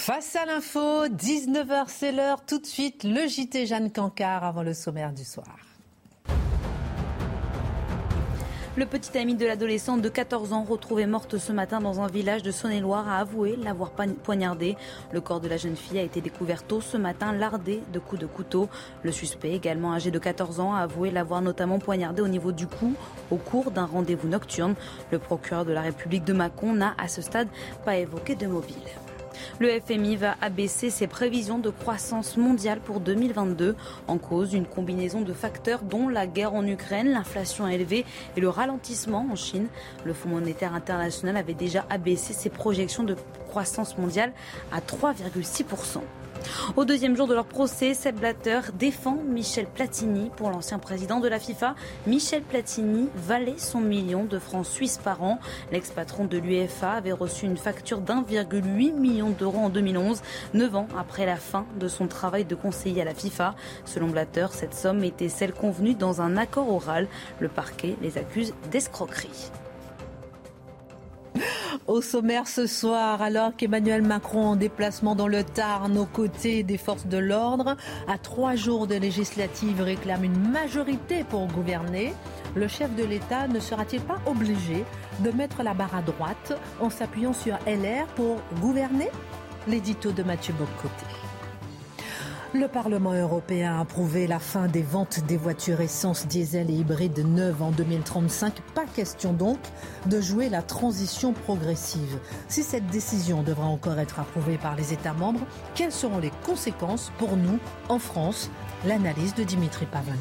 Face 0.00 0.34
à 0.34 0.46
l'info, 0.46 1.08
19h 1.08 1.84
c'est 1.88 2.10
l'heure. 2.10 2.42
Tout 2.46 2.58
de 2.58 2.64
suite, 2.64 3.04
le 3.04 3.28
JT 3.28 3.66
Jeanne 3.66 3.92
Cancard 3.92 4.44
avant 4.44 4.62
le 4.62 4.72
sommaire 4.72 5.12
du 5.12 5.24
soir. 5.24 5.58
Le 8.76 8.86
petit 8.86 9.18
ami 9.18 9.34
de 9.34 9.44
l'adolescente 9.44 10.00
de 10.00 10.08
14 10.08 10.54
ans, 10.54 10.64
retrouvée 10.64 11.04
morte 11.04 11.36
ce 11.36 11.52
matin 11.52 11.80
dans 11.80 12.00
un 12.00 12.06
village 12.06 12.42
de 12.42 12.50
Saône-et-Loire, 12.50 13.10
a 13.10 13.18
avoué 13.18 13.56
l'avoir 13.62 13.90
poignardé. 13.90 14.74
Le 15.12 15.20
corps 15.20 15.40
de 15.40 15.48
la 15.48 15.58
jeune 15.58 15.76
fille 15.76 15.98
a 15.98 16.02
été 16.02 16.22
découvert 16.22 16.62
tôt 16.62 16.80
ce 16.80 16.96
matin, 16.96 17.32
lardé 17.34 17.82
de 17.92 17.98
coups 17.98 18.22
de 18.22 18.26
couteau. 18.26 18.70
Le 19.02 19.12
suspect, 19.12 19.52
également 19.52 19.92
âgé 19.92 20.10
de 20.10 20.18
14 20.18 20.60
ans, 20.60 20.74
a 20.74 20.80
avoué 20.80 21.10
l'avoir 21.10 21.42
notamment 21.42 21.78
poignardé 21.78 22.22
au 22.22 22.28
niveau 22.28 22.52
du 22.52 22.66
cou 22.66 22.94
au 23.30 23.36
cours 23.36 23.70
d'un 23.70 23.84
rendez-vous 23.84 24.28
nocturne. 24.28 24.76
Le 25.10 25.18
procureur 25.18 25.66
de 25.66 25.72
la 25.72 25.82
République 25.82 26.24
de 26.24 26.32
Mâcon 26.32 26.72
n'a 26.72 26.94
à 26.96 27.06
ce 27.06 27.20
stade 27.20 27.48
pas 27.84 27.98
évoqué 27.98 28.34
de 28.34 28.46
mobile. 28.46 28.76
Le 29.58 29.80
FMI 29.80 30.16
va 30.16 30.36
abaisser 30.40 30.90
ses 30.90 31.06
prévisions 31.06 31.58
de 31.58 31.70
croissance 31.70 32.36
mondiale 32.36 32.80
pour 32.80 33.00
2022 33.00 33.76
en 34.08 34.18
cause 34.18 34.50
d'une 34.50 34.66
combinaison 34.66 35.20
de 35.20 35.32
facteurs 35.32 35.82
dont 35.82 36.08
la 36.08 36.26
guerre 36.26 36.54
en 36.54 36.66
Ukraine, 36.66 37.10
l'inflation 37.10 37.68
élevée 37.68 38.04
et 38.36 38.40
le 38.40 38.48
ralentissement 38.48 39.26
en 39.30 39.36
Chine. 39.36 39.68
Le 40.04 40.12
Fonds 40.12 40.30
monétaire 40.30 40.74
international 40.74 41.36
avait 41.36 41.54
déjà 41.54 41.84
abaissé 41.90 42.32
ses 42.32 42.50
projections 42.50 43.04
de 43.04 43.16
croissance 43.48 43.98
mondiale 43.98 44.32
à 44.72 44.80
3,6%. 44.80 46.00
Au 46.76 46.84
deuxième 46.84 47.16
jour 47.16 47.26
de 47.26 47.34
leur 47.34 47.46
procès, 47.46 47.94
Seb 47.94 48.20
Blatter 48.20 48.60
défend 48.78 49.18
Michel 49.26 49.66
Platini. 49.66 50.30
Pour 50.36 50.50
l'ancien 50.50 50.78
président 50.78 51.20
de 51.20 51.28
la 51.28 51.38
FIFA, 51.38 51.74
Michel 52.06 52.42
Platini 52.42 53.08
valait 53.14 53.58
son 53.58 53.80
million 53.80 54.24
de 54.24 54.38
francs 54.38 54.66
suisses 54.66 54.98
par 54.98 55.22
an. 55.22 55.38
L'ex-patron 55.72 56.24
de 56.24 56.38
l'UEFA 56.38 56.92
avait 56.92 57.12
reçu 57.12 57.46
une 57.46 57.56
facture 57.56 58.00
d'1,8 58.00 58.92
million 58.94 59.30
d'euros 59.30 59.58
en 59.58 59.68
2011, 59.68 60.22
neuf 60.54 60.74
ans 60.74 60.88
après 60.96 61.26
la 61.26 61.36
fin 61.36 61.66
de 61.78 61.88
son 61.88 62.06
travail 62.06 62.44
de 62.44 62.54
conseiller 62.54 63.02
à 63.02 63.04
la 63.04 63.14
FIFA. 63.14 63.54
Selon 63.84 64.08
Blatter, 64.08 64.46
cette 64.52 64.74
somme 64.74 65.04
était 65.04 65.28
celle 65.28 65.52
convenue 65.52 65.94
dans 65.94 66.20
un 66.20 66.36
accord 66.36 66.72
oral. 66.72 67.08
Le 67.40 67.48
parquet 67.48 67.96
les 68.00 68.18
accuse 68.18 68.54
d'escroquerie. 68.70 69.50
Au 71.86 72.02
sommaire 72.02 72.46
ce 72.46 72.66
soir, 72.66 73.22
alors 73.22 73.56
qu'Emmanuel 73.56 74.02
Macron 74.02 74.44
en 74.46 74.56
déplacement 74.56 75.14
dans 75.14 75.28
le 75.28 75.44
Tarn 75.44 75.96
aux 75.98 76.06
côtés 76.06 76.62
des 76.62 76.78
forces 76.78 77.06
de 77.06 77.18
l'ordre, 77.18 77.76
à 78.08 78.18
trois 78.18 78.54
jours 78.54 78.86
de 78.86 78.94
législative 78.94 79.80
réclame 79.80 80.24
une 80.24 80.50
majorité 80.50 81.24
pour 81.24 81.46
gouverner, 81.46 82.14
le 82.54 82.68
chef 82.68 82.94
de 82.96 83.04
l'État 83.04 83.48
ne 83.48 83.60
sera-t-il 83.60 84.02
pas 84.02 84.18
obligé 84.26 84.84
de 85.20 85.30
mettre 85.30 85.62
la 85.62 85.74
barre 85.74 85.94
à 85.96 86.02
droite 86.02 86.58
en 86.80 86.90
s'appuyant 86.90 87.32
sur 87.32 87.54
LR 87.66 88.06
pour 88.16 88.36
gouverner? 88.60 89.08
L'édito 89.68 90.10
de 90.10 90.22
Mathieu 90.22 90.54
Bocoté. 90.54 91.06
Le 92.52 92.66
Parlement 92.66 93.12
européen 93.12 93.76
a 93.76 93.80
approuvé 93.80 94.26
la 94.26 94.40
fin 94.40 94.66
des 94.66 94.82
ventes 94.82 95.24
des 95.28 95.36
voitures 95.36 95.80
essence, 95.80 96.26
diesel 96.26 96.68
et 96.68 96.74
hybrides 96.74 97.24
neuves 97.24 97.62
en 97.62 97.70
2035. 97.70 98.54
Pas 98.74 98.86
question 98.86 99.32
donc 99.32 99.60
de 100.06 100.20
jouer 100.20 100.48
la 100.48 100.60
transition 100.60 101.32
progressive. 101.32 102.18
Si 102.48 102.64
cette 102.64 102.88
décision 102.88 103.44
devra 103.44 103.66
encore 103.66 104.00
être 104.00 104.18
approuvée 104.18 104.58
par 104.58 104.74
les 104.74 104.92
États 104.92 105.12
membres, 105.12 105.46
quelles 105.76 105.92
seront 105.92 106.18
les 106.18 106.32
conséquences 106.44 107.12
pour 107.18 107.36
nous 107.36 107.60
en 107.88 108.00
France? 108.00 108.50
L'analyse 108.84 109.36
de 109.36 109.44
Dimitri 109.44 109.86
Pavlenko. 109.86 110.18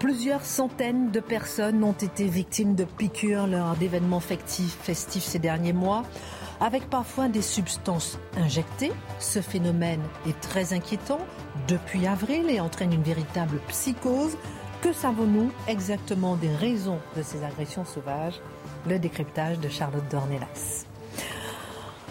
Plusieurs 0.00 0.44
centaines 0.44 1.12
de 1.12 1.20
personnes 1.20 1.84
ont 1.84 1.92
été 1.92 2.26
victimes 2.26 2.74
de 2.74 2.84
piqûres 2.84 3.46
lors 3.46 3.76
d'événements 3.76 4.20
festifs 4.20 5.24
ces 5.24 5.38
derniers 5.38 5.72
mois 5.72 6.04
avec 6.60 6.88
parfois 6.90 7.28
des 7.28 7.42
substances 7.42 8.18
injectées. 8.36 8.92
Ce 9.18 9.40
phénomène 9.40 10.02
est 10.26 10.38
très 10.40 10.72
inquiétant 10.72 11.20
depuis 11.68 12.06
avril 12.06 12.50
et 12.50 12.60
entraîne 12.60 12.92
une 12.92 13.02
véritable 13.02 13.58
psychose. 13.68 14.36
Que 14.82 14.92
savons-nous 14.92 15.50
exactement 15.66 16.36
des 16.36 16.54
raisons 16.54 16.98
de 17.16 17.22
ces 17.22 17.42
agressions 17.44 17.84
sauvages? 17.84 18.40
Le 18.88 18.98
décryptage 18.98 19.58
de 19.58 19.68
Charlotte 19.68 20.08
Dornelas. 20.10 20.84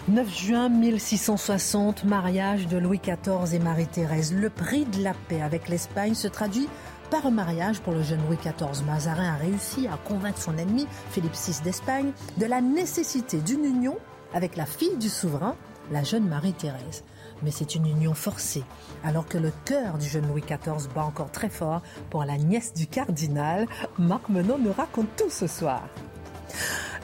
9 0.08 0.38
juin 0.38 0.68
1660, 0.70 2.04
mariage 2.04 2.66
de 2.66 2.78
Louis 2.78 2.98
XIV 2.98 3.54
et 3.54 3.58
Marie-Thérèse. 3.58 4.32
Le 4.32 4.48
prix 4.48 4.86
de 4.86 5.02
la 5.02 5.12
paix 5.12 5.42
avec 5.42 5.68
l'Espagne 5.68 6.14
se 6.14 6.28
traduit 6.28 6.66
par 7.10 7.26
un 7.26 7.30
mariage 7.30 7.80
pour 7.80 7.92
le 7.92 8.02
jeune 8.02 8.20
Louis 8.26 8.38
XIV. 8.38 8.84
Mazarin 8.86 9.34
a 9.34 9.36
réussi 9.36 9.86
à 9.86 9.98
convaincre 10.08 10.40
son 10.40 10.56
ennemi, 10.56 10.86
Philippe 11.10 11.34
VI 11.34 11.62
d'Espagne, 11.62 12.12
de 12.38 12.46
la 12.46 12.60
nécessité 12.60 13.38
d'une 13.38 13.64
union 13.64 13.96
avec 14.34 14.56
la 14.56 14.66
fille 14.66 14.96
du 14.96 15.08
souverain, 15.08 15.56
la 15.90 16.02
jeune 16.02 16.28
Marie-Thérèse. 16.28 17.04
Mais 17.42 17.50
c'est 17.50 17.74
une 17.74 17.86
union 17.86 18.14
forcée, 18.14 18.64
alors 19.04 19.26
que 19.26 19.38
le 19.38 19.52
cœur 19.64 19.98
du 19.98 20.08
jeune 20.08 20.26
Louis 20.26 20.42
XIV 20.42 20.88
bat 20.94 21.04
encore 21.04 21.30
très 21.30 21.48
fort 21.48 21.82
pour 22.10 22.24
la 22.24 22.36
nièce 22.36 22.74
du 22.74 22.86
cardinal. 22.86 23.66
Marc 23.98 24.28
Menon 24.28 24.58
nous 24.58 24.72
raconte 24.72 25.14
tout 25.16 25.30
ce 25.30 25.46
soir. 25.46 25.82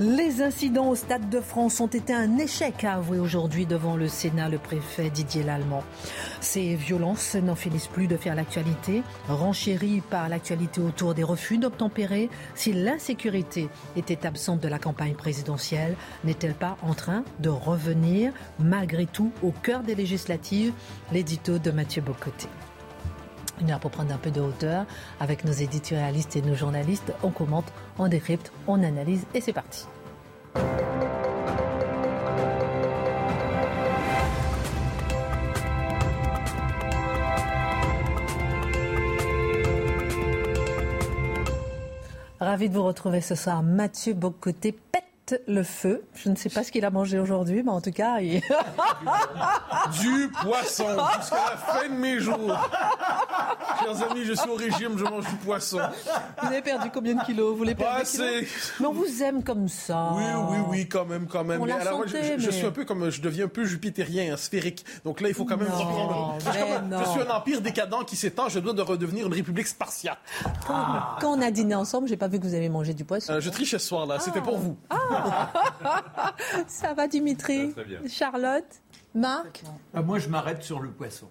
Les 0.00 0.42
incidents 0.42 0.88
au 0.88 0.96
Stade 0.96 1.30
de 1.30 1.40
France 1.40 1.80
ont 1.80 1.86
été 1.86 2.12
un 2.12 2.36
échec, 2.38 2.82
a 2.82 2.94
avoué 2.94 3.18
aujourd'hui 3.20 3.64
devant 3.64 3.96
le 3.96 4.08
Sénat 4.08 4.48
le 4.48 4.58
préfet 4.58 5.08
Didier 5.08 5.44
Lallemand. 5.44 5.84
Ces 6.40 6.74
violences 6.74 7.36
n'en 7.36 7.54
finissent 7.54 7.86
plus 7.86 8.08
de 8.08 8.16
faire 8.16 8.34
l'actualité, 8.34 9.02
renchéries 9.28 10.02
par 10.10 10.28
l'actualité 10.28 10.80
autour 10.80 11.14
des 11.14 11.22
refus 11.22 11.58
d'obtempérer. 11.58 12.28
Si 12.56 12.72
l'insécurité 12.72 13.68
était 13.96 14.26
absente 14.26 14.60
de 14.60 14.68
la 14.68 14.80
campagne 14.80 15.14
présidentielle, 15.14 15.96
n'est-elle 16.24 16.54
pas 16.54 16.76
en 16.82 16.94
train 16.94 17.22
de 17.38 17.48
revenir 17.48 18.32
malgré 18.58 19.06
tout 19.06 19.30
au 19.42 19.52
cœur 19.52 19.82
des 19.82 19.94
législatives? 19.94 20.72
L'édito 21.12 21.58
de 21.58 21.70
Mathieu 21.70 22.02
Bocoté. 22.02 22.48
Une 23.60 23.70
heure 23.70 23.80
pour 23.80 23.90
prendre 23.90 24.12
un 24.12 24.18
peu 24.18 24.30
de 24.30 24.40
hauteur 24.40 24.84
avec 25.20 25.44
nos 25.44 25.52
éditorialistes 25.52 26.36
et 26.36 26.42
nos 26.42 26.54
journalistes. 26.54 27.12
On 27.22 27.30
commente, 27.30 27.72
on 27.98 28.08
décrypte, 28.08 28.52
on 28.66 28.82
analyse 28.82 29.24
et 29.34 29.40
c'est 29.40 29.52
parti. 29.52 29.86
Ravi 42.40 42.68
de 42.68 42.74
vous 42.74 42.84
retrouver 42.84 43.20
ce 43.20 43.34
soir. 43.34 43.62
Mathieu 43.62 44.12
Bocoté 44.12 44.72
pète 44.72 45.42
le 45.48 45.62
feu. 45.62 46.04
Je 46.14 46.28
ne 46.28 46.36
sais 46.36 46.50
pas 46.50 46.62
ce 46.62 46.70
qu'il 46.70 46.84
a 46.84 46.90
mangé 46.90 47.18
aujourd'hui, 47.18 47.62
mais 47.62 47.70
en 47.70 47.80
tout 47.80 47.90
cas, 47.90 48.18
il... 48.20 48.42
du 50.00 50.30
poisson 50.42 50.84
jusqu'à 51.16 51.36
la 51.50 51.56
fin 51.56 51.88
de 51.88 51.94
mes 51.94 52.18
jours. 52.20 52.36
Chers 53.82 54.10
amis, 54.10 54.24
je 54.24 54.32
suis 54.34 54.48
au 54.50 54.54
régime, 54.54 54.96
je 54.98 55.04
mange 55.04 55.28
du 55.28 55.36
poisson. 55.36 55.78
Vous 56.40 56.46
avez 56.48 56.62
perdu 56.62 56.90
combien 56.92 57.14
de 57.14 57.24
kilos 57.24 57.56
Vous 57.56 57.64
les 57.64 57.74
Pas 57.74 57.94
assez. 57.96 58.46
Mais 58.80 58.86
on 58.86 58.92
vous 58.92 59.22
aime 59.22 59.42
comme 59.42 59.68
ça. 59.68 60.10
Oui, 60.14 60.22
oui, 60.50 60.58
oui, 60.68 60.88
quand 60.88 61.04
même, 61.04 61.26
quand 61.26 61.44
même. 61.44 61.62
Alors, 61.62 62.04
santé, 62.04 62.18
je, 62.38 62.40
je 62.42 62.46
mais- 62.46 62.52
suis 62.52 62.66
un 62.66 62.70
peu 62.70 62.84
comme, 62.84 63.10
je 63.10 63.20
deviens 63.20 63.44
un 63.46 63.48
peu 63.48 63.64
jupitérien, 63.64 64.36
sphérique. 64.36 64.84
Donc 65.04 65.20
là, 65.20 65.28
il 65.28 65.34
faut 65.34 65.44
quand 65.44 65.56
même 65.56 65.68
Non, 65.68 65.74
reprendre. 65.78 66.34
Je, 66.38 66.50
suis 66.50 66.60
mais 66.88 67.24
je 67.24 67.28
un 67.28 67.34
empire 67.36 67.60
décadent 67.60 68.04
qui 68.06 68.16
s'étend. 68.16 68.48
Je 68.48 68.58
dois 68.58 68.72
de 68.72 68.82
redevenir 68.82 69.26
une 69.26 69.34
république 69.34 69.66
spartiate. 69.66 70.18
Quand, 70.66 70.84
quand 71.20 71.38
on 71.38 71.42
a 71.42 71.50
dîné 71.50 71.74
ensemble, 71.74 72.08
j'ai 72.08 72.16
pas 72.16 72.28
vu 72.28 72.38
que 72.38 72.44
vous 72.46 72.54
avez 72.54 72.68
mangé 72.68 72.94
du 72.94 73.04
poisson. 73.04 73.32
Euh, 73.34 73.40
je 73.40 73.50
trichais 73.50 73.78
ce 73.78 73.86
soir 73.88 74.06
là. 74.06 74.18
C'était 74.18 74.40
pour 74.40 74.58
vous. 74.58 74.76
Ça 76.66 76.94
va, 76.94 77.06
Dimitri 77.08 77.72
très 77.72 77.84
bien. 77.84 77.98
Charlotte 78.08 78.64
Marc 79.14 79.62
Ah, 79.94 80.02
moi, 80.02 80.18
je 80.18 80.28
m'arrête 80.28 80.62
sur 80.62 80.80
le 80.80 80.90
poisson. 80.90 81.28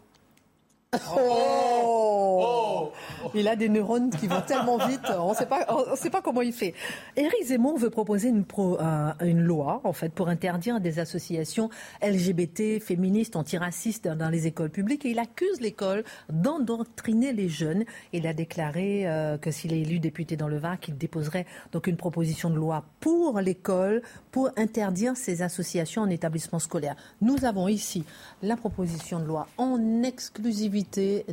Oh. 1.18 2.92
Il 3.36 3.48
a 3.48 3.56
des 3.56 3.70
neurones 3.70 4.12
qui 4.12 4.28
vont 4.28 4.42
tellement 4.42 4.78
vite, 4.78 5.02
on 5.18 5.32
ne 5.32 5.36
sait 5.96 6.10
pas, 6.10 6.22
comment 6.22 6.42
il 6.42 6.54
fait. 6.54 6.74
Éric 7.16 7.46
Zemmour 7.46 7.78
veut 7.80 7.90
proposer 7.90 8.30
une, 8.30 8.46
euh, 8.60 9.34
loi, 9.34 9.82
en 9.84 9.94
fait, 9.94 10.10
pour 10.10 10.30
interdire 10.30 10.80
des 10.80 11.00
associations 11.00 11.70
LGBT, 12.04 12.80
féministes, 12.80 13.36
antiracistes 13.36 14.08
dans 14.08 14.30
les 14.30 14.46
écoles 14.46 14.70
publiques, 14.70 15.06
et 15.06 15.10
il 15.10 15.20
accuse 15.20 15.62
l'école 15.62 16.04
d'endoctriner 16.30 17.34
les 17.34 17.50
jeunes. 17.50 17.86
Il 18.12 18.28
a 18.28 18.34
déclaré 18.34 19.08
euh, 19.08 19.38
que 19.38 19.50
s'il 19.50 19.74
est 19.74 19.82
élu 19.82 20.00
député 20.00 20.38
dans 20.38 20.48
le 20.48 20.58
Var, 20.58 20.80
qu'il 20.80 20.98
déposerait 20.98 21.48
donc 21.72 21.88
une 21.88 21.98
proposition 21.98 22.50
de 22.50 22.56
loi 22.56 22.84
pour 23.00 23.40
l'école 23.40 24.02
pour 24.32 24.52
interdire 24.58 25.18
ces 25.18 25.42
associations 25.42 26.04
en 26.04 26.10
établissement 26.10 26.60
scolaire. 26.60 26.96
Nous 27.22 27.46
avons 27.46 27.68
ici 27.68 28.04
la 28.44 28.58
proposition 28.58 29.20
de 29.20 29.26
loi 29.26 29.48
en 29.58 30.04
exclusivité. 30.04 30.83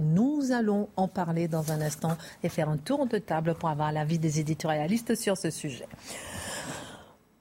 Nous 0.01 0.53
allons 0.53 0.89
en 0.97 1.09
parler 1.09 1.49
dans 1.49 1.73
un 1.73 1.81
instant 1.81 2.17
et 2.43 2.49
faire 2.49 2.69
un 2.69 2.77
tour 2.77 3.07
de 3.07 3.19
table 3.19 3.55
pour 3.55 3.69
avoir 3.69 3.93
l'avis 3.93 4.19
des 4.19 4.41
éditorialistes 4.41 5.15
sur 5.15 5.37
ce 5.37 5.51
sujet. 5.51 5.87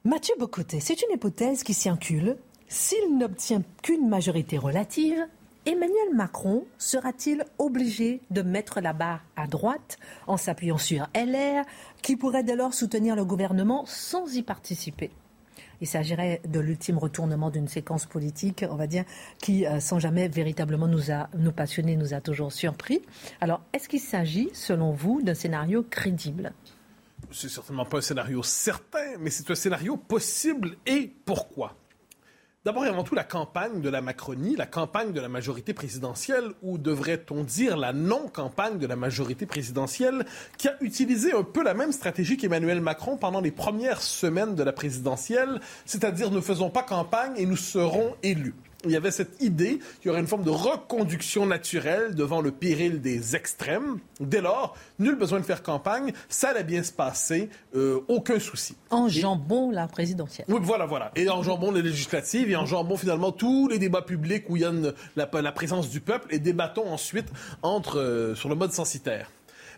Mathieu 0.03 0.35
Bocoté, 0.39 0.79
c'est 0.79 1.01
une 1.01 1.13
hypothèse 1.13 1.63
qui 1.63 1.73
circule. 1.73 2.38
S'il 2.67 3.17
n'obtient 3.17 3.63
qu'une 3.81 4.07
majorité 4.07 4.57
relative, 4.57 5.25
Emmanuel 5.65 6.13
Macron 6.13 6.65
sera-t-il 6.77 7.44
obligé 7.57 8.21
de 8.31 8.41
mettre 8.41 8.79
la 8.79 8.94
barre 8.94 9.23
à 9.35 9.45
droite 9.45 10.00
en 10.25 10.38
s'appuyant 10.38 10.77
sur 10.77 11.07
LR, 11.13 11.65
qui 12.01 12.15
pourrait 12.15 12.44
dès 12.44 12.55
lors 12.55 12.73
soutenir 12.73 13.15
le 13.15 13.25
gouvernement 13.25 13.83
sans 13.85 14.35
y 14.35 14.41
participer? 14.41 15.12
Il 15.81 15.87
s'agirait 15.87 16.41
de 16.47 16.59
l'ultime 16.59 16.97
retournement 16.97 17.49
d'une 17.49 17.67
séquence 17.67 18.05
politique, 18.05 18.65
on 18.69 18.75
va 18.75 18.87
dire, 18.87 19.05
qui, 19.39 19.65
euh, 19.65 19.79
sans 19.79 19.99
jamais 19.99 20.27
véritablement 20.27 20.87
nous, 20.87 21.11
a, 21.11 21.29
nous 21.37 21.51
passionner, 21.51 21.95
nous 21.95 22.13
a 22.13 22.21
toujours 22.21 22.51
surpris. 22.51 23.01
Alors, 23.41 23.61
est-ce 23.73 23.87
qu'il 23.89 23.99
s'agit, 23.99 24.49
selon 24.53 24.91
vous, 24.91 25.21
d'un 25.21 25.33
scénario 25.33 25.85
crédible? 25.89 26.53
C'est 27.31 27.49
certainement 27.49 27.85
pas 27.85 27.99
un 27.99 28.01
scénario 28.01 28.41
certain, 28.43 29.17
mais 29.19 29.29
c'est 29.29 29.49
un 29.51 29.55
scénario 29.55 29.97
possible. 29.97 30.77
Et 30.85 31.13
pourquoi? 31.25 31.75
D'abord 32.65 32.85
et 32.85 32.89
avant 32.89 33.06
tout, 33.06 33.15
la 33.15 33.23
campagne 33.23 33.79
de 33.79 33.89
la 33.89 34.01
Macronie, 34.01 34.57
la 34.57 34.65
campagne 34.65 35.13
de 35.13 35.21
la 35.21 35.29
majorité 35.29 35.73
présidentielle, 35.73 36.51
ou 36.61 36.77
devrait-on 36.77 37.45
dire 37.45 37.77
la 37.77 37.94
non-campagne 37.94 38.77
de 38.77 38.85
la 38.85 38.97
majorité 38.97 39.45
présidentielle, 39.45 40.25
qui 40.57 40.67
a 40.67 40.75
utilisé 40.81 41.31
un 41.31 41.44
peu 41.44 41.63
la 41.63 41.73
même 41.73 41.94
stratégie 41.94 42.35
qu'Emmanuel 42.35 42.81
Macron 42.81 43.15
pendant 43.15 43.39
les 43.39 43.51
premières 43.51 44.01
semaines 44.01 44.56
de 44.56 44.63
la 44.63 44.73
présidentielle, 44.73 45.61
c'est-à-dire 45.85 46.31
ne 46.31 46.41
faisons 46.41 46.69
pas 46.69 46.83
campagne 46.83 47.31
et 47.38 47.45
nous 47.45 47.56
serons 47.56 48.17
élus 48.23 48.56
il 48.85 48.91
y 48.91 48.95
avait 48.95 49.11
cette 49.11 49.41
idée 49.41 49.79
qu'il 49.99 50.07
y 50.07 50.09
aurait 50.09 50.19
une 50.19 50.27
forme 50.27 50.43
de 50.43 50.49
reconduction 50.49 51.45
naturelle 51.45 52.15
devant 52.15 52.41
le 52.41 52.51
péril 52.51 53.01
des 53.01 53.35
extrêmes. 53.35 53.99
Dès 54.19 54.41
lors, 54.41 54.75
nul 54.99 55.15
besoin 55.15 55.39
de 55.39 55.45
faire 55.45 55.63
campagne, 55.63 56.13
ça 56.29 56.49
allait 56.49 56.63
bien 56.63 56.83
se 56.83 56.91
passer, 56.91 57.49
euh, 57.75 57.99
aucun 58.07 58.39
souci. 58.39 58.75
En 58.89 59.09
jambon 59.09 59.71
la 59.71 59.87
présidentielle. 59.87 60.45
Oui, 60.49 60.59
voilà, 60.61 60.85
voilà. 60.85 61.11
Et 61.15 61.29
en 61.29 61.43
jambon 61.43 61.71
les 61.71 61.81
législatives, 61.81 62.49
et 62.49 62.55
en 62.55 62.65
jambon 62.65 62.97
finalement 62.97 63.31
tous 63.31 63.67
les 63.67 63.79
débats 63.79 64.01
publics 64.01 64.45
où 64.49 64.55
il 64.55 64.61
y 64.61 64.65
a 64.65 64.71
la, 65.15 65.51
présence 65.51 65.89
du 65.89 65.99
peuple, 65.99 66.27
et 66.33 66.39
débattons 66.39 66.91
ensuite 66.91 67.27
entre, 67.61 67.99
euh, 67.99 68.35
sur 68.35 68.49
le 68.49 68.55
mode 68.55 68.71
censitaire. 68.71 69.29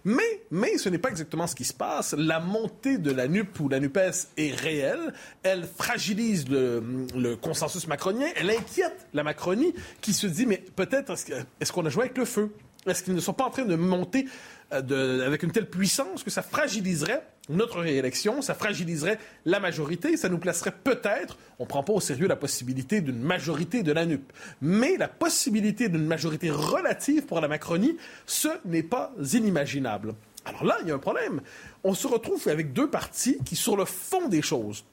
Mais, 0.04 0.78
ce 0.78 0.90
n'est 0.90 0.98
pas 0.98 1.10
exactement 1.10 1.48
ce 1.48 1.56
qui 1.56 1.66
se 1.66 1.74
passe. 1.74 2.14
La 2.18 2.40
montée 2.40 2.98
de 2.98 3.12
la 3.12 3.28
NUP 3.28 3.60
ou 3.60 3.70
la 3.70 3.80
NUPES 3.80 4.30
est 4.38 4.56
réelle. 4.56 5.14
Elle 5.44 5.68
fragilise 5.68 6.48
le, 6.50 7.36
consensus 7.36 7.88
macronien. 7.88 8.28
Elle 8.36 8.50
inquiète 8.50 9.08
la 9.14 9.24
Macronie 9.24 9.74
qui 10.02 10.14
se 10.14 10.28
dit, 10.28 10.46
mais 10.46 10.64
peut-être 10.76 11.14
est-ce 11.60 11.72
qu'on 11.72 11.86
a 11.86 11.90
joué 11.90 12.06
avec 12.06 12.18
le 12.18 12.26
feu? 12.26 12.52
Est-ce 12.88 13.04
qu'ils 13.04 13.14
ne 13.14 13.20
sont 13.20 13.34
pas 13.34 13.46
en 13.46 13.52
train 13.52 13.66
de 13.66 13.76
monter 13.76 14.26
euh, 14.74 15.28
avec 15.28 15.44
une 15.44 15.52
telle 15.52 15.70
puissance 15.70 16.24
que 16.24 16.32
ça 16.32 16.42
fragiliserait 16.42 17.24
notre 17.52 17.82
réélection, 17.82 18.42
ça 18.42 18.54
fragiliserait 18.54 19.20
la 19.46 19.60
majorité, 19.60 20.18
ça 20.18 20.30
nous 20.30 20.38
placerait 20.38 20.74
peut-être, 20.84 21.38
on 21.60 21.64
ne 21.64 21.68
prend 21.68 21.84
pas 21.84 21.94
au 21.94 22.00
sérieux 22.00 22.28
la 22.28 22.36
possibilité 22.36 23.02
d'une 23.02 23.20
majorité 23.20 23.84
de 23.84 23.92
la 23.92 24.06
NUP, 24.06 24.32
mais 24.62 24.98
la 24.98 25.08
possibilité 25.08 25.90
d'une 25.90 26.06
majorité 26.06 26.50
relative 26.50 27.26
pour 27.26 27.42
la 27.42 27.48
Macronie, 27.48 27.98
ce 28.26 28.50
n'est 28.66 28.84
pas 28.84 29.14
inimaginable. 29.34 30.16
Alors 30.46 30.64
là, 30.64 30.78
il 30.82 30.88
y 30.88 30.92
a 30.92 30.96
un 30.96 31.00
problème. 31.00 31.42
On 31.84 31.94
se 31.94 32.08
retrouve 32.08 32.48
avec 32.48 32.74
deux 32.74 32.90
partis 32.90 33.38
qui, 33.46 33.56
sur 33.56 33.78
le 33.78 33.86
fond 33.86 34.28
des 34.28 34.42
choses, 34.42 34.86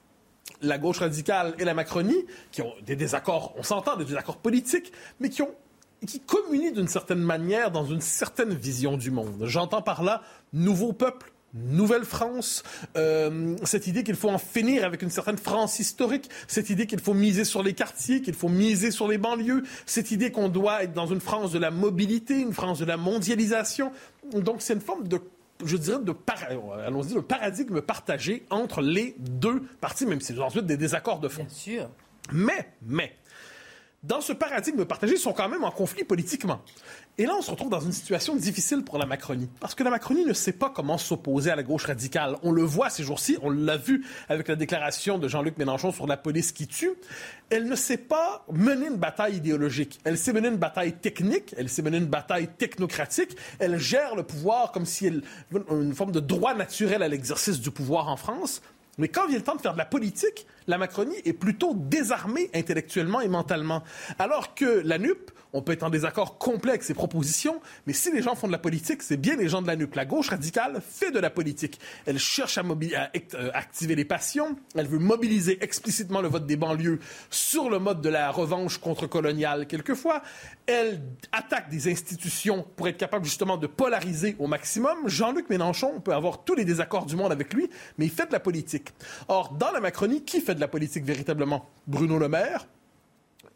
la 0.61 0.77
gauche 0.77 0.99
radicale 0.99 1.55
et 1.57 1.65
la 1.65 1.73
Macronie, 1.73 2.25
qui 2.51 2.61
ont 2.61 2.73
des 2.85 2.95
désaccords, 2.95 3.53
on 3.57 3.63
s'entend, 3.63 3.95
des 3.95 4.05
désaccords 4.05 4.37
politiques, 4.37 4.91
mais 5.19 5.29
qui 5.29 5.41
ont 5.41 5.53
qui 6.05 6.21
communient 6.21 6.71
d'une 6.71 6.87
certaine 6.87 7.19
manière 7.19 7.71
dans 7.71 7.85
une 7.85 8.01
certaine 8.01 8.53
vision 8.53 8.95
du 8.95 9.11
monde. 9.11 9.43
J'entends 9.43 9.81
par 9.81 10.03
là 10.03 10.21
nouveau 10.53 10.93
peuple, 10.93 11.33
Nouvelle-France, 11.53 12.63
euh, 12.95 13.55
cette 13.63 13.87
idée 13.87 14.03
qu'il 14.03 14.15
faut 14.15 14.29
en 14.29 14.37
finir 14.37 14.85
avec 14.85 15.01
une 15.01 15.09
certaine 15.09 15.37
France 15.37 15.79
historique, 15.79 16.29
cette 16.47 16.69
idée 16.69 16.85
qu'il 16.85 16.99
faut 16.99 17.13
miser 17.13 17.43
sur 17.43 17.63
les 17.63 17.73
quartiers, 17.73 18.21
qu'il 18.21 18.35
faut 18.35 18.49
miser 18.49 18.91
sur 18.91 19.07
les 19.07 19.17
banlieues, 19.17 19.63
cette 19.85 20.11
idée 20.11 20.31
qu'on 20.31 20.49
doit 20.49 20.83
être 20.83 20.93
dans 20.93 21.07
une 21.07 21.21
France 21.21 21.51
de 21.51 21.59
la 21.59 21.71
mobilité, 21.71 22.39
une 22.39 22.53
France 22.53 22.79
de 22.79 22.85
la 22.85 22.97
mondialisation. 22.97 23.91
Donc 24.33 24.61
c'est 24.61 24.73
une 24.73 24.81
forme 24.81 25.07
de 25.07 25.19
je 25.65 25.75
dirais, 25.75 25.99
de, 25.99 26.15
allons-y, 26.85 27.15
de 27.15 27.19
paradigme 27.19 27.81
partagé 27.81 28.45
entre 28.49 28.81
les 28.81 29.15
deux 29.19 29.61
partis, 29.81 30.05
même 30.05 30.21
si 30.21 30.39
ensuite 30.39 30.65
des 30.65 30.77
désaccords 30.77 31.19
de 31.19 31.27
fond. 31.27 31.43
Bien 31.43 31.53
sûr. 31.53 31.89
Mais, 32.31 32.73
mais, 32.81 33.13
dans 34.03 34.21
ce 34.21 34.31
paradigme 34.31 34.85
partagé, 34.85 35.15
ils 35.15 35.19
sont 35.19 35.33
quand 35.33 35.49
même 35.49 35.63
en 35.63 35.71
conflit 35.71 36.03
politiquement. 36.03 36.61
Et 37.17 37.25
là, 37.25 37.33
on 37.37 37.41
se 37.41 37.51
retrouve 37.51 37.69
dans 37.69 37.81
une 37.81 37.91
situation 37.91 38.35
difficile 38.35 38.83
pour 38.83 38.97
la 38.97 39.05
Macronie, 39.05 39.49
parce 39.59 39.75
que 39.75 39.83
la 39.83 39.89
Macronie 39.89 40.23
ne 40.23 40.31
sait 40.31 40.53
pas 40.53 40.69
comment 40.69 40.97
s'opposer 40.97 41.51
à 41.51 41.57
la 41.57 41.63
gauche 41.63 41.85
radicale. 41.85 42.37
On 42.43 42.53
le 42.53 42.61
voit 42.61 42.89
ces 42.89 43.03
jours-ci, 43.03 43.37
on 43.41 43.49
l'a 43.49 43.75
vu 43.75 44.05
avec 44.29 44.47
la 44.47 44.55
déclaration 44.55 45.17
de 45.17 45.27
Jean-Luc 45.27 45.57
Mélenchon 45.57 45.91
sur 45.91 46.07
la 46.07 46.15
police 46.15 46.53
qui 46.53 46.67
tue. 46.67 46.91
Elle 47.49 47.67
ne 47.67 47.75
sait 47.75 47.97
pas 47.97 48.45
mener 48.49 48.87
une 48.87 48.95
bataille 48.95 49.35
idéologique. 49.35 49.99
Elle 50.05 50.17
sait 50.17 50.31
mener 50.31 50.47
une 50.47 50.57
bataille 50.57 50.93
technique, 50.93 51.53
elle 51.57 51.67
sait 51.67 51.81
mener 51.81 51.97
une 51.97 52.05
bataille 52.05 52.47
technocratique. 52.47 53.35
Elle 53.59 53.77
gère 53.77 54.15
le 54.15 54.23
pouvoir 54.23 54.71
comme 54.71 54.85
si 54.85 55.07
elle 55.07 55.23
une 55.71 55.93
forme 55.93 56.13
de 56.13 56.21
droit 56.21 56.53
naturel 56.53 57.03
à 57.03 57.09
l'exercice 57.09 57.59
du 57.59 57.71
pouvoir 57.71 58.07
en 58.07 58.15
France. 58.15 58.61
Mais 58.99 59.07
quand 59.07 59.27
vient 59.27 59.37
le 59.37 59.43
temps 59.43 59.55
de 59.55 59.61
faire 59.61 59.73
de 59.73 59.77
la 59.77 59.85
politique, 59.85 60.45
la 60.67 60.77
Macronie 60.77 61.15
est 61.23 61.33
plutôt 61.33 61.73
désarmée 61.73 62.49
intellectuellement 62.53 63.21
et 63.21 63.29
mentalement. 63.29 63.81
Alors 64.19 64.55
que 64.55 64.81
la 64.83 64.97
NUP, 64.97 65.31
on 65.53 65.61
peut 65.61 65.71
être 65.71 65.83
en 65.83 65.89
désaccord 65.89 66.37
complet 66.37 66.71
avec 66.71 66.83
ses 66.83 66.93
propositions, 66.93 67.61
mais 67.87 67.93
si 67.93 68.11
les 68.11 68.21
gens 68.21 68.35
font 68.35 68.47
de 68.47 68.51
la 68.51 68.59
politique, 68.59 69.01
c'est 69.01 69.17
bien 69.17 69.35
les 69.35 69.49
gens 69.49 69.61
de 69.61 69.67
la 69.67 69.75
NUP. 69.75 69.95
La 69.95 70.05
gauche 70.05 70.29
radicale 70.29 70.81
fait 70.87 71.11
de 71.11 71.19
la 71.19 71.29
politique. 71.29 71.79
Elle 72.05 72.19
cherche 72.19 72.57
à, 72.57 72.63
euh, 72.63 73.51
activer 73.53 73.95
les 73.95 74.05
passions, 74.05 74.55
elle 74.75 74.87
veut 74.87 74.99
mobiliser 74.99 75.57
explicitement 75.63 76.21
le 76.21 76.27
vote 76.27 76.45
des 76.45 76.55
banlieues 76.55 76.99
sur 77.29 77.69
le 77.69 77.79
mode 77.79 78.01
de 78.01 78.09
la 78.09 78.31
revanche 78.31 78.77
contre-coloniale 78.77 79.67
quelquefois. 79.67 80.21
Elle 80.67 81.01
attaque 81.31 81.69
des 81.69 81.91
institutions 81.91 82.65
pour 82.75 82.87
être 82.87 82.97
capable 82.97 83.25
justement 83.25 83.57
de 83.57 83.67
polariser 83.67 84.35
au 84.39 84.47
maximum. 84.47 84.97
Jean-Luc 85.07 85.49
Mélenchon, 85.49 85.93
on 85.95 86.01
peut 86.01 86.13
avoir 86.13 86.43
tous 86.43 86.55
les 86.55 86.65
désaccords 86.65 87.05
du 87.05 87.15
monde 87.15 87.31
avec 87.31 87.53
lui, 87.53 87.69
mais 87.97 88.05
il 88.05 88.11
fait 88.11 88.27
de 88.27 88.31
la 88.31 88.39
politique. 88.39 88.89
Or, 89.27 89.53
dans 89.53 89.71
la 89.71 89.79
Macronie, 89.79 90.23
qui 90.23 90.41
fait 90.41 90.55
de 90.55 90.59
la 90.59 90.67
politique 90.67 91.05
véritablement? 91.05 91.65
Bruno 91.87 92.19
Le 92.19 92.29
Maire, 92.29 92.67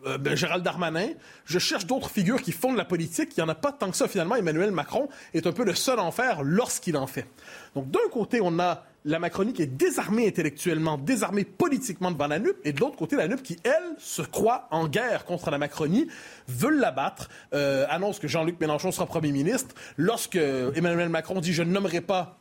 euh, 0.05 0.17
ben, 0.17 0.35
Gérald 0.35 0.63
Darmanin. 0.63 1.09
Je 1.45 1.59
cherche 1.59 1.85
d'autres 1.85 2.09
figures 2.09 2.41
qui 2.41 2.51
font 2.51 2.71
de 2.71 2.77
la 2.77 2.85
politique. 2.85 3.29
Il 3.35 3.39
n'y 3.39 3.43
en 3.43 3.49
a 3.49 3.55
pas 3.55 3.71
tant 3.71 3.89
que 3.89 3.97
ça, 3.97 4.07
finalement. 4.07 4.35
Emmanuel 4.35 4.71
Macron 4.71 5.09
est 5.33 5.47
un 5.47 5.51
peu 5.51 5.63
le 5.63 5.73
seul 5.75 5.99
à 5.99 6.03
en 6.03 6.11
faire 6.11 6.43
lorsqu'il 6.43 6.97
en 6.97 7.07
fait. 7.07 7.27
Donc, 7.75 7.89
d'un 7.91 8.09
côté, 8.11 8.39
on 8.41 8.59
a 8.59 8.85
la 9.05 9.19
Macronie 9.19 9.53
qui 9.53 9.61
est 9.61 9.67
désarmée 9.67 10.27
intellectuellement, 10.27 10.97
désarmée 10.97 11.43
politiquement 11.43 12.11
devant 12.11 12.27
la 12.27 12.39
NUP, 12.39 12.55
et 12.63 12.71
de 12.71 12.79
l'autre 12.79 12.95
côté, 12.95 13.17
la 13.17 13.27
NUP 13.27 13.43
qui, 13.43 13.57
elle, 13.63 13.95
se 13.97 14.21
croit 14.21 14.67
en 14.71 14.87
guerre 14.87 15.25
contre 15.25 15.51
la 15.51 15.57
Macronie, 15.57 16.07
veut 16.47 16.69
l'abattre, 16.69 17.29
euh, 17.53 17.85
annonce 17.89 18.19
que 18.19 18.27
Jean-Luc 18.27 18.59
Mélenchon 18.61 18.91
sera 18.91 19.05
Premier 19.05 19.31
ministre. 19.31 19.75
Lorsque 19.97 20.35
Emmanuel 20.37 21.09
Macron 21.09 21.41
dit 21.41 21.53
«je 21.53 21.63
ne 21.63 21.71
nommerai 21.71 21.99
pas 21.99 22.39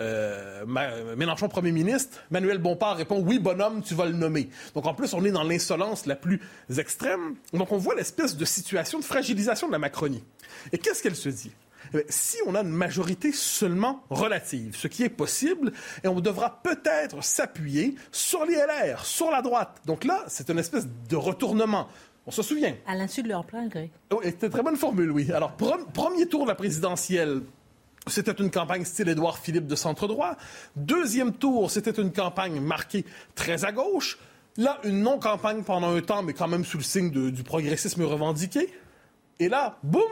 euh, 0.00 0.64
Mélenchon 1.16 1.48
Premier 1.48 1.72
ministre, 1.72 2.18
Manuel 2.30 2.58
Bompard 2.58 2.96
répond 2.96 3.20
oui 3.20 3.38
bonhomme, 3.38 3.82
tu 3.82 3.94
vas 3.94 4.06
le 4.06 4.12
nommer. 4.12 4.48
Donc 4.74 4.86
en 4.86 4.94
plus 4.94 5.14
on 5.14 5.24
est 5.24 5.30
dans 5.30 5.44
l'insolence 5.44 6.06
la 6.06 6.16
plus 6.16 6.40
extrême. 6.76 7.36
Donc 7.52 7.72
on 7.72 7.78
voit 7.78 7.94
l'espèce 7.94 8.36
de 8.36 8.44
situation 8.44 8.98
de 8.98 9.04
fragilisation 9.04 9.66
de 9.68 9.72
la 9.72 9.78
Macronie. 9.78 10.24
Et 10.72 10.78
qu'est-ce 10.78 11.02
qu'elle 11.02 11.16
se 11.16 11.28
dit? 11.28 11.52
Eh 11.92 12.04
si 12.08 12.38
on 12.46 12.54
a 12.54 12.62
une 12.62 12.70
majorité 12.70 13.30
seulement 13.32 14.04
relative, 14.10 14.76
ce 14.76 14.88
qui 14.88 15.02
est 15.02 15.08
possible, 15.08 15.72
et 16.02 16.08
on 16.08 16.20
devra 16.20 16.62
peut-être 16.62 17.22
s'appuyer 17.22 17.94
sur 18.10 18.44
les 18.46 18.54
LR, 18.54 19.04
sur 19.04 19.30
la 19.30 19.42
droite. 19.42 19.82
Donc 19.86 20.04
là, 20.04 20.24
c'est 20.28 20.48
une 20.50 20.58
espèce 20.58 20.86
de 20.86 21.16
retournement. 21.16 21.88
On 22.26 22.30
se 22.30 22.42
souvient. 22.42 22.74
À 22.86 22.94
l'insu 22.94 23.22
de 23.22 23.28
leur 23.28 23.44
plein 23.44 23.66
gré. 23.66 23.90
Oh, 24.10 24.20
c'était 24.24 24.46
une 24.46 24.52
très 24.52 24.62
bonne 24.62 24.76
formule, 24.76 25.10
oui. 25.10 25.30
Alors, 25.30 25.52
premier 25.52 26.26
tour 26.26 26.44
de 26.44 26.48
la 26.48 26.54
présidentielle, 26.54 27.42
c'était 28.06 28.32
une 28.32 28.50
campagne 28.50 28.84
style 28.84 29.08
Édouard 29.08 29.38
Philippe 29.38 29.66
de 29.66 29.74
centre-droit. 29.74 30.36
Deuxième 30.76 31.32
tour, 31.32 31.70
c'était 31.70 31.90
une 31.90 32.12
campagne 32.12 32.60
marquée 32.60 33.04
très 33.34 33.64
à 33.64 33.72
gauche. 33.72 34.18
Là, 34.56 34.78
une 34.84 35.02
non-campagne 35.02 35.64
pendant 35.64 35.94
un 35.94 36.00
temps, 36.00 36.22
mais 36.22 36.32
quand 36.32 36.48
même 36.48 36.64
sous 36.64 36.78
le 36.78 36.84
signe 36.84 37.10
du 37.10 37.42
progressisme 37.42 38.02
revendiqué. 38.04 38.72
Et 39.40 39.48
là, 39.48 39.78
boum, 39.82 40.02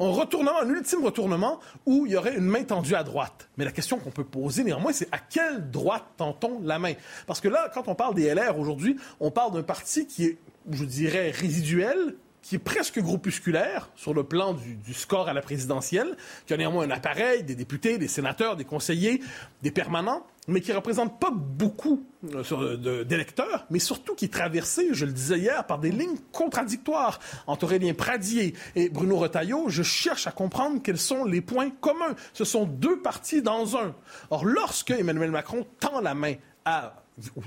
un 0.00 0.10
retournement, 0.10 0.60
un 0.60 0.68
ultime 0.68 1.04
retournement 1.04 1.60
où 1.86 2.06
il 2.06 2.12
y 2.12 2.16
aurait 2.16 2.36
une 2.36 2.44
main 2.44 2.64
tendue 2.64 2.94
à 2.94 3.04
droite. 3.04 3.48
Mais 3.56 3.64
la 3.64 3.72
question 3.72 3.98
qu'on 3.98 4.10
peut 4.10 4.24
poser 4.24 4.64
néanmoins, 4.64 4.92
c'est 4.92 5.08
à 5.12 5.18
quelle 5.18 5.70
droite 5.70 6.04
tend-on 6.16 6.60
la 6.62 6.78
main? 6.78 6.94
Parce 7.26 7.40
que 7.40 7.48
là, 7.48 7.70
quand 7.72 7.86
on 7.86 7.94
parle 7.94 8.14
des 8.14 8.34
LR 8.34 8.58
aujourd'hui, 8.58 8.96
on 9.20 9.30
parle 9.30 9.52
d'un 9.52 9.62
parti 9.62 10.06
qui 10.06 10.24
est, 10.24 10.38
je 10.70 10.84
dirais, 10.84 11.30
résiduel, 11.30 12.16
qui 12.42 12.56
est 12.56 12.58
presque 12.58 12.98
groupusculaire 13.00 13.90
sur 13.96 14.14
le 14.14 14.24
plan 14.24 14.54
du, 14.54 14.94
score 14.94 15.28
à 15.28 15.32
la 15.32 15.42
présidentielle, 15.42 16.16
qui 16.46 16.54
a 16.54 16.56
néanmoins 16.56 16.84
un 16.84 16.90
appareil, 16.90 17.42
des 17.42 17.54
députés, 17.54 17.98
des 17.98 18.08
sénateurs, 18.08 18.56
des 18.56 18.64
conseillers, 18.64 19.20
des 19.62 19.70
permanents, 19.70 20.26
mais 20.48 20.60
qui 20.60 20.70
ne 20.70 20.76
représente 20.76 21.20
pas 21.20 21.30
beaucoup 21.30 22.04
euh, 22.34 23.04
d'électeurs, 23.04 23.66
mais 23.70 23.78
surtout 23.78 24.14
qui 24.14 24.24
est 24.24 24.32
traversé, 24.32 24.88
je 24.92 25.04
le 25.04 25.12
disais 25.12 25.38
hier, 25.38 25.66
par 25.66 25.78
des 25.78 25.90
lignes 25.90 26.18
contradictoires 26.32 27.20
entre 27.46 27.64
Aurélien 27.64 27.94
Pradier 27.94 28.54
et 28.74 28.88
Bruno 28.88 29.16
Retailleau. 29.16 29.68
Je 29.68 29.82
cherche 29.82 30.26
à 30.26 30.32
comprendre 30.32 30.80
quels 30.82 30.98
sont 30.98 31.24
les 31.24 31.40
points 31.40 31.70
communs. 31.70 32.14
Ce 32.32 32.44
sont 32.44 32.64
deux 32.64 33.00
partis 33.00 33.42
dans 33.42 33.76
un. 33.76 33.94
Or, 34.30 34.44
lorsque 34.44 34.90
Emmanuel 34.90 35.30
Macron 35.30 35.66
tend 35.78 36.00
la 36.00 36.14
main 36.14 36.34
à 36.64 36.99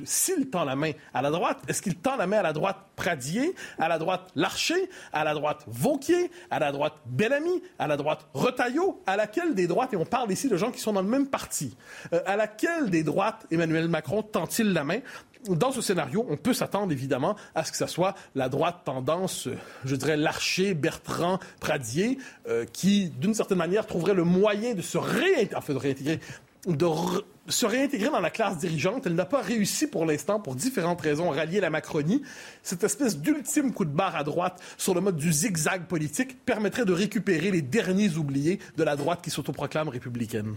s'il 0.05 0.49
tend 0.49 0.65
la 0.65 0.75
main 0.75 0.91
à 1.13 1.21
la 1.21 1.31
droite, 1.31 1.59
est-ce 1.67 1.81
qu'il 1.81 1.95
tend 1.95 2.15
la 2.15 2.27
main 2.27 2.37
à 2.37 2.43
la 2.43 2.53
droite 2.53 2.77
Pradier, 2.95 3.55
à 3.79 3.87
la 3.87 3.97
droite 3.97 4.31
Larcher, 4.35 4.89
à 5.11 5.23
la 5.23 5.33
droite 5.33 5.63
Vauquier, 5.67 6.31
à 6.51 6.59
la 6.59 6.71
droite 6.71 6.93
Bellamy, 7.05 7.61
à 7.79 7.87
la 7.87 7.97
droite 7.97 8.25
Retailleau, 8.33 9.01
à 9.05 9.15
laquelle 9.15 9.55
des 9.55 9.67
droites, 9.67 9.93
et 9.93 9.97
on 9.97 10.05
parle 10.05 10.31
ici 10.31 10.49
de 10.49 10.57
gens 10.57 10.71
qui 10.71 10.79
sont 10.79 10.93
dans 10.93 11.01
le 11.01 11.07
même 11.07 11.27
parti, 11.27 11.75
euh, 12.13 12.21
à 12.25 12.35
laquelle 12.35 12.89
des 12.89 13.03
droites 13.03 13.45
Emmanuel 13.51 13.87
Macron 13.87 14.23
tend-il 14.23 14.73
la 14.73 14.83
main? 14.83 14.99
Dans 15.49 15.73
ce 15.73 15.81
scénario, 15.81 16.25
on 16.29 16.37
peut 16.37 16.53
s'attendre 16.53 16.93
évidemment 16.93 17.35
à 17.53 17.65
ce 17.65 17.71
que 17.71 17.77
ce 17.77 17.85
soit 17.85 18.15
la 18.33 18.47
droite 18.47 18.81
tendance, 18.85 19.47
euh, 19.47 19.57
je 19.83 19.95
dirais, 19.97 20.15
Larcher, 20.15 20.73
Bertrand, 20.73 21.37
Pradier, 21.59 22.17
euh, 22.47 22.65
qui, 22.71 23.09
d'une 23.09 23.33
certaine 23.33 23.57
manière, 23.57 23.85
trouverait 23.85 24.13
le 24.13 24.23
moyen 24.23 24.73
de 24.73 24.81
se 24.81 24.97
réintégrer, 24.97 25.79
réintégrer, 25.79 26.19
de 26.67 26.87
se 27.47 27.65
réintégrer 27.65 28.09
dans 28.09 28.21
la 28.21 28.29
classe 28.29 28.57
dirigeante. 28.57 29.05
Elle 29.05 29.15
n'a 29.15 29.25
pas 29.25 29.41
réussi 29.41 29.87
pour 29.87 30.05
l'instant, 30.05 30.39
pour 30.39 30.55
différentes 30.55 31.01
raisons, 31.01 31.31
à 31.31 31.35
rallier 31.35 31.59
la 31.59 31.69
Macronie. 31.69 32.21
Cette 32.61 32.83
espèce 32.83 33.17
d'ultime 33.17 33.73
coup 33.73 33.85
de 33.85 33.91
barre 33.91 34.15
à 34.15 34.23
droite 34.23 34.61
sur 34.77 34.93
le 34.93 35.01
mode 35.01 35.17
du 35.17 35.31
zigzag 35.31 35.85
politique 35.85 36.45
permettrait 36.45 36.85
de 36.85 36.93
récupérer 36.93 37.51
les 37.51 37.61
derniers 37.61 38.15
oubliés 38.15 38.59
de 38.77 38.83
la 38.83 38.95
droite 38.95 39.21
qui 39.21 39.29
s'autoproclame 39.29 39.89
républicaine. 39.89 40.55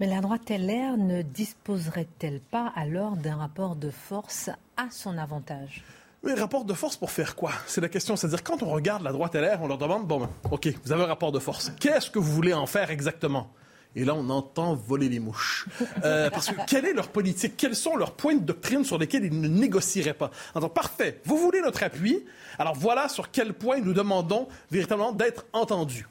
Mais 0.00 0.06
la 0.06 0.20
droite 0.20 0.48
LR 0.48 0.96
ne 0.96 1.22
disposerait-elle 1.22 2.40
pas 2.40 2.72
alors 2.76 3.16
d'un 3.16 3.36
rapport 3.36 3.74
de 3.74 3.90
force 3.90 4.48
à 4.76 4.86
son 4.90 5.18
avantage? 5.18 5.82
Oui, 6.22 6.34
rapport 6.34 6.64
de 6.64 6.72
force 6.72 6.96
pour 6.96 7.10
faire 7.10 7.36
quoi? 7.36 7.52
C'est 7.66 7.80
la 7.80 7.88
question. 7.88 8.16
C'est-à-dire, 8.16 8.42
quand 8.42 8.62
on 8.62 8.70
regarde 8.70 9.02
la 9.02 9.12
droite 9.12 9.34
LR, 9.34 9.58
on 9.60 9.68
leur 9.68 9.78
demande, 9.78 10.06
bon, 10.06 10.28
OK, 10.50 10.68
vous 10.84 10.92
avez 10.92 11.02
un 11.02 11.06
rapport 11.06 11.32
de 11.32 11.38
force. 11.38 11.72
Qu'est-ce 11.78 12.10
que 12.10 12.18
vous 12.18 12.32
voulez 12.32 12.54
en 12.54 12.66
faire 12.66 12.90
exactement? 12.90 13.50
Et 13.96 14.04
là, 14.04 14.14
on 14.14 14.28
entend 14.30 14.74
voler 14.74 15.08
les 15.08 15.18
mouches. 15.18 15.66
Euh, 16.04 16.30
parce 16.30 16.48
que 16.48 16.54
quelle 16.66 16.84
est 16.84 16.92
leur 16.92 17.08
politique? 17.08 17.54
Quels 17.56 17.74
sont 17.74 17.96
leurs 17.96 18.12
points 18.12 18.36
de 18.36 18.44
doctrine 18.44 18.84
sur 18.84 18.98
lesquels 18.98 19.24
ils 19.24 19.40
ne 19.40 19.48
négocieraient 19.48 20.14
pas? 20.14 20.30
Parfait. 20.74 21.20
Vous 21.24 21.36
voulez 21.38 21.60
notre 21.60 21.82
appui? 21.82 22.24
Alors, 22.58 22.74
voilà 22.74 23.08
sur 23.08 23.30
quel 23.30 23.54
point 23.54 23.80
nous 23.80 23.92
demandons 23.92 24.46
véritablement 24.70 25.12
d'être 25.12 25.46
entendus. 25.52 26.06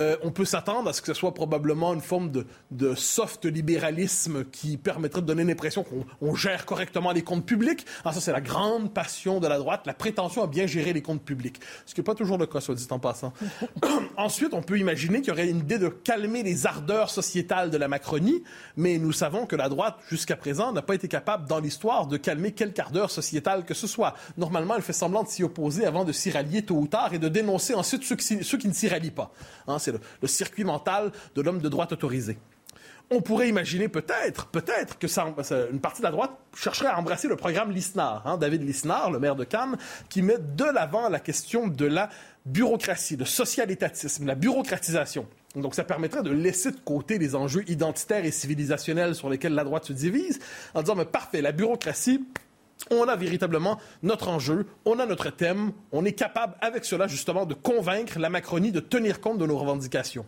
Euh, 0.00 0.16
on 0.22 0.30
peut 0.30 0.44
s'attendre 0.44 0.88
à 0.88 0.92
ce 0.92 1.00
que 1.00 1.08
ce 1.08 1.14
soit 1.14 1.34
probablement 1.34 1.92
une 1.92 2.00
forme 2.00 2.30
de, 2.70 2.94
soft 2.94 3.44
libéralisme 3.44 4.44
qui 4.44 4.76
permettrait 4.76 5.20
de 5.20 5.26
donner 5.26 5.44
l'impression 5.44 5.84
qu'on 5.84 6.34
gère 6.34 6.64
correctement 6.64 7.12
les 7.12 7.22
comptes 7.22 7.44
publics. 7.44 7.86
Alors 8.02 8.14
ça, 8.14 8.20
c'est 8.20 8.32
la 8.32 8.40
grande 8.40 8.92
passion 8.92 9.40
de 9.40 9.46
la 9.46 9.58
droite, 9.58 9.82
la 9.86 9.94
prétention 9.94 10.42
à 10.42 10.46
bien 10.46 10.66
gérer 10.66 10.92
les 10.92 11.02
comptes 11.02 11.22
publics. 11.22 11.60
Ce 11.86 11.94
qui 11.94 12.00
n'est 12.00 12.04
pas 12.04 12.14
toujours 12.14 12.38
le 12.38 12.46
cas, 12.46 12.60
soit 12.60 12.74
dit 12.74 12.86
en 12.90 12.98
passant. 12.98 13.32
Ensuite, 14.16 14.54
on 14.54 14.62
peut 14.62 14.78
imaginer 14.78 15.20
qu'il 15.20 15.28
y 15.28 15.32
aurait 15.32 15.48
une 15.48 15.58
idée 15.58 15.78
de 15.78 15.88
calmer 15.88 16.42
les 16.42 16.66
ardeurs 16.66 17.10
sociétales 17.10 17.70
de 17.70 17.76
la 17.76 17.88
Macronie, 17.88 18.42
mais 18.76 18.98
nous 18.98 19.12
savons 19.12 19.46
que 19.46 19.56
la 19.56 19.68
droite, 19.68 19.96
jusqu'à 20.08 20.36
présent, 20.36 20.72
n'a 20.72 20.82
pas 20.82 20.94
été 20.94 21.08
capable, 21.08 21.46
dans 21.46 21.60
l'histoire, 21.60 22.06
de 22.06 22.16
calmer 22.16 22.52
quelque 22.52 22.78
ardeur 22.78 23.10
sociétale 23.10 23.64
que 23.64 23.74
ce 23.74 23.86
soit. 23.86 24.14
Normalement, 24.38 24.76
elle 24.76 24.82
fait 24.82 24.92
semblant 24.92 25.22
de 25.22 25.28
s'y 25.28 25.42
opposer 25.42 25.84
avant 25.84 26.04
de 26.04 26.12
s'y 26.12 26.30
rallier 26.30 26.62
tôt 26.62 26.76
ou 26.76 26.86
tard 26.86 27.12
et 27.14 27.18
de 27.18 27.28
dénoncer 27.28 27.74
ensuite 27.74 28.04
ceux 28.04 28.16
qui, 28.16 28.68
ne 28.68 28.72
s'y 28.72 28.88
rallient 28.88 29.10
pas. 29.10 29.32
Hein, 29.66 29.78
le, 29.92 30.28
circuit 30.28 30.64
mental 30.64 31.12
de 31.34 31.42
l'homme 31.42 31.60
de 31.60 31.68
droite 31.68 31.92
autorisé. 31.92 32.38
On 33.12 33.22
pourrait 33.22 33.48
imaginer 33.48 33.88
peut-être, 33.88 34.46
peut-être 34.46 34.96
que 34.98 35.08
ça, 35.08 35.26
une 35.72 35.80
partie 35.80 36.00
de 36.00 36.06
la 36.06 36.12
droite 36.12 36.30
chercherait 36.54 36.90
à 36.90 36.98
embrasser 36.98 37.26
le 37.26 37.34
programme 37.34 37.72
Lisnard, 37.72 38.24
hein, 38.24 38.38
David 38.38 38.62
Lisnard, 38.62 39.10
le 39.10 39.18
maire 39.18 39.34
de 39.34 39.42
Cannes, 39.42 39.76
qui 40.08 40.22
met 40.22 40.38
de 40.38 40.64
l'avant 40.64 41.08
la 41.08 41.18
question 41.18 41.66
de 41.66 41.86
la 41.86 42.08
bureaucratie, 42.46 43.16
de 43.16 43.24
social-étatisme, 43.24 44.26
la 44.26 44.36
bureaucratisation. 44.36 45.26
Donc, 45.56 45.74
ça 45.74 45.82
permettrait 45.82 46.22
de 46.22 46.30
laisser 46.30 46.70
de 46.70 46.78
côté 46.78 47.18
les 47.18 47.34
enjeux 47.34 47.68
identitaires 47.68 48.24
et 48.24 48.30
civilisationnels 48.30 49.16
sur 49.16 49.28
lesquels 49.28 49.54
la 49.54 49.64
droite 49.64 49.86
se 49.86 49.92
divise, 49.92 50.38
en 50.74 50.82
disant, 50.82 50.94
mais 50.94 51.04
parfait, 51.04 51.42
la 51.42 51.50
bureaucratie, 51.50 52.24
on 52.90 53.08
a 53.08 53.16
véritablement 53.16 53.78
notre 54.02 54.28
enjeu, 54.28 54.66
on 54.84 54.98
a 54.98 55.06
notre 55.06 55.30
thème, 55.30 55.72
on 55.92 56.04
est 56.04 56.12
capable 56.12 56.54
avec 56.60 56.84
cela 56.84 57.06
justement 57.06 57.46
de 57.46 57.54
convaincre 57.54 58.18
la 58.18 58.30
Macronie 58.30 58.72
de 58.72 58.80
tenir 58.80 59.20
compte 59.20 59.38
de 59.38 59.46
nos 59.46 59.58
revendications. 59.58 60.26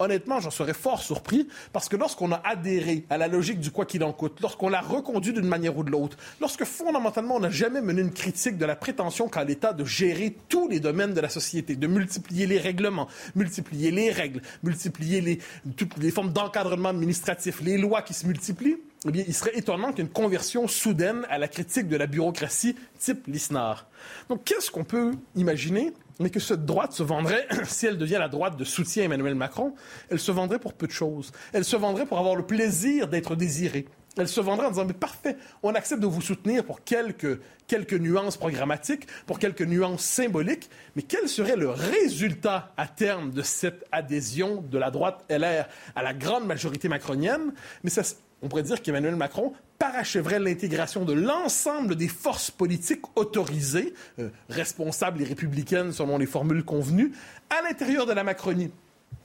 Honnêtement, 0.00 0.40
j'en 0.40 0.50
serais 0.50 0.72
fort 0.72 1.02
surpris 1.02 1.46
parce 1.74 1.90
que 1.90 1.96
lorsqu'on 1.96 2.32
a 2.32 2.40
adhéré 2.42 3.04
à 3.10 3.18
la 3.18 3.28
logique 3.28 3.60
du 3.60 3.70
quoi 3.70 3.84
qu'il 3.84 4.02
en 4.02 4.14
coûte, 4.14 4.40
lorsqu'on 4.40 4.70
l'a 4.70 4.80
reconduit 4.80 5.34
d'une 5.34 5.46
manière 5.46 5.76
ou 5.76 5.84
de 5.84 5.90
l'autre, 5.90 6.16
lorsque 6.40 6.64
fondamentalement 6.64 7.36
on 7.36 7.40
n'a 7.40 7.50
jamais 7.50 7.82
mené 7.82 8.00
une 8.00 8.10
critique 8.10 8.56
de 8.56 8.64
la 8.64 8.76
prétention 8.76 9.28
qu'a 9.28 9.44
l'État 9.44 9.74
de 9.74 9.84
gérer 9.84 10.34
tous 10.48 10.68
les 10.68 10.80
domaines 10.80 11.12
de 11.12 11.20
la 11.20 11.28
société, 11.28 11.76
de 11.76 11.86
multiplier 11.86 12.46
les 12.46 12.58
règlements, 12.58 13.08
multiplier 13.34 13.90
les 13.90 14.10
règles, 14.10 14.40
multiplier 14.62 15.20
les, 15.20 15.38
toutes 15.76 15.98
les 15.98 16.10
formes 16.10 16.32
d'encadrement 16.32 16.88
administratif, 16.88 17.60
les 17.60 17.76
lois 17.76 18.00
qui 18.00 18.14
se 18.14 18.26
multiplient, 18.26 18.78
eh 19.06 19.10
bien, 19.10 19.24
il 19.26 19.34
serait 19.34 19.58
étonnant 19.58 19.92
qu'une 19.92 20.08
conversion 20.08 20.66
soudaine 20.66 21.26
à 21.28 21.36
la 21.36 21.48
critique 21.48 21.88
de 21.88 21.96
la 21.96 22.06
bureaucratie 22.06 22.74
type 22.98 23.26
Lisnard. 23.26 23.86
Donc, 24.30 24.44
qu'est-ce 24.44 24.70
qu'on 24.70 24.84
peut 24.84 25.12
imaginer 25.36 25.92
mais 26.20 26.30
que 26.30 26.38
cette 26.38 26.64
droite 26.64 26.92
se 26.92 27.02
vendrait, 27.02 27.46
si 27.64 27.86
elle 27.86 27.98
devient 27.98 28.18
la 28.20 28.28
droite 28.28 28.56
de 28.56 28.64
soutien 28.64 29.02
à 29.02 29.06
Emmanuel 29.06 29.34
Macron, 29.34 29.74
elle 30.10 30.20
se 30.20 30.30
vendrait 30.30 30.58
pour 30.58 30.74
peu 30.74 30.86
de 30.86 30.92
choses. 30.92 31.32
Elle 31.52 31.64
se 31.64 31.76
vendrait 31.76 32.06
pour 32.06 32.18
avoir 32.18 32.36
le 32.36 32.46
plaisir 32.46 33.08
d'être 33.08 33.34
désirée. 33.34 33.86
Elle 34.16 34.28
se 34.28 34.40
vendrait 34.40 34.66
en 34.66 34.70
disant, 34.70 34.84
mais 34.84 34.92
parfait, 34.92 35.36
on 35.62 35.74
accepte 35.74 36.02
de 36.02 36.06
vous 36.06 36.20
soutenir 36.20 36.64
pour 36.64 36.82
quelques, 36.82 37.40
quelques 37.68 37.94
nuances 37.94 38.36
programmatiques, 38.36 39.06
pour 39.26 39.38
quelques 39.38 39.62
nuances 39.62 40.04
symboliques, 40.04 40.68
mais 40.96 41.02
quel 41.02 41.28
serait 41.28 41.56
le 41.56 41.70
résultat 41.70 42.72
à 42.76 42.88
terme 42.88 43.30
de 43.30 43.42
cette 43.42 43.84
adhésion 43.92 44.62
de 44.62 44.78
la 44.78 44.90
droite 44.90 45.24
LR 45.30 45.66
à 45.94 46.02
la 46.02 46.12
grande 46.12 46.44
majorité 46.44 46.88
macronienne? 46.88 47.54
Mais 47.84 47.90
ça, 47.90 48.02
on 48.42 48.48
pourrait 48.48 48.62
dire 48.62 48.82
qu'Emmanuel 48.82 49.16
Macron 49.16 49.52
parachèverait 49.78 50.38
l'intégration 50.38 51.04
de 51.04 51.12
l'ensemble 51.12 51.96
des 51.96 52.08
forces 52.08 52.50
politiques 52.50 53.02
autorisées, 53.16 53.94
euh, 54.18 54.30
responsables 54.48 55.22
et 55.22 55.24
républicaines 55.24 55.92
selon 55.92 56.18
les 56.18 56.26
formules 56.26 56.64
convenues, 56.64 57.12
à 57.50 57.62
l'intérieur 57.62 58.06
de 58.06 58.12
la 58.12 58.24
Macronie. 58.24 58.70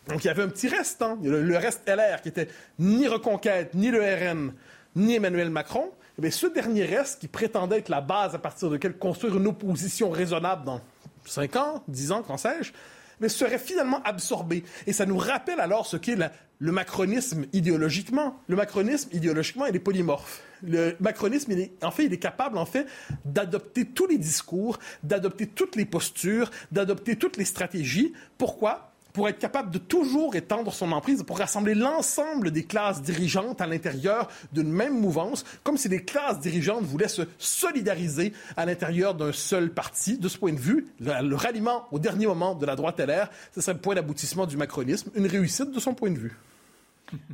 Donc 0.08 0.24
il 0.24 0.28
y 0.28 0.30
avait 0.30 0.44
un 0.44 0.50
petit 0.50 0.68
reste, 0.68 1.02
hein, 1.02 1.18
le, 1.24 1.58
reste 1.58 1.88
LR 1.88 2.22
qui 2.22 2.30
était 2.30 2.48
ni 2.80 3.08
Reconquête, 3.08 3.74
ni 3.74 3.90
le 3.90 4.02
RN, 4.02 4.54
ni 4.96 5.16
Emmanuel 5.16 5.50
Macron. 5.50 5.92
Eh 6.22 6.32
ce 6.32 6.48
dernier 6.48 6.86
reste 6.86 7.20
qui 7.20 7.28
prétendait 7.28 7.80
être 7.80 7.90
la 7.90 8.02
base 8.02 8.36
à 8.36 8.40
partir 8.40 8.70
de 8.70 8.76
laquelle 8.76 8.98
construire 8.98 9.36
une 9.38 9.48
opposition 9.48 10.10
raisonnable 10.12 10.64
dans 10.64 10.80
5 11.26 11.56
ans, 11.58 11.84
10 11.88 12.12
ans, 12.14 12.24
qu'en 12.24 12.38
sais-je, 12.38 12.72
mais 13.20 13.30
serait 13.30 13.60
finalement 13.60 14.02
absorbé. 14.04 14.64
Et 14.88 14.94
ça 14.94 15.06
nous 15.06 15.18
rappelle 15.18 15.60
alors 15.60 15.86
ce 15.86 15.98
qu'est 15.98 16.18
le 16.60 16.72
macronisme 16.72 17.46
idéologiquement. 17.54 18.40
Le 18.48 18.56
macronisme, 18.56 19.10
idéologiquement, 19.14 19.66
il 19.66 19.76
est 19.76 19.80
polymorphe. 19.80 20.42
Le 20.64 20.96
macronisme, 21.00 21.54
en 21.84 21.92
fait, 21.92 22.06
il 22.06 22.14
est 22.14 22.20
capable, 22.20 22.58
en 22.58 22.66
fait, 22.66 22.88
d'adopter 23.26 23.86
tous 23.86 24.08
les 24.08 24.18
discours, 24.18 24.80
d'adopter 25.04 25.48
toutes 25.48 25.76
les 25.76 25.86
postures, 25.86 26.50
d'adopter 26.72 27.18
toutes 27.18 27.38
les 27.38 27.46
stratégies. 27.46 28.14
Pourquoi? 28.38 28.95
Pour 29.16 29.30
être 29.30 29.40
capable 29.40 29.72
de 29.72 29.78
toujours 29.78 30.36
étendre 30.36 30.74
son 30.74 30.92
emprise, 30.92 31.24
pour 31.24 31.38
rassembler 31.38 31.74
l'ensemble 31.74 32.52
des 32.52 32.66
classes 32.66 33.02
dirigeantes 33.02 33.62
à 33.62 33.66
l'intérieur 33.66 34.28
d'une 34.52 34.70
même 34.70 35.00
mouvance, 35.00 35.46
comme 35.64 35.78
si 35.78 35.88
les 35.88 36.04
classes 36.04 36.42
dirigeantes 36.42 36.84
voulaient 36.84 37.08
se 37.08 37.22
solidariser 37.38 38.34
à 38.58 38.66
l'intérieur 38.66 39.16
d'un 39.16 39.32
seul 39.32 39.72
parti. 39.72 40.18
De 40.18 40.28
ce 40.28 40.38
point 40.38 40.52
de 40.52 40.60
vue, 40.60 40.88
le, 41.00 41.34
ralliement 41.34 41.86
au 41.92 42.00
dernier 42.00 42.28
moment 42.28 42.56
de 42.56 42.66
la 42.66 42.76
droite 42.76 43.00
LR, 43.00 43.30
ce 43.54 43.62
serait 43.62 43.76
le 43.76 43.80
point 43.80 43.96
d'aboutissement 43.96 44.46
du 44.46 44.58
macronisme, 44.58 45.10
une 45.16 45.28
réussite 45.28 45.72
de 45.72 45.80
son 45.80 45.94
point 45.94 46.12
de 46.12 46.20
vue. 46.20 46.38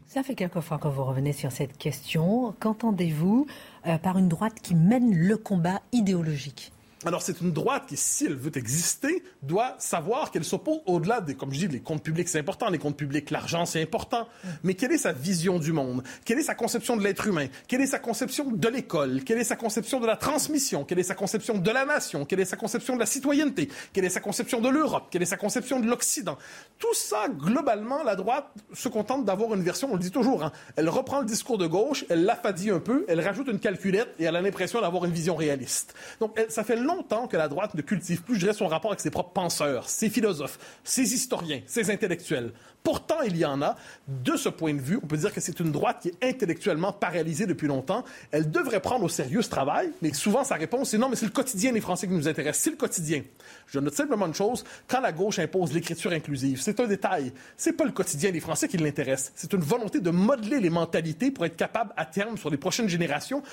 Ça 0.06 0.22
fait 0.22 0.36
quelques 0.36 0.60
fois 0.60 0.78
que 0.78 0.88
vous 0.88 1.04
revenez 1.04 1.34
sur 1.34 1.52
cette 1.52 1.80
question. 1.80 2.54
Qu'entendez-vous 2.60 3.48
euh, 3.88 3.98
par 3.98 4.20
une 4.20 4.30
droite 4.30 4.60
qui 4.62 4.76
mène 4.76 5.16
le 5.16 5.36
combat 5.36 5.82
idéologique? 5.94 6.72
Alors, 7.04 7.24
c'est 7.24 7.42
une 7.42 7.52
droite 7.52 7.86
qui, 7.88 7.98
si 7.98 8.28
elle 8.28 8.36
veut 8.36 8.56
exister, 8.56 9.24
doit 9.42 9.74
savoir 9.80 10.30
qu'elle 10.30 10.44
s'oppose 10.44 10.82
au-delà 10.86 11.20
des, 11.20 11.34
comme 11.34 11.52
je 11.52 11.60
dis, 11.60 11.68
les 11.68 11.80
comptes 11.80 12.04
publics, 12.04 12.30
c'est 12.30 12.38
important, 12.38 12.70
les 12.70 12.78
comptes 12.78 12.96
publics, 12.96 13.32
l'argent, 13.32 13.66
c'est 13.66 13.82
important. 13.82 14.28
Mais 14.64 14.76
quelle 14.76 14.92
est 14.92 15.00
sa 15.00 15.12
vision 15.12 15.58
du 15.58 15.74
monde? 15.74 16.04
Quelle 16.26 16.38
est 16.38 16.44
sa 16.44 16.54
conception 16.54 16.96
de 16.96 17.04
l'être 17.04 17.26
humain? 17.26 17.48
Quelle 17.68 17.82
est 17.82 17.88
sa 17.88 17.98
conception 17.98 18.52
de 18.52 18.68
l'école? 18.68 19.24
Quelle 19.26 19.40
est 19.40 19.44
sa 19.44 19.56
conception 19.56 20.00
de 20.00 20.06
la 20.06 20.16
transmission? 20.16 20.84
Quelle 20.86 21.00
est 21.00 21.04
sa 21.04 21.16
conception 21.16 21.58
de 21.58 21.72
la 21.72 21.86
nation? 21.86 22.24
Quelle 22.26 22.40
est 22.40 22.46
sa 22.46 22.56
conception 22.56 22.94
de 22.94 23.00
la 23.00 23.08
citoyenneté? 23.08 23.70
Quelle 23.94 24.06
est 24.06 24.10
sa 24.10 24.20
conception 24.20 24.62
de 24.62 24.70
l'Europe? 24.70 25.08
Quelle 25.10 25.24
est 25.24 25.26
sa 25.26 25.38
conception 25.38 25.80
de 25.80 25.88
l'Occident? 25.88 26.38
Tout 26.78 26.94
ça, 26.94 27.30
globalement, 27.30 28.04
la 28.04 28.16
droite 28.16 28.46
se 28.74 28.90
contente 28.90 29.26
d'avoir 29.26 29.56
une 29.56 29.64
version, 29.64 29.90
on 29.92 29.96
le 29.96 30.00
dit 30.00 30.12
toujours, 30.12 30.44
hein, 30.44 30.52
elle 30.76 30.90
reprend 30.90 31.20
le 31.20 31.26
discours 31.26 31.58
de 31.58 31.66
gauche, 31.66 32.06
elle 32.10 32.26
l'affadit 32.26 32.70
un 32.70 32.80
peu, 32.80 33.06
elle 33.08 33.22
rajoute 33.22 33.48
une 33.48 33.60
calculette 33.60 34.14
et 34.20 34.26
elle 34.26 34.36
a 34.36 34.42
l'impression 34.42 34.82
d'avoir 34.82 35.06
une 35.06 35.12
vision 35.12 35.36
réaliste. 35.36 35.96
Donc, 36.20 36.40
ça 36.50 36.64
fait 36.64 36.76
longtemps 36.76 36.91
que 37.30 37.38
la 37.38 37.48
droite 37.48 37.74
ne 37.74 37.82
cultive 37.82 38.22
plus, 38.22 38.36
je 38.36 38.42
dirais, 38.42 38.54
son 38.54 38.68
rapport 38.68 38.92
avec 38.92 39.00
ses 39.00 39.12
propres 39.12 39.32
penseurs, 39.32 39.90
ses 39.90 40.10
philosophes, 40.10 40.60
ses 40.84 41.14
historiens, 41.14 41.62
ses 41.66 41.92
intellectuels. 41.92 42.52
Pourtant, 42.84 43.22
il 43.26 43.38
y 43.38 43.46
en 43.46 43.62
a. 43.62 43.76
De 44.08 44.36
ce 44.36 44.50
point 44.50 44.74
de 44.74 44.82
vue, 44.82 45.00
on 45.02 45.08
peut 45.08 45.18
dire 45.18 45.34
que 45.34 45.40
c'est 45.40 45.60
une 45.60 45.72
droite 45.72 46.00
qui 46.02 46.10
est 46.10 46.30
intellectuellement 46.30 46.92
paralysée 46.92 47.46
depuis 47.46 47.68
longtemps. 47.68 48.04
Elle 48.32 48.50
devrait 48.50 48.80
prendre 48.80 49.06
au 49.06 49.10
sérieux 49.10 49.42
ce 49.42 49.50
travail, 49.50 49.92
mais 50.02 50.14
souvent 50.14 50.44
sa 50.44 50.56
réponse 50.56 50.90
c'est 50.90 50.98
non, 50.98 51.08
mais 51.10 51.16
c'est 51.16 51.26
le 51.26 51.32
quotidien 51.32 51.72
des 51.72 51.82
Français 51.82 52.08
qui 52.08 52.14
nous 52.14 52.28
intéresse. 52.28 52.58
C'est 52.58 52.72
le 52.72 52.76
quotidien. 52.76 53.22
Je 53.68 53.80
note 53.80 53.94
simplement 53.94 54.26
une 54.26 54.34
chose, 54.34 54.64
quand 54.88 55.00
la 55.00 55.12
gauche 55.12 55.40
impose 55.40 55.74
l'écriture 55.74 56.12
inclusive, 56.12 56.62
c'est 56.62 56.80
un 56.80 56.88
détail. 56.88 57.32
C'est 57.56 57.74
pas 57.74 57.86
le 57.86 57.92
quotidien 57.92 58.32
des 58.32 58.40
Français 58.40 58.68
qui 58.68 58.78
l'intéresse. 58.78 59.32
C'est 59.36 59.54
une 59.54 59.62
volonté 59.62 60.00
de 60.00 60.10
modeler 60.10 60.60
les 60.60 60.70
mentalités 60.70 61.32
pour 61.32 61.46
être 61.46 61.56
capable, 61.56 61.94
à 61.98 62.06
terme, 62.06 62.38
sur 62.38 62.50
les 62.50 62.58
prochaines 62.58 62.90
générations, 62.90 63.44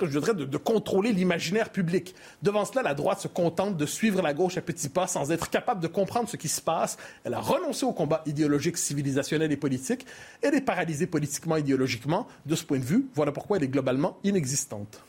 je 0.00 0.06
dirais, 0.06 0.34
de, 0.34 0.44
de 0.44 0.56
contrôler 0.56 1.12
l'imaginaire 1.12 1.70
public. 1.70 2.14
Devant 2.42 2.64
cela, 2.64 2.82
la 2.82 2.94
droite 2.94 3.20
se 3.20 3.28
contente 3.28 3.76
de 3.76 3.86
suivre 3.86 4.22
la 4.22 4.34
gauche 4.34 4.56
à 4.56 4.62
petits 4.62 4.88
pas 4.88 5.06
sans 5.06 5.30
être 5.30 5.50
capable 5.50 5.80
de 5.80 5.88
comprendre 5.88 6.28
ce 6.28 6.36
qui 6.36 6.48
se 6.48 6.60
passe. 6.60 6.96
Elle 7.24 7.34
a 7.34 7.40
renoncé 7.40 7.84
au 7.84 7.92
combat 7.92 8.22
idéologique 8.26 8.77
civilisationnelle 8.78 9.52
et 9.52 9.56
politique. 9.56 10.06
Elle 10.42 10.54
est 10.54 10.60
paralysée 10.60 11.06
politiquement, 11.06 11.56
idéologiquement. 11.56 12.26
De 12.46 12.54
ce 12.54 12.64
point 12.64 12.78
de 12.78 12.84
vue, 12.84 13.06
voilà 13.14 13.32
pourquoi 13.32 13.56
elle 13.56 13.64
est 13.64 13.68
globalement 13.68 14.18
inexistante. 14.24 15.02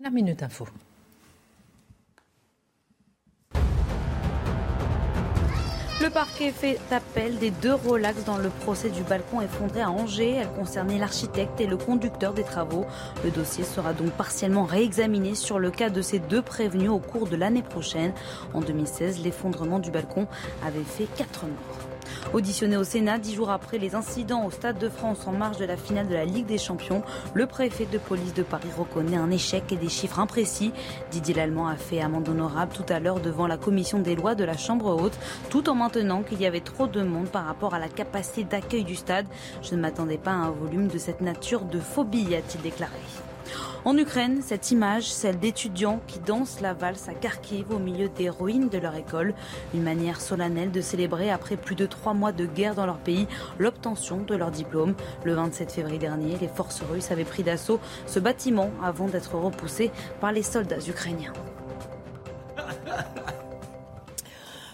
La 0.00 0.10
Minute 0.10 0.42
Info. 0.42 0.66
Le 6.02 6.10
parquet 6.10 6.52
fait 6.52 6.78
appel 6.90 7.38
des 7.38 7.50
deux 7.50 7.72
Rolex 7.72 8.22
dans 8.24 8.36
le 8.36 8.50
procès 8.50 8.90
du 8.90 9.02
balcon 9.02 9.40
effondré 9.40 9.80
à 9.80 9.90
Angers. 9.90 10.34
Elle 10.34 10.52
concernait 10.52 10.98
l'architecte 10.98 11.58
et 11.58 11.66
le 11.66 11.78
conducteur 11.78 12.34
des 12.34 12.44
travaux. 12.44 12.84
Le 13.24 13.30
dossier 13.30 13.64
sera 13.64 13.94
donc 13.94 14.12
partiellement 14.12 14.64
réexaminé 14.64 15.34
sur 15.34 15.58
le 15.58 15.70
cas 15.70 15.88
de 15.88 16.02
ces 16.02 16.18
deux 16.18 16.42
prévenus 16.42 16.90
au 16.90 16.98
cours 16.98 17.26
de 17.26 17.36
l'année 17.36 17.62
prochaine. 17.62 18.12
En 18.52 18.60
2016, 18.60 19.24
l'effondrement 19.24 19.78
du 19.78 19.90
balcon 19.90 20.28
avait 20.64 20.84
fait 20.84 21.08
quatre 21.16 21.46
morts. 21.46 21.85
Auditionné 22.32 22.76
au 22.76 22.84
Sénat 22.84 23.18
dix 23.18 23.34
jours 23.34 23.50
après 23.50 23.78
les 23.78 23.94
incidents 23.94 24.44
au 24.44 24.50
Stade 24.50 24.78
de 24.78 24.88
France 24.88 25.26
en 25.26 25.32
marge 25.32 25.58
de 25.58 25.64
la 25.64 25.76
finale 25.76 26.08
de 26.08 26.14
la 26.14 26.24
Ligue 26.24 26.46
des 26.46 26.58
Champions, 26.58 27.02
le 27.34 27.46
préfet 27.46 27.86
de 27.86 27.98
police 27.98 28.34
de 28.34 28.42
Paris 28.42 28.68
reconnaît 28.76 29.16
un 29.16 29.30
échec 29.30 29.70
et 29.72 29.76
des 29.76 29.88
chiffres 29.88 30.20
imprécis. 30.20 30.72
Didier 31.10 31.34
Lallemand 31.34 31.68
a 31.68 31.76
fait 31.76 32.00
amende 32.00 32.28
honorable 32.28 32.72
tout 32.74 32.92
à 32.92 33.00
l'heure 33.00 33.20
devant 33.20 33.46
la 33.46 33.56
commission 33.56 33.98
des 33.98 34.16
lois 34.16 34.34
de 34.34 34.44
la 34.44 34.56
Chambre 34.56 35.00
haute, 35.00 35.18
tout 35.50 35.68
en 35.68 35.74
maintenant 35.74 36.22
qu'il 36.22 36.40
y 36.40 36.46
avait 36.46 36.60
trop 36.60 36.86
de 36.86 37.02
monde 37.02 37.28
par 37.28 37.46
rapport 37.46 37.74
à 37.74 37.78
la 37.78 37.88
capacité 37.88 38.44
d'accueil 38.44 38.84
du 38.84 38.96
stade. 38.96 39.26
Je 39.62 39.74
ne 39.74 39.80
m'attendais 39.80 40.18
pas 40.18 40.32
à 40.32 40.34
un 40.34 40.50
volume 40.50 40.88
de 40.88 40.98
cette 40.98 41.20
nature 41.20 41.62
de 41.62 41.80
phobie, 41.80 42.34
a-t-il 42.34 42.62
déclaré. 42.62 42.92
En 43.84 43.96
Ukraine, 43.96 44.40
cette 44.42 44.70
image, 44.70 45.10
celle 45.10 45.38
d'étudiants 45.38 46.00
qui 46.06 46.18
dansent 46.18 46.60
la 46.60 46.74
valse 46.74 47.08
à 47.08 47.14
Kharkiv 47.14 47.70
au 47.70 47.78
milieu 47.78 48.08
des 48.08 48.28
ruines 48.28 48.68
de 48.68 48.78
leur 48.78 48.94
école, 48.96 49.34
une 49.74 49.82
manière 49.82 50.20
solennelle 50.20 50.72
de 50.72 50.80
célébrer 50.80 51.30
après 51.30 51.56
plus 51.56 51.76
de 51.76 51.86
trois 51.86 52.14
mois 52.14 52.32
de 52.32 52.46
guerre 52.46 52.74
dans 52.74 52.86
leur 52.86 52.98
pays 52.98 53.28
l'obtention 53.58 54.18
de 54.18 54.34
leur 54.34 54.50
diplôme. 54.50 54.94
Le 55.24 55.34
27 55.34 55.70
février 55.70 55.98
dernier, 55.98 56.36
les 56.40 56.48
forces 56.48 56.82
russes 56.90 57.10
avaient 57.10 57.24
pris 57.24 57.42
d'assaut 57.42 57.80
ce 58.06 58.18
bâtiment 58.18 58.70
avant 58.82 59.06
d'être 59.06 59.36
repoussés 59.36 59.90
par 60.20 60.32
les 60.32 60.42
soldats 60.42 60.84
ukrainiens. 60.88 61.32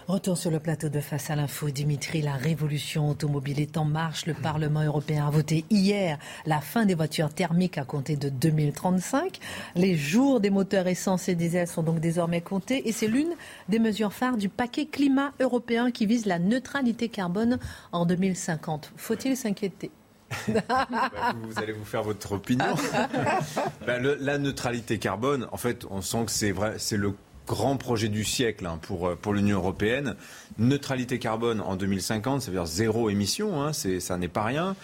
Retour 0.09 0.37
sur 0.37 0.51
le 0.51 0.59
plateau 0.59 0.89
de 0.89 0.99
Face 0.99 1.31
à 1.31 1.37
l'info. 1.37 1.71
Dimitri, 1.71 2.23
la 2.23 2.35
révolution 2.35 3.09
automobile 3.09 3.61
est 3.61 3.77
en 3.77 3.85
marche. 3.85 4.27
Le 4.27 4.35
Parlement 4.35 4.83
européen 4.83 5.29
a 5.29 5.31
voté 5.31 5.65
hier 5.71 6.19
la 6.45 6.61
fin 6.61 6.85
des 6.87 6.95
voitures 6.95 7.33
thermiques 7.33 7.79
à 7.79 7.85
compter 7.85 8.17
de 8.17 8.29
2035. 8.29 9.39
Les 9.77 9.97
jours 9.97 10.41
des 10.41 10.51
moteurs 10.51 10.89
essence 10.89 11.29
et 11.29 11.37
diesel 11.37 11.69
sont 11.69 11.85
donc 11.85 12.01
désormais 12.01 12.41
comptés 12.41 12.89
et 12.89 12.93
c'est 12.93 13.07
l'une 13.07 13.33
des 13.69 13.79
mesures 13.79 14.13
phares 14.13 14.37
du 14.37 14.49
paquet 14.49 14.87
climat 14.87 15.33
européen 15.39 15.93
qui 15.93 16.07
vise 16.07 16.27
la 16.27 16.41
neutralité 16.41 17.09
carbone 17.09 17.59
en 17.93 18.05
2050. 18.05 18.93
Faut-il 18.97 19.37
s'inquiéter? 19.37 19.93
Bah, 20.49 20.89
vous 21.43 21.59
allez 21.59 21.73
vous 21.73 21.85
faire 21.85 22.03
votre 22.03 22.33
opinion. 22.33 22.65
Bah, 23.87 23.99
la 23.99 24.39
neutralité 24.39 24.99
carbone, 24.99 25.47
en 25.51 25.57
fait, 25.57 25.85
on 25.91 26.03
sent 26.03 26.25
que 26.27 26.31
c'est 26.31 26.53
vrai, 26.53 26.75
c'est 26.79 26.97
le 26.97 27.15
grand 27.47 27.77
projet 27.77 28.09
du 28.09 28.25
siècle 28.25 28.67
hein, 28.67 28.79
pour, 28.83 29.09
euh, 29.09 29.17
pour 29.17 29.35
l'Union 29.35 29.59
européenne. 29.59 30.17
Neutralité 30.59 31.19
carbone 31.19 31.61
en 31.61 31.77
2050, 31.77 32.43
ça 32.43 32.51
veut 32.51 32.57
dire 32.57 32.67
zéro 32.67 33.11
émission, 33.11 33.63
hein, 33.63 33.73
ça 33.73 34.17
n'est 34.17 34.29
pas 34.29 34.45
rien. 34.45 34.77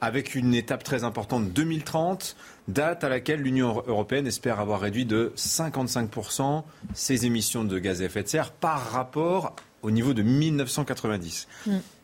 Avec 0.00 0.34
une 0.34 0.54
étape 0.54 0.84
très 0.84 1.04
importante, 1.04 1.52
2030, 1.52 2.36
date 2.68 3.04
à 3.04 3.08
laquelle 3.08 3.40
l'Union 3.40 3.82
européenne 3.86 4.26
espère 4.26 4.60
avoir 4.60 4.80
réduit 4.80 5.06
de 5.06 5.32
55% 5.36 6.62
ses 6.92 7.26
émissions 7.26 7.64
de 7.64 7.78
gaz 7.78 8.02
à 8.02 8.06
effet 8.06 8.22
de 8.22 8.28
serre 8.28 8.50
par 8.50 8.90
rapport 8.90 9.54
au 9.82 9.90
niveau 9.90 10.12
de 10.12 10.22
1990. 10.22 11.48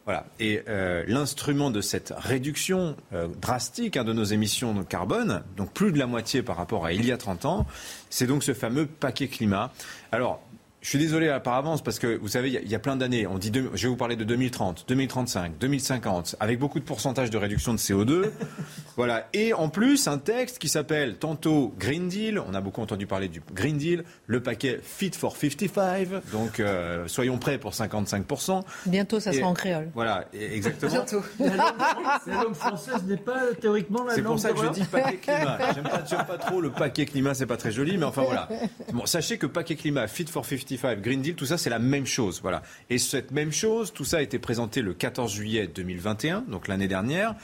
Voilà. 0.04 0.26
Et 0.38 0.62
euh, 0.68 1.04
l'instrument 1.06 1.70
de 1.70 1.80
cette 1.80 2.12
réduction 2.16 2.96
euh, 3.12 3.28
drastique 3.40 3.96
hein, 3.96 4.04
de 4.04 4.12
nos 4.12 4.24
émissions 4.24 4.74
de 4.74 4.82
carbone, 4.82 5.42
donc 5.56 5.72
plus 5.72 5.92
de 5.92 5.98
la 5.98 6.06
moitié 6.06 6.42
par 6.42 6.56
rapport 6.56 6.86
à 6.86 6.92
il 6.92 7.04
y 7.06 7.12
a 7.12 7.16
30 7.18 7.44
ans, 7.44 7.66
c'est 8.08 8.26
donc 8.26 8.42
ce 8.42 8.54
fameux 8.54 8.86
paquet 8.86 9.28
climat. 9.28 9.72
Alors, 10.10 10.42
je 10.82 10.88
suis 10.88 10.98
désolé 10.98 11.36
par 11.44 11.54
avance 11.54 11.82
parce 11.82 11.98
que 11.98 12.16
vous 12.16 12.28
savez, 12.28 12.48
il 12.48 12.70
y, 12.70 12.74
a 12.74 12.78
plein 12.78 12.96
d'années. 12.96 13.26
On 13.26 13.36
dit, 13.36 13.52
je 13.54 13.82
vais 13.82 13.88
vous 13.88 13.96
parler 13.96 14.16
de 14.16 14.24
2030, 14.24 14.86
2035, 14.88 15.58
2050, 15.58 16.36
avec 16.40 16.58
beaucoup 16.58 16.80
de 16.80 16.84
pourcentage 16.84 17.28
de 17.28 17.36
réduction 17.36 17.74
de 17.74 17.78
CO2. 17.78 18.30
voilà. 18.96 19.28
Et 19.34 19.52
en 19.52 19.68
plus, 19.68 20.08
un 20.08 20.16
texte 20.16 20.58
qui 20.58 20.70
s'appelle 20.70 21.16
tantôt 21.16 21.74
Green 21.78 22.08
Deal. 22.08 22.40
On 22.48 22.54
a 22.54 22.62
beaucoup 22.62 22.80
entendu 22.80 23.06
parler 23.06 23.28
du 23.28 23.42
Green 23.52 23.76
Deal, 23.76 24.04
le 24.26 24.42
paquet 24.42 24.80
Fit 24.82 25.10
for 25.10 25.36
55. 25.36 26.08
Donc, 26.32 26.60
euh, 26.60 27.06
soyons 27.08 27.36
prêts 27.36 27.58
pour 27.58 27.72
55%. 27.72 28.62
Bientôt, 28.86 29.20
ça 29.20 29.34
sera 29.34 29.48
en 29.48 29.54
créole. 29.54 29.90
Voilà, 29.94 30.24
exactement. 30.32 30.92
Bientôt. 30.92 31.22
La 31.38 32.42
langue 32.42 32.54
française 32.54 33.04
n'est 33.06 33.18
pas 33.18 33.52
théoriquement 33.60 34.04
la 34.04 34.16
langue. 34.16 34.16
C'est 34.16 34.22
pour 34.22 34.38
ça 34.38 34.52
que 34.52 34.64
je 34.64 34.80
dis 34.80 34.84
paquet 34.84 35.18
climat. 35.18 35.58
J'aime 35.74 36.18
pas, 36.18 36.24
pas, 36.24 36.38
trop 36.38 36.62
le 36.62 36.70
paquet 36.70 37.04
climat, 37.04 37.34
c'est 37.34 37.44
pas 37.44 37.58
très 37.58 37.70
joli, 37.70 37.98
mais 37.98 38.06
enfin 38.06 38.22
voilà. 38.22 38.48
Bon, 38.94 39.04
sachez 39.04 39.36
que 39.36 39.46
paquet 39.46 39.76
climat 39.76 40.08
Fit 40.08 40.24
for 40.24 40.46
55 40.46 40.69
Green 40.76 41.22
Deal, 41.22 41.35
tout 41.35 41.46
ça, 41.46 41.59
c'est 41.59 41.70
la 41.70 41.78
même 41.78 42.06
chose. 42.06 42.40
Voilà. 42.42 42.62
Et 42.88 42.98
cette 42.98 43.30
même 43.30 43.52
chose, 43.52 43.92
tout 43.92 44.04
ça 44.04 44.18
a 44.18 44.22
été 44.22 44.38
présenté 44.38 44.83
le 44.83 44.94
14 44.94 45.33
juillet 45.33 45.66
2021, 45.66 46.42
donc 46.48 46.68
l'année 46.68 46.88
dernière. 46.88 47.35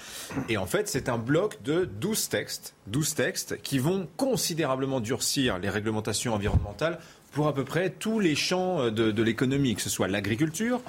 Et 0.48 0.56
en 0.56 0.66
fait, 0.66 0.88
c'est 0.88 1.08
un 1.08 1.18
bloc 1.18 1.62
de 1.62 1.84
12 1.84 2.28
textes, 2.28 2.74
12 2.88 3.14
textes 3.14 3.62
qui 3.62 3.78
vont 3.78 4.08
considérablement 4.16 5.00
durcir 5.00 5.58
les 5.58 5.68
réglementations 5.68 6.34
environnementales 6.34 6.98
pour 7.32 7.48
à 7.48 7.54
peu 7.54 7.64
près 7.64 7.90
tous 7.90 8.18
les 8.18 8.34
champs 8.34 8.90
de, 8.90 9.10
de 9.10 9.22
l'économie, 9.22 9.74
que 9.74 9.82
ce 9.82 9.90
soit 9.90 10.08
l'agriculture, 10.08 10.80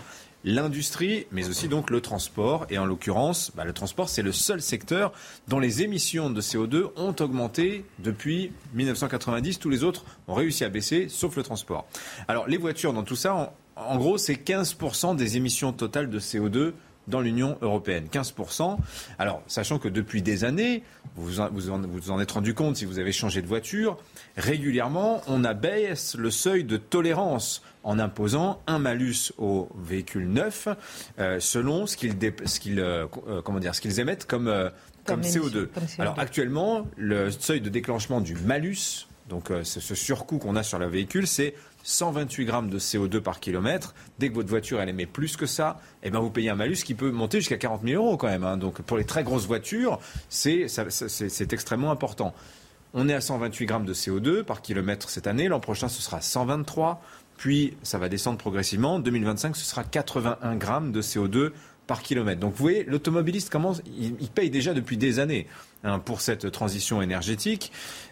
l'industrie, 0.48 1.28
mais 1.32 1.50
aussi 1.50 1.68
donc 1.68 1.90
le 1.90 2.00
transport. 2.00 2.66
Et 2.70 2.78
en 2.78 2.86
l'occurrence, 2.86 3.52
bah, 3.54 3.66
le 3.66 3.74
transport, 3.74 4.08
c'est 4.08 4.22
le 4.22 4.32
seul 4.32 4.62
secteur 4.62 5.12
dont 5.50 5.60
les 5.60 5.84
émissions 5.84 6.30
de 6.30 6.42
CO2 6.42 6.92
ont 6.96 7.16
augmenté 7.20 7.84
depuis 8.00 8.52
1990. 8.74 9.60
Tous 9.60 9.70
les 9.70 9.84
autres 9.84 10.06
ont 10.28 10.34
réussi 10.34 10.64
à 10.64 10.70
baisser, 10.70 11.08
sauf 11.10 11.36
le 11.36 11.44
transport. 11.44 11.86
Alors 12.30 12.48
les 12.48 12.58
voitures, 12.58 12.94
dans 12.94 13.04
tout 13.04 13.18
ça, 13.18 13.54
en, 13.76 13.98
gros, 13.98 14.18
c'est 14.18 14.36
15% 14.36 15.18
des 15.18 15.36
émissions 15.36 15.74
totales 15.74 16.10
de 16.10 16.20
CO2 16.20 16.72
dans 17.10 17.20
l'Union 17.20 17.58
européenne. 17.62 18.08
15%. 18.12 18.78
Alors, 19.20 19.42
sachant 19.48 19.80
que 19.80 19.88
depuis 19.90 20.22
des 20.22 20.44
années, 20.44 20.84
vous 21.16 21.42
vous 21.52 22.12
en 22.12 22.20
êtes 22.20 22.32
rendu 22.32 22.54
compte 22.54 22.78
si 22.78 22.86
vous 22.86 23.00
avez 23.00 23.12
changé 23.12 23.42
de 23.42 23.48
voiture, 23.48 23.98
régulièrement, 24.36 25.22
on 25.28 25.44
abaisse 25.44 26.16
le 26.16 26.32
seuil 26.32 26.64
de 26.64 26.78
tolérance 26.78 27.62
en 27.88 28.00
imposant 28.00 28.62
un 28.68 28.80
malus 28.80 29.32
aux 29.38 29.70
véhicules 29.74 30.28
neufs 30.28 30.68
euh, 31.20 31.40
selon 31.40 31.88
ce 31.88 31.96
qu'ils 31.96 32.18
euh, 32.80 33.08
euh, 33.30 33.42
comment 33.42 33.60
dire 33.60 33.74
ce 33.74 33.80
qu'ils 33.80 34.02
émettent 34.02 34.26
comme, 34.26 34.54
comme, 35.06 35.22
CO2. 35.22 35.70
Alors 35.98 36.20
actuellement, 36.20 36.86
le 36.98 37.32
seuil 37.32 37.62
de 37.62 37.70
déclenchement 37.70 38.20
du 38.20 38.36
malus, 38.36 39.08
donc 39.30 39.52
ce 39.64 39.96
surcoût 39.96 40.38
qu'on 40.38 40.58
a 40.58 40.64
sur 40.64 40.80
le 40.80 40.88
véhicule, 40.88 41.28
c'est 41.28 41.54
128 41.84 42.46
grammes 42.46 42.70
de 42.70 42.78
CO2 42.78 43.22
par 43.22 43.40
kilomètre. 43.40 43.96
Dès 44.20 44.28
que 44.30 44.36
votre 44.36 44.50
voiture 44.50 44.82
elle 44.82 44.90
émet 44.90 45.06
plus 45.06 45.38
que 45.38 45.46
ça, 45.46 45.80
eh 46.04 46.10
ben 46.10 46.20
vous 46.20 46.30
payez 46.30 46.50
un 46.50 46.56
malus 46.56 46.84
qui 46.84 46.94
peut 46.94 47.12
monter 47.12 47.40
jusqu'à 47.40 47.58
40 47.58 47.84
000 47.86 48.04
euros 48.04 48.18
quand 48.18 48.28
même. 48.28 48.44
Hein. 48.44 48.58
Donc 48.58 48.82
pour 48.82 48.98
les 48.98 49.06
très 49.06 49.24
grosses 49.24 49.48
voitures, 49.48 50.00
c'est 50.28 50.68
extrêmement 51.54 51.92
important. 51.92 52.34
On 52.94 53.10
est 53.10 53.14
à 53.14 53.22
128 53.22 53.66
grammes 53.66 53.86
de 53.86 53.94
CO2 53.94 54.44
par 54.44 54.62
kilomètre 54.62 55.10
cette 55.10 55.28
année. 55.28 55.48
L'an 55.48 55.60
prochain, 55.60 55.88
ce 55.88 56.02
sera 56.02 56.20
123. 56.22 57.02
Puis, 57.38 57.78
ça 57.84 57.98
va 57.98 58.10
descendre 58.10 58.38
progressivement. 58.38 58.96
En 58.96 59.00
2025, 59.00 59.56
ce 59.56 59.66
sera 59.66 59.84
81 59.84 60.56
grammes 60.56 60.92
de 60.92 61.02
CO2 61.02 61.52
par 61.86 62.02
kilomètre. 62.02 62.40
Donc, 62.40 62.52
vous 62.54 62.64
voyez, 62.64 62.84
l'automobiliste 62.84 63.50
commence, 63.50 63.82
il, 63.98 64.30
paye 64.30 64.50
déjà 64.50 64.74
depuis 64.74 64.98
des 64.98 65.20
années 65.20 65.48
hein, 65.84 66.00
pour 66.00 66.22
cette 66.22 66.52
transition 66.52 67.02
énergétique 67.02 67.72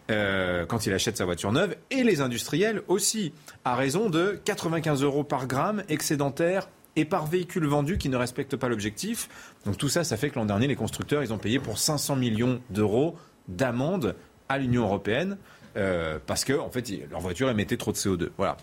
euh, 0.10 0.66
quand 0.66 0.86
il 0.86 0.94
achète 0.94 1.18
sa 1.18 1.26
voiture 1.26 1.52
neuve. 1.52 1.76
Et 1.92 2.04
les 2.04 2.22
industriels 2.22 2.82
aussi, 2.88 3.34
à 3.66 3.76
raison 3.76 4.10
de 4.10 4.40
95 4.46 5.04
euros 5.04 5.24
par 5.24 5.48
gramme 5.48 5.84
excédentaire 5.90 6.70
et 6.96 7.06
par 7.06 7.26
véhicule 7.26 7.66
vendu 7.66 7.98
qui 7.98 8.10
ne 8.10 8.16
respecte 8.16 8.56
pas 8.56 8.70
l'objectif. 8.70 9.30
Donc 9.66 9.78
tout 9.78 9.90
ça, 9.90 10.04
ça 10.04 10.18
fait 10.18 10.30
que 10.30 10.40
l'an 10.40 10.46
dernier, 10.46 10.68
les 10.68 10.76
constructeurs, 10.76 11.24
ils 11.24 11.34
ont 11.34 11.38
payé 11.38 11.60
pour 11.60 11.78
500 11.78 12.16
millions 12.16 12.62
d'euros 12.70 13.18
d'amende 13.48 14.16
à 14.48 14.58
l'Union 14.58 14.84
européenne 14.84 15.38
euh, 15.78 16.20
parce 16.26 16.46
que 16.46 16.54
en 16.54 16.70
fait, 16.70 16.90
leur 17.10 17.20
voiture 17.20 17.50
émettait 17.50 17.78
trop 17.78 17.92
de 17.92 17.98
CO2. 17.98 18.30
Voilà. 18.38 18.58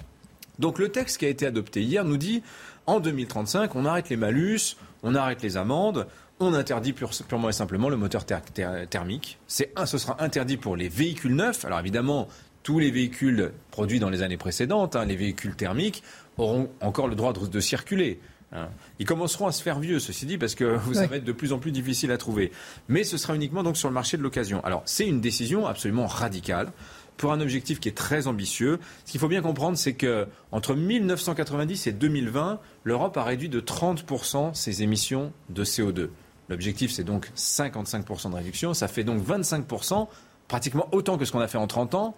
Donc 0.59 0.79
le 0.79 0.91
texte 0.91 1.19
qui 1.19 1.27
a 1.27 1.29
été 1.29 1.47
adopté 1.47 1.83
hier 1.83 2.05
nous 2.05 2.17
dit 2.17 2.43
en 2.87 3.01
2035, 3.01 3.75
on 3.77 3.85
arrête 3.85 4.09
les 4.09 4.17
malus, 4.17 4.77
on 5.03 5.15
arrête 5.15 5.43
les 5.43 5.57
amendes, 5.57 6.07
on 6.41 6.55
interdit 6.55 6.93
purement 6.93 7.49
et 7.49 7.53
simplement 7.53 7.89
le 7.89 7.97
moteur 7.97 8.25
thermique. 8.25 9.39
C'est 9.47 9.73
un, 9.77 9.87
ce 9.87 9.99
sera 9.99 10.23
interdit 10.23 10.57
pour 10.57 10.77
les 10.77 10.89
véhicules 10.89 11.35
neufs. 11.35 11.65
Alors 11.65 11.79
évidemment, 11.79 12.29
tous 12.63 12.79
les 12.79 12.91
véhicules 12.91 13.53
produits 13.71 14.01
dans 14.01 14.11
les 14.11 14.23
années 14.23 14.37
précédentes, 14.37 14.97
hein, 14.97 15.05
les 15.05 15.17
véhicules 15.17 15.55
thermiques, 15.55 16.03
auront 16.39 16.71
encore 16.81 17.09
le 17.09 17.15
droit 17.15 17.33
de, 17.33 17.61
circuler. 17.61 18.21
Hein. 18.53 18.69
Ils 18.99 19.07
commenceront 19.07 19.47
à 19.47 19.53
se 19.53 19.63
faire 19.63 19.79
vieux, 19.79 19.99
ceci 19.99 20.27
dit, 20.27 20.39
parce 20.39 20.55
que 20.55 20.65
vous 20.77 20.95
ça 20.95 21.07
va 21.07 21.17
être 21.17 21.25
de 21.25 21.33
plus 21.33 21.53
en 21.53 21.59
plus 21.59 21.73
difficile 21.73 22.11
à 22.11 22.19
trouver. 22.19 22.53
Mais 22.89 23.05
ce 23.05 23.17
sera 23.17 23.35
uniquement 23.35 23.63
donc 23.63 23.77
sur 23.77 23.89
le 23.89 23.95
marché 23.95 24.17
de 24.17 24.23
l'occasion. 24.23 24.65
Alors, 24.65 24.83
c'est 24.85 25.07
une 25.07 25.21
décision 25.21 25.67
absolument 25.67 26.07
radicale 26.07 26.73
pour 27.17 27.33
un 27.33 27.41
objectif 27.41 27.81
qui 27.81 27.89
est 27.89 27.97
très 27.97 28.27
ambitieux. 28.27 28.79
Ce 29.05 29.13
qu'il 29.13 29.21
faut 29.21 29.29
bien 29.29 29.43
comprendre, 29.43 29.77
c'est 29.77 29.95
que 29.95 30.27
entre 30.51 30.75
1990 30.75 31.87
et 31.87 31.93
2020, 31.93 32.61
l'Europe 32.85 33.17
a 33.17 33.25
réduit 33.25 33.49
de 33.49 33.61
30% 33.61 34.55
ses 34.55 34.83
émissions 34.83 35.33
de 35.51 35.65
CO2. 35.65 36.09
L'objectif, 36.49 36.91
c'est 36.91 37.05
donc 37.05 37.31
55% 37.37 38.31
de 38.31 38.37
réduction. 38.37 38.75
Ça 38.75 38.89
fait 38.89 39.05
donc 39.05 39.23
25%, 39.25 40.09
pratiquement 40.49 40.89
autant 40.93 41.17
que 41.17 41.25
ce 41.25 41.33
qu'on 41.33 41.41
a 41.41 41.49
fait 41.49 41.59
en 41.59 41.67
30 41.67 41.95
ans, 41.95 42.17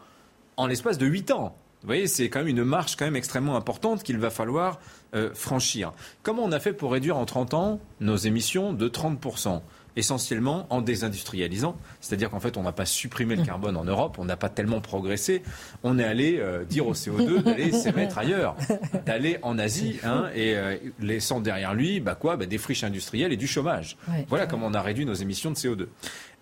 en 0.56 0.66
l'espace 0.66 0.98
de 0.98 1.06
8 1.06 1.30
ans. 1.30 1.56
Vous 1.82 1.88
voyez, 1.88 2.06
c'est 2.06 2.30
quand 2.30 2.38
même 2.38 2.48
une 2.48 2.64
marche 2.64 2.96
quand 2.96 3.04
même 3.04 3.14
extrêmement 3.14 3.56
importante 3.56 4.02
qu'il 4.02 4.16
va 4.18 4.30
falloir 4.30 4.80
euh, 5.14 5.34
franchir. 5.34 5.92
Comment 6.22 6.42
on 6.42 6.50
a 6.50 6.58
fait 6.58 6.72
pour 6.72 6.92
réduire 6.92 7.18
en 7.18 7.26
30 7.26 7.52
ans 7.52 7.78
nos 8.00 8.16
émissions 8.16 8.72
de 8.72 8.88
30% 8.88 9.60
essentiellement 9.96 10.66
en 10.70 10.80
désindustrialisant. 10.80 11.76
C'est-à-dire 12.00 12.30
qu'en 12.30 12.40
fait, 12.40 12.56
on 12.56 12.62
n'a 12.62 12.72
pas 12.72 12.86
supprimé 12.86 13.36
le 13.36 13.42
mmh. 13.42 13.46
carbone 13.46 13.76
en 13.76 13.84
Europe, 13.84 14.16
on 14.18 14.24
n'a 14.24 14.36
pas 14.36 14.48
tellement 14.48 14.80
progressé. 14.80 15.42
On 15.82 15.98
est 15.98 16.04
allé 16.04 16.38
euh, 16.38 16.64
dire 16.64 16.86
au 16.86 16.94
CO2 16.94 17.42
d'aller 17.44 17.72
s'émettre 17.72 18.18
ailleurs, 18.18 18.56
d'aller 19.06 19.38
en 19.42 19.58
Asie, 19.58 19.98
hein, 20.04 20.28
et 20.34 20.56
euh, 20.56 20.76
laissant 21.00 21.40
derrière 21.40 21.74
lui 21.74 22.00
bah 22.00 22.14
quoi, 22.14 22.36
bah 22.36 22.46
des 22.46 22.58
friches 22.58 22.84
industrielles 22.84 23.32
et 23.32 23.36
du 23.36 23.46
chômage. 23.46 23.96
voilà 24.28 24.46
comment 24.46 24.66
on 24.66 24.74
a 24.74 24.82
réduit 24.82 25.06
nos 25.06 25.14
émissions 25.14 25.50
de 25.50 25.56
CO2. 25.56 25.86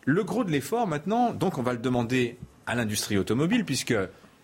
Le 0.05 0.25
gros 0.25 0.45
de 0.45 0.51
l'effort 0.51 0.87
maintenant, 0.87 1.33
donc 1.33 1.59
on 1.59 1.63
va 1.63 1.73
le 1.73 1.79
demander 1.79 2.39
à 2.67 2.75
l'industrie 2.75 3.19
automobile, 3.19 3.65
puisque 3.65 3.95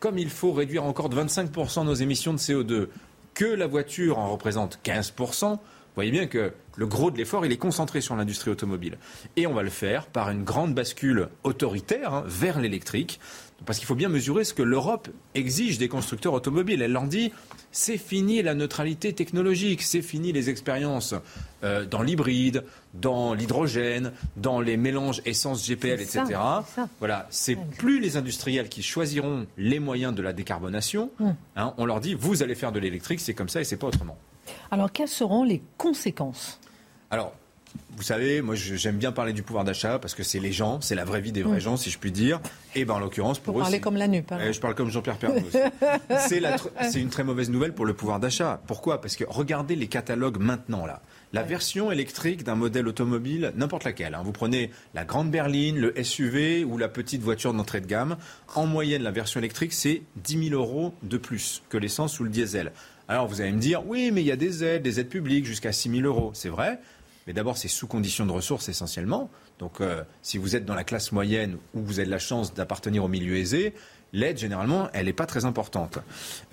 comme 0.00 0.18
il 0.18 0.30
faut 0.30 0.52
réduire 0.52 0.84
encore 0.84 1.08
de 1.08 1.16
25% 1.16 1.84
nos 1.84 1.94
émissions 1.94 2.32
de 2.32 2.38
CO2, 2.38 2.88
que 3.34 3.44
la 3.44 3.66
voiture 3.66 4.18
en 4.18 4.30
représente 4.30 4.78
15%, 4.84 5.58
voyez 5.94 6.10
bien 6.10 6.26
que 6.26 6.52
le 6.78 6.86
gros 6.86 7.10
de 7.10 7.18
l'effort, 7.18 7.44
il 7.44 7.50
est 7.50 7.56
concentré 7.56 8.00
sur 8.00 8.14
l'industrie 8.14 8.52
automobile. 8.52 8.98
Et 9.34 9.48
on 9.48 9.52
va 9.52 9.64
le 9.64 9.70
faire 9.70 10.06
par 10.06 10.30
une 10.30 10.44
grande 10.44 10.74
bascule 10.74 11.28
autoritaire 11.42 12.14
hein, 12.14 12.24
vers 12.26 12.60
l'électrique. 12.60 13.18
Parce 13.66 13.78
qu'il 13.78 13.88
faut 13.88 13.96
bien 13.96 14.08
mesurer 14.08 14.44
ce 14.44 14.54
que 14.54 14.62
l'Europe 14.62 15.08
exige 15.34 15.78
des 15.78 15.88
constructeurs 15.88 16.32
automobiles. 16.32 16.80
Elle 16.80 16.92
leur 16.92 17.08
dit 17.08 17.32
c'est 17.72 17.98
fini 17.98 18.40
la 18.42 18.54
neutralité 18.54 19.12
technologique, 19.12 19.82
c'est 19.82 20.02
fini 20.02 20.30
les 20.30 20.50
expériences 20.50 21.16
euh, 21.64 21.84
dans 21.84 22.02
l'hybride, 22.02 22.62
dans 22.94 23.34
l'hydrogène, 23.34 24.12
dans 24.36 24.60
les 24.60 24.76
mélanges 24.76 25.20
essence 25.24 25.66
GPL, 25.66 26.00
etc. 26.00 26.22
voilà, 27.00 27.26
c'est 27.30 27.56
plus 27.56 27.98
les 27.98 28.16
industriels 28.16 28.68
qui 28.68 28.84
choisiront 28.84 29.48
les 29.56 29.80
moyens 29.80 30.14
de 30.14 30.22
la 30.22 30.32
décarbonation. 30.32 31.10
Hum. 31.18 31.34
Hein. 31.56 31.74
on 31.76 31.86
leur 31.86 31.98
dit 31.98 32.14
vous 32.14 32.44
allez 32.44 32.54
faire 32.54 32.70
de 32.70 32.78
l'électrique, 32.78 33.18
c'est 33.18 33.34
comme 33.34 33.48
ça 33.48 33.60
et 33.60 33.64
c'est 33.64 33.76
pas 33.76 33.88
autrement. 33.88 34.16
Alors, 34.70 34.92
quelles 34.92 35.08
seront 35.08 35.42
les 35.42 35.60
conséquences 35.76 36.60
Alors, 37.10 37.32
vous 37.96 38.02
savez, 38.02 38.42
moi 38.42 38.54
j'aime 38.54 38.96
bien 38.96 39.12
parler 39.12 39.32
du 39.32 39.42
pouvoir 39.42 39.64
d'achat 39.64 39.98
parce 39.98 40.14
que 40.14 40.22
c'est 40.22 40.40
les 40.40 40.52
gens, 40.52 40.80
c'est 40.80 40.94
la 40.94 41.04
vraie 41.04 41.20
vie 41.20 41.32
des 41.32 41.42
vrais 41.42 41.60
gens, 41.60 41.76
si 41.76 41.90
je 41.90 41.98
puis 41.98 42.12
dire. 42.12 42.40
Et 42.74 42.84
ben 42.84 42.94
en 42.94 42.98
l'occurrence, 42.98 43.38
pour 43.38 43.54
Vous 43.54 43.60
parlez 43.60 43.80
comme 43.80 43.96
la 43.96 44.08
nupe. 44.08 44.32
je 44.52 44.60
parle 44.60 44.74
comme 44.74 44.90
Jean-Pierre 44.90 45.18
Pernaut 45.18 45.40
c'est 46.28 47.00
une 47.00 47.08
très 47.08 47.24
mauvaise 47.24 47.50
nouvelle 47.50 47.72
pour 47.72 47.86
le 47.86 47.94
pouvoir 47.94 48.20
d'achat. 48.20 48.60
Pourquoi? 48.66 49.00
Parce 49.00 49.16
que 49.16 49.24
regardez 49.26 49.74
les 49.74 49.88
catalogues 49.88 50.38
maintenant 50.38 50.86
là. 50.86 51.02
La 51.32 51.42
version 51.42 51.92
électrique 51.92 52.42
d'un 52.42 52.54
modèle 52.54 52.88
automobile, 52.88 53.52
n'importe 53.54 53.84
laquelle. 53.84 54.14
Hein. 54.14 54.22
Vous 54.24 54.32
prenez 54.32 54.70
la 54.94 55.04
grande 55.04 55.30
berline, 55.30 55.78
le 55.78 55.92
SUV 56.02 56.64
ou 56.64 56.78
la 56.78 56.88
petite 56.88 57.20
voiture 57.20 57.52
d'entrée 57.52 57.82
de 57.82 57.86
gamme. 57.86 58.16
En 58.54 58.66
moyenne, 58.66 59.02
la 59.02 59.10
version 59.10 59.38
électrique, 59.40 59.74
c'est 59.74 60.02
10 60.16 60.48
000 60.50 60.60
euros 60.60 60.94
de 61.02 61.18
plus 61.18 61.62
que 61.68 61.76
l'essence 61.76 62.18
ou 62.18 62.24
le 62.24 62.30
diesel. 62.30 62.72
Alors 63.08 63.26
vous 63.26 63.40
allez 63.40 63.52
me 63.52 63.60
dire, 63.60 63.86
oui, 63.86 64.10
mais 64.12 64.22
il 64.22 64.26
y 64.26 64.32
a 64.32 64.36
des 64.36 64.64
aides, 64.64 64.82
des 64.82 65.00
aides 65.00 65.08
publiques 65.08 65.46
jusqu'à 65.46 65.72
6 65.72 65.90
000 65.90 66.02
euros. 66.02 66.30
C'est 66.34 66.50
vrai, 66.50 66.78
mais 67.28 67.34
d'abord 67.34 67.58
c'est 67.58 67.68
sous 67.68 67.86
condition 67.86 68.24
de 68.24 68.32
ressources 68.32 68.70
essentiellement. 68.70 69.30
Donc 69.58 69.80
euh, 69.80 70.02
si 70.22 70.38
vous 70.38 70.56
êtes 70.56 70.64
dans 70.64 70.74
la 70.74 70.82
classe 70.82 71.12
moyenne 71.12 71.58
ou 71.74 71.82
vous 71.82 72.00
avez 72.00 72.08
la 72.08 72.18
chance 72.18 72.54
d'appartenir 72.54 73.04
au 73.04 73.08
milieu 73.08 73.36
aisé, 73.36 73.74
l'aide 74.14 74.38
généralement 74.38 74.88
elle 74.94 75.04
n'est 75.04 75.12
pas 75.12 75.26
très 75.26 75.44
importante. 75.44 75.98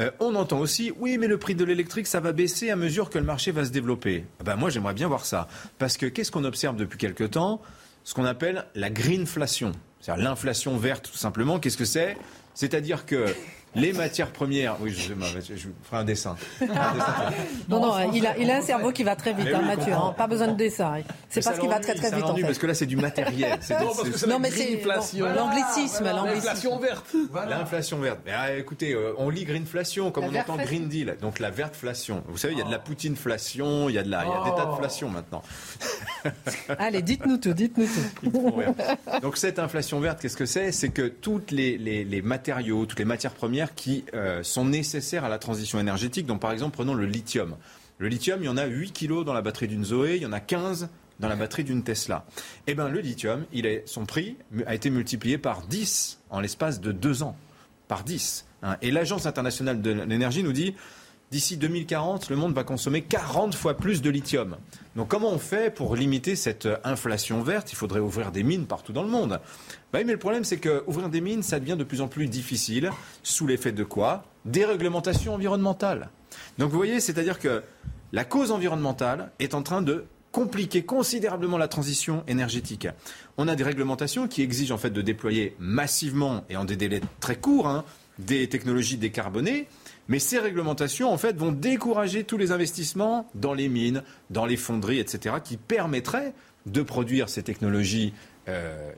Euh, 0.01 0.11
on 0.19 0.35
entend 0.35 0.59
aussi, 0.59 0.91
oui, 0.99 1.17
mais 1.17 1.27
le 1.27 1.39
prix 1.39 1.55
de 1.55 1.63
l'électrique 1.63 2.07
ça 2.07 2.19
va 2.19 2.33
baisser 2.33 2.71
à 2.71 2.75
mesure 2.75 3.09
que 3.09 3.17
le 3.17 3.23
marché 3.23 3.51
va 3.51 3.63
se 3.63 3.71
développer. 3.71 4.25
Ben, 4.43 4.57
moi 4.57 4.69
j'aimerais 4.69 4.93
bien 4.93 5.07
voir 5.07 5.25
ça. 5.25 5.47
Parce 5.79 5.95
que 5.95 6.07
qu'est-ce 6.07 6.31
qu'on 6.31 6.43
observe 6.43 6.75
depuis 6.75 6.97
quelque 6.97 7.23
temps? 7.23 7.61
Ce 8.03 8.13
qu'on 8.13 8.25
appelle 8.25 8.65
la 8.75 8.89
greenflation. 8.89 9.71
C'est-à-dire 10.01 10.25
l'inflation 10.25 10.77
verte 10.77 11.09
tout 11.09 11.17
simplement. 11.17 11.57
Qu'est-ce 11.57 11.77
que 11.77 11.85
c'est? 11.85 12.17
C'est-à-dire 12.53 13.05
que 13.05 13.33
les 13.75 13.93
matières 13.93 14.31
premières. 14.31 14.77
Oui, 14.81 14.91
je, 14.91 15.13
je, 15.55 15.67
ferai 15.83 16.01
un 16.01 16.03
dessin. 16.03 16.35
non, 17.69 17.79
non, 17.79 18.11
il 18.11 18.25
a, 18.25 18.37
il 18.37 18.49
a 18.49 18.57
un 18.57 18.61
cerveau 18.61 18.91
qui 18.91 19.03
va 19.03 19.15
très 19.15 19.33
vite, 19.33 19.47
hein, 19.53 19.61
Mathieu. 19.61 19.93
Hein. 19.93 20.13
pas 20.17 20.27
besoin 20.27 20.47
de 20.47 20.55
dessin. 20.55 20.95
C'est 21.29 21.43
parce 21.43 21.59
qu'il 21.59 21.69
va 21.69 21.79
très 21.79 21.95
très 21.95 22.11
vite. 22.11 22.23
En 22.23 22.35
fait. 22.35 22.41
Parce 22.41 22.57
que 22.57 22.67
là, 22.67 22.73
c'est 22.73 22.85
du 22.85 22.97
matériel. 22.97 23.59
non, 24.27 24.39
mais 24.39 24.51
c'est 24.51 24.81
l'anglicisme. 25.17 26.03
L'inflation 26.03 26.79
verte. 26.79 27.15
L'inflation 27.47 27.99
verte. 27.99 28.19
Ah, 28.31 28.53
écoutez, 28.53 28.93
euh, 28.93 29.13
on 29.17 29.29
lit 29.29 29.45
greenflation 29.45 30.11
comme 30.11 30.25
on 30.25 30.35
entend 30.35 30.57
Green 30.57 30.87
Deal. 30.87 31.17
Donc 31.21 31.39
la 31.39 31.51
verteflation. 31.51 32.23
Vous 32.27 32.37
savez, 32.37 32.53
il 32.53 32.59
y 32.59 32.61
a 32.61 32.65
de 32.65 32.71
la 32.71 32.79
poutineflation, 32.79 33.89
il 33.89 33.95
y 33.95 33.97
a 33.97 34.03
de 34.03 34.09
la, 34.09 34.23
il 34.23 34.29
y 34.29 34.31
a 34.31 34.43
des 34.43 34.55
tas 34.55 34.65
de 34.65 34.71
oh. 34.71 34.77
flation 34.77 35.09
maintenant. 35.09 35.41
Allez, 36.79 37.01
dites-nous 37.01 37.37
tout, 37.37 37.53
dites-nous 37.53 37.87
tout. 38.21 38.53
Donc 39.21 39.37
cette 39.37 39.59
inflation 39.59 39.99
verte, 39.99 40.21
qu'est-ce 40.21 40.37
que 40.37 40.45
c'est? 40.45 40.71
C'est 40.71 40.89
que 40.89 41.07
toutes 41.07 41.51
les, 41.51 41.77
les, 41.77 42.03
les 42.03 42.21
matériaux, 42.21 42.85
toutes 42.85 42.99
les 42.99 43.05
matières 43.05 43.33
premières 43.33 43.64
qui 43.73 44.05
euh, 44.13 44.43
sont 44.43 44.65
nécessaires 44.65 45.23
à 45.23 45.29
la 45.29 45.39
transition 45.39 45.79
énergétique. 45.79 46.25
Donc 46.25 46.41
par 46.41 46.51
exemple, 46.51 46.75
prenons 46.75 46.93
le 46.93 47.05
lithium. 47.05 47.55
Le 47.97 48.07
lithium, 48.07 48.39
il 48.41 48.45
y 48.45 48.49
en 48.49 48.57
a 48.57 48.65
8 48.65 48.91
kilos 48.91 49.25
dans 49.25 49.33
la 49.33 49.41
batterie 49.41 49.67
d'une 49.67 49.85
Zoé, 49.85 50.17
il 50.17 50.21
y 50.21 50.25
en 50.25 50.33
a 50.33 50.39
15 50.39 50.89
dans 51.19 51.29
la 51.29 51.35
batterie 51.35 51.63
d'une 51.63 51.83
Tesla. 51.83 52.25
Eh 52.67 52.75
bien, 52.75 52.89
le 52.89 52.99
lithium, 52.99 53.45
il 53.53 53.65
est, 53.65 53.87
son 53.87 54.05
prix 54.05 54.35
a 54.65 54.75
été 54.75 54.89
multiplié 54.89 55.37
par 55.37 55.61
10 55.61 56.19
en 56.29 56.41
l'espace 56.41 56.81
de 56.81 56.91
deux 56.91 57.23
ans. 57.23 57.37
Par 57.87 58.03
10. 58.03 58.45
Hein. 58.63 58.77
Et 58.81 58.91
l'Agence 58.91 59.25
internationale 59.25 59.81
de 59.81 59.91
l'énergie 59.91 60.43
nous 60.43 60.51
dit 60.51 60.75
d'ici 61.31 61.57
2040, 61.57 62.29
le 62.29 62.35
monde 62.35 62.53
va 62.53 62.63
consommer 62.63 63.01
40 63.01 63.55
fois 63.55 63.75
plus 63.75 64.01
de 64.01 64.09
lithium. 64.09 64.57
Donc 64.95 65.07
comment 65.09 65.31
on 65.31 65.39
fait 65.39 65.73
pour 65.73 65.95
limiter 65.95 66.35
cette 66.35 66.67
inflation 66.83 67.41
verte? 67.41 67.71
Il 67.71 67.75
faudrait 67.75 67.99
ouvrir 67.99 68.31
des 68.31 68.43
mines 68.43 68.65
partout 68.65 68.93
dans 68.93 69.03
le 69.03 69.09
monde. 69.09 69.39
Bah 69.91 69.99
mais 70.05 70.13
le 70.13 70.19
problème, 70.19 70.43
c'est 70.43 70.57
qu'ouvrir 70.57 71.09
des 71.09 71.21
mines, 71.21 71.43
ça 71.43 71.59
devient 71.59 71.75
de 71.77 71.83
plus 71.83 72.01
en 72.01 72.07
plus 72.07 72.27
difficile. 72.27 72.91
Sous 73.23 73.47
l'effet 73.47 73.71
de 73.71 73.83
quoi? 73.83 74.23
Des 74.45 74.65
réglementations 74.65 75.33
environnementales. 75.33 76.09
Donc 76.57 76.71
vous 76.71 76.77
voyez, 76.77 76.99
c'est-à-dire 76.99 77.39
que 77.39 77.63
la 78.11 78.23
cause 78.23 78.51
environnementale 78.51 79.31
est 79.39 79.53
en 79.53 79.61
train 79.61 79.81
de 79.81 80.05
compliquer 80.31 80.83
considérablement 80.83 81.57
la 81.57 81.69
transition 81.69 82.23
énergétique. 82.27 82.89
On 83.37 83.47
a 83.47 83.55
des 83.55 83.63
réglementations 83.63 84.27
qui 84.27 84.41
exigent 84.41 84.73
en 84.73 84.77
fait 84.77 84.89
de 84.89 85.01
déployer 85.01 85.55
massivement 85.59 86.43
et 86.49 86.57
en 86.57 86.65
des 86.65 86.75
délais 86.75 86.99
très 87.21 87.37
courts 87.37 87.67
hein, 87.67 87.85
des 88.19 88.49
technologies 88.49 88.97
décarbonées 88.97 89.67
mais 90.07 90.19
ces 90.19 90.39
réglementations, 90.39 91.11
en 91.11 91.17
fait, 91.17 91.35
vont 91.37 91.51
décourager 91.51 92.23
tous 92.23 92.37
les 92.37 92.51
investissements 92.51 93.27
dans 93.35 93.53
les 93.53 93.69
mines, 93.69 94.03
dans 94.29 94.45
les 94.45 94.57
fonderies, 94.57 94.99
etc., 94.99 95.35
qui 95.43 95.57
permettraient 95.57 96.33
de 96.65 96.81
produire 96.81 97.29
ces 97.29 97.43
technologies 97.43 98.13
euh, 98.47 98.91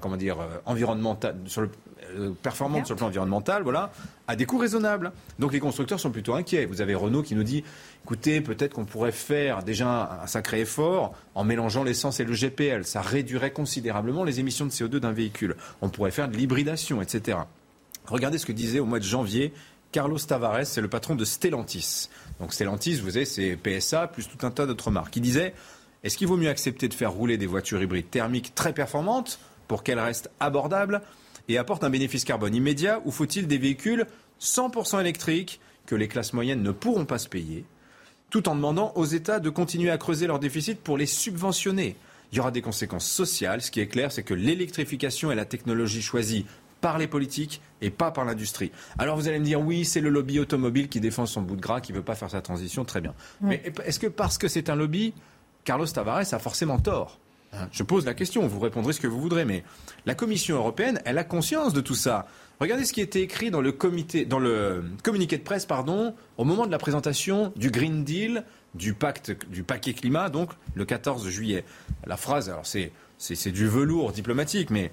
comment 0.00 0.16
euh, 0.20 0.58
environnementale, 0.66 1.36
sur 1.46 1.62
le, 1.62 1.70
euh, 2.14 2.32
performante 2.42 2.84
sur 2.84 2.94
le 2.94 2.98
plan 2.98 3.06
environnemental, 3.06 3.62
voilà, 3.62 3.90
à 4.28 4.36
des 4.36 4.44
coûts 4.44 4.58
raisonnables. 4.58 5.12
Donc 5.38 5.52
les 5.52 5.60
constructeurs 5.60 5.98
sont 5.98 6.10
plutôt 6.10 6.34
inquiets. 6.34 6.66
Vous 6.66 6.82
avez 6.82 6.94
Renault 6.94 7.22
qui 7.22 7.34
nous 7.34 7.42
dit, 7.42 7.64
écoutez, 8.04 8.42
peut-être 8.42 8.74
qu'on 8.74 8.84
pourrait 8.84 9.12
faire 9.12 9.62
déjà 9.62 10.20
un 10.22 10.26
sacré 10.26 10.60
effort 10.60 11.14
en 11.34 11.44
mélangeant 11.44 11.84
l'essence 11.84 12.20
et 12.20 12.24
le 12.24 12.34
GPL. 12.34 12.84
Ça 12.84 13.00
réduirait 13.00 13.52
considérablement 13.52 14.24
les 14.24 14.40
émissions 14.40 14.66
de 14.66 14.70
CO2 14.70 14.98
d'un 14.98 15.12
véhicule. 15.12 15.56
On 15.80 15.88
pourrait 15.88 16.10
faire 16.10 16.28
de 16.28 16.36
l'hybridation, 16.36 17.00
etc. 17.00 17.38
Regardez 18.06 18.38
ce 18.38 18.46
que 18.46 18.52
disait 18.52 18.78
au 18.78 18.86
mois 18.86 18.98
de 18.98 19.04
janvier 19.04 19.52
Carlos 19.96 20.18
Tavares, 20.18 20.66
c'est 20.66 20.82
le 20.82 20.88
patron 20.88 21.14
de 21.14 21.24
Stellantis. 21.24 22.10
Donc 22.38 22.52
Stellantis, 22.52 22.96
vous 22.96 23.12
savez, 23.12 23.24
c'est 23.24 23.56
PSA 23.56 24.08
plus 24.08 24.28
tout 24.28 24.46
un 24.46 24.50
tas 24.50 24.66
d'autres 24.66 24.90
marques. 24.90 25.16
Il 25.16 25.22
disait 25.22 25.54
est-ce 26.04 26.18
qu'il 26.18 26.26
vaut 26.26 26.36
mieux 26.36 26.50
accepter 26.50 26.86
de 26.86 26.92
faire 26.92 27.12
rouler 27.12 27.38
des 27.38 27.46
voitures 27.46 27.82
hybrides 27.82 28.10
thermiques 28.10 28.54
très 28.54 28.74
performantes 28.74 29.38
pour 29.68 29.82
qu'elles 29.82 29.98
restent 29.98 30.30
abordables 30.38 31.00
et 31.48 31.56
apportent 31.56 31.82
un 31.82 31.88
bénéfice 31.88 32.26
carbone 32.26 32.54
immédiat 32.54 33.00
ou 33.06 33.10
faut-il 33.10 33.46
des 33.46 33.56
véhicules 33.56 34.04
100% 34.38 35.00
électriques 35.00 35.60
que 35.86 35.94
les 35.94 36.08
classes 36.08 36.34
moyennes 36.34 36.62
ne 36.62 36.72
pourront 36.72 37.06
pas 37.06 37.16
se 37.16 37.30
payer 37.30 37.64
tout 38.28 38.50
en 38.50 38.54
demandant 38.54 38.92
aux 38.96 39.06
États 39.06 39.40
de 39.40 39.48
continuer 39.48 39.88
à 39.88 39.96
creuser 39.96 40.26
leurs 40.26 40.40
déficits 40.40 40.74
pour 40.74 40.98
les 40.98 41.06
subventionner? 41.06 41.96
Il 42.32 42.36
y 42.36 42.40
aura 42.40 42.50
des 42.50 42.60
conséquences 42.60 43.08
sociales. 43.10 43.62
Ce 43.62 43.70
qui 43.70 43.80
est 43.80 43.86
clair, 43.86 44.12
c'est 44.12 44.24
que 44.24 44.34
l'électrification 44.34 45.32
est 45.32 45.36
la 45.36 45.46
technologie 45.46 46.02
choisie 46.02 46.44
par 46.80 46.98
les 46.98 47.06
politiques 47.06 47.60
et 47.80 47.90
pas 47.90 48.10
par 48.10 48.24
l'industrie. 48.24 48.72
Alors 48.98 49.16
vous 49.16 49.28
allez 49.28 49.38
me 49.38 49.44
dire, 49.44 49.60
oui, 49.60 49.84
c'est 49.84 50.00
le 50.00 50.10
lobby 50.10 50.38
automobile 50.38 50.88
qui 50.88 51.00
défend 51.00 51.26
son 51.26 51.42
bout 51.42 51.56
de 51.56 51.60
gras, 51.60 51.80
qui 51.80 51.92
ne 51.92 51.98
veut 51.98 52.04
pas 52.04 52.14
faire 52.14 52.30
sa 52.30 52.42
transition, 52.42 52.84
très 52.84 53.00
bien. 53.00 53.14
Mais 53.40 53.62
est-ce 53.84 53.98
que 53.98 54.06
parce 54.06 54.38
que 54.38 54.48
c'est 54.48 54.70
un 54.70 54.76
lobby, 54.76 55.14
Carlos 55.64 55.86
Tavares 55.86 56.32
a 56.32 56.38
forcément 56.38 56.78
tort. 56.78 57.18
Hein, 57.52 57.68
je 57.72 57.82
pose 57.82 58.04
la 58.06 58.14
question, 58.14 58.46
vous 58.46 58.60
répondrez 58.60 58.92
ce 58.92 59.00
que 59.00 59.06
vous 59.06 59.20
voudrez, 59.20 59.44
mais 59.44 59.64
la 60.04 60.14
Commission 60.14 60.56
européenne, 60.56 61.00
elle 61.04 61.18
a 61.18 61.24
conscience 61.24 61.72
de 61.72 61.80
tout 61.80 61.94
ça. 61.94 62.26
Regardez 62.60 62.84
ce 62.84 62.92
qui 62.92 63.00
était 63.00 63.20
écrit 63.20 63.50
dans 63.50 63.60
le, 63.60 63.72
comité, 63.72 64.24
dans 64.24 64.38
le 64.38 64.84
communiqué 65.02 65.36
de 65.36 65.42
presse 65.42 65.66
pardon, 65.66 66.14
au 66.38 66.44
moment 66.44 66.66
de 66.66 66.70
la 66.70 66.78
présentation 66.78 67.52
du 67.56 67.70
Green 67.70 68.02
Deal, 68.02 68.44
du, 68.74 68.94
pacte, 68.94 69.36
du 69.50 69.62
paquet 69.62 69.92
climat, 69.92 70.30
donc 70.30 70.50
le 70.74 70.84
14 70.84 71.28
juillet. 71.28 71.64
La 72.06 72.16
phrase, 72.16 72.48
alors 72.48 72.66
c'est, 72.66 72.92
c'est, 73.18 73.50
du 73.50 73.66
velours 73.66 74.12
diplomatique, 74.12 74.70
mais 74.70 74.90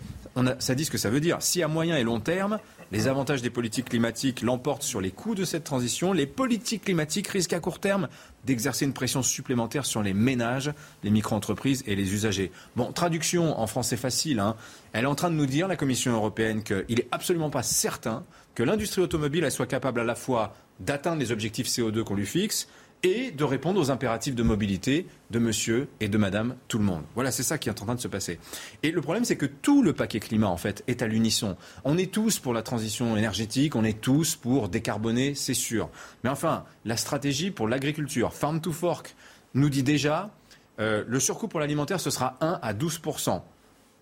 ça 0.59 0.75
dit 0.75 0.85
ce 0.85 0.91
que 0.91 0.97
ça 0.97 1.09
veut 1.09 1.19
dire. 1.19 1.41
Si 1.41 1.61
à 1.61 1.67
moyen 1.67 1.97
et 1.97 2.03
long 2.03 2.19
terme, 2.19 2.59
les 2.91 3.07
avantages 3.07 3.41
des 3.41 3.49
politiques 3.49 3.89
climatiques 3.89 4.41
l'emportent 4.41 4.83
sur 4.83 5.01
les 5.01 5.11
coûts 5.11 5.35
de 5.35 5.45
cette 5.45 5.63
transition. 5.63 6.13
Les 6.13 6.27
politiques 6.27 6.85
climatiques 6.85 7.27
risquent 7.27 7.53
à 7.53 7.59
court 7.59 7.79
terme 7.79 8.07
d'exercer 8.45 8.85
une 8.85 8.93
pression 8.93 9.23
supplémentaire 9.23 9.85
sur 9.85 10.03
les 10.03 10.13
ménages, 10.13 10.71
les 11.03 11.09
micro-entreprises 11.09 11.83
et 11.87 11.95
les 11.95 12.13
usagers. 12.13 12.51
Bon, 12.75 12.91
traduction 12.91 13.59
en 13.59 13.67
français 13.67 13.97
facile. 13.97 14.39
Hein. 14.39 14.55
Elle 14.93 15.05
est 15.05 15.07
en 15.07 15.15
train 15.15 15.31
de 15.31 15.35
nous 15.35 15.45
dire, 15.45 15.67
la 15.67 15.75
Commission 15.75 16.13
européenne, 16.13 16.63
qu'il 16.63 16.97
n'est 16.97 17.07
absolument 17.11 17.49
pas 17.49 17.63
certain 17.63 18.23
que 18.55 18.63
l'industrie 18.63 19.01
automobile 19.01 19.49
soit 19.49 19.65
capable 19.65 19.99
à 19.99 20.03
la 20.03 20.15
fois 20.15 20.55
d'atteindre 20.79 21.19
les 21.19 21.31
objectifs 21.31 21.67
CO2 21.67 22.03
qu'on 22.03 22.15
lui 22.15 22.25
fixe, 22.25 22.67
et 23.03 23.31
de 23.31 23.43
répondre 23.43 23.79
aux 23.79 23.91
impératifs 23.91 24.33
de 24.33 24.43
mobilité 24.43 25.05
de 25.29 25.39
monsieur 25.39 25.89
et 25.99 26.07
de 26.07 26.17
madame 26.17 26.55
tout 26.67 26.77
le 26.77 26.85
monde. 26.85 27.03
Voilà, 27.15 27.31
c'est 27.31 27.43
ça 27.43 27.57
qui 27.57 27.69
est 27.69 27.71
en 27.71 27.85
train 27.85 27.95
de 27.95 27.99
se 27.99 28.07
passer. 28.07 28.39
Et 28.81 28.91
le 28.91 29.01
problème, 29.01 29.25
c'est 29.25 29.35
que 29.35 29.45
tout 29.45 29.83
le 29.83 29.93
paquet 29.93 30.19
climat, 30.19 30.47
en 30.47 30.57
fait, 30.57 30.83
est 30.87 31.01
à 31.01 31.07
l'unisson. 31.07 31.57
On 31.83 31.97
est 31.97 32.11
tous 32.11 32.39
pour 32.39 32.53
la 32.53 32.61
transition 32.61 33.17
énergétique, 33.17 33.75
on 33.75 33.83
est 33.83 33.99
tous 33.99 34.35
pour 34.35 34.69
décarboner, 34.69 35.35
c'est 35.35 35.53
sûr. 35.53 35.89
Mais 36.23 36.29
enfin, 36.29 36.63
la 36.85 36.97
stratégie 36.97 37.51
pour 37.51 37.67
l'agriculture, 37.67 38.33
Farm 38.33 38.61
to 38.61 38.71
Fork, 38.71 39.15
nous 39.53 39.69
dit 39.69 39.83
déjà, 39.83 40.31
euh, 40.79 41.03
le 41.07 41.19
surcoût 41.19 41.47
pour 41.47 41.59
l'alimentaire, 41.59 41.99
ce 41.99 42.09
sera 42.09 42.37
1 42.41 42.59
à 42.61 42.73
12 42.73 42.99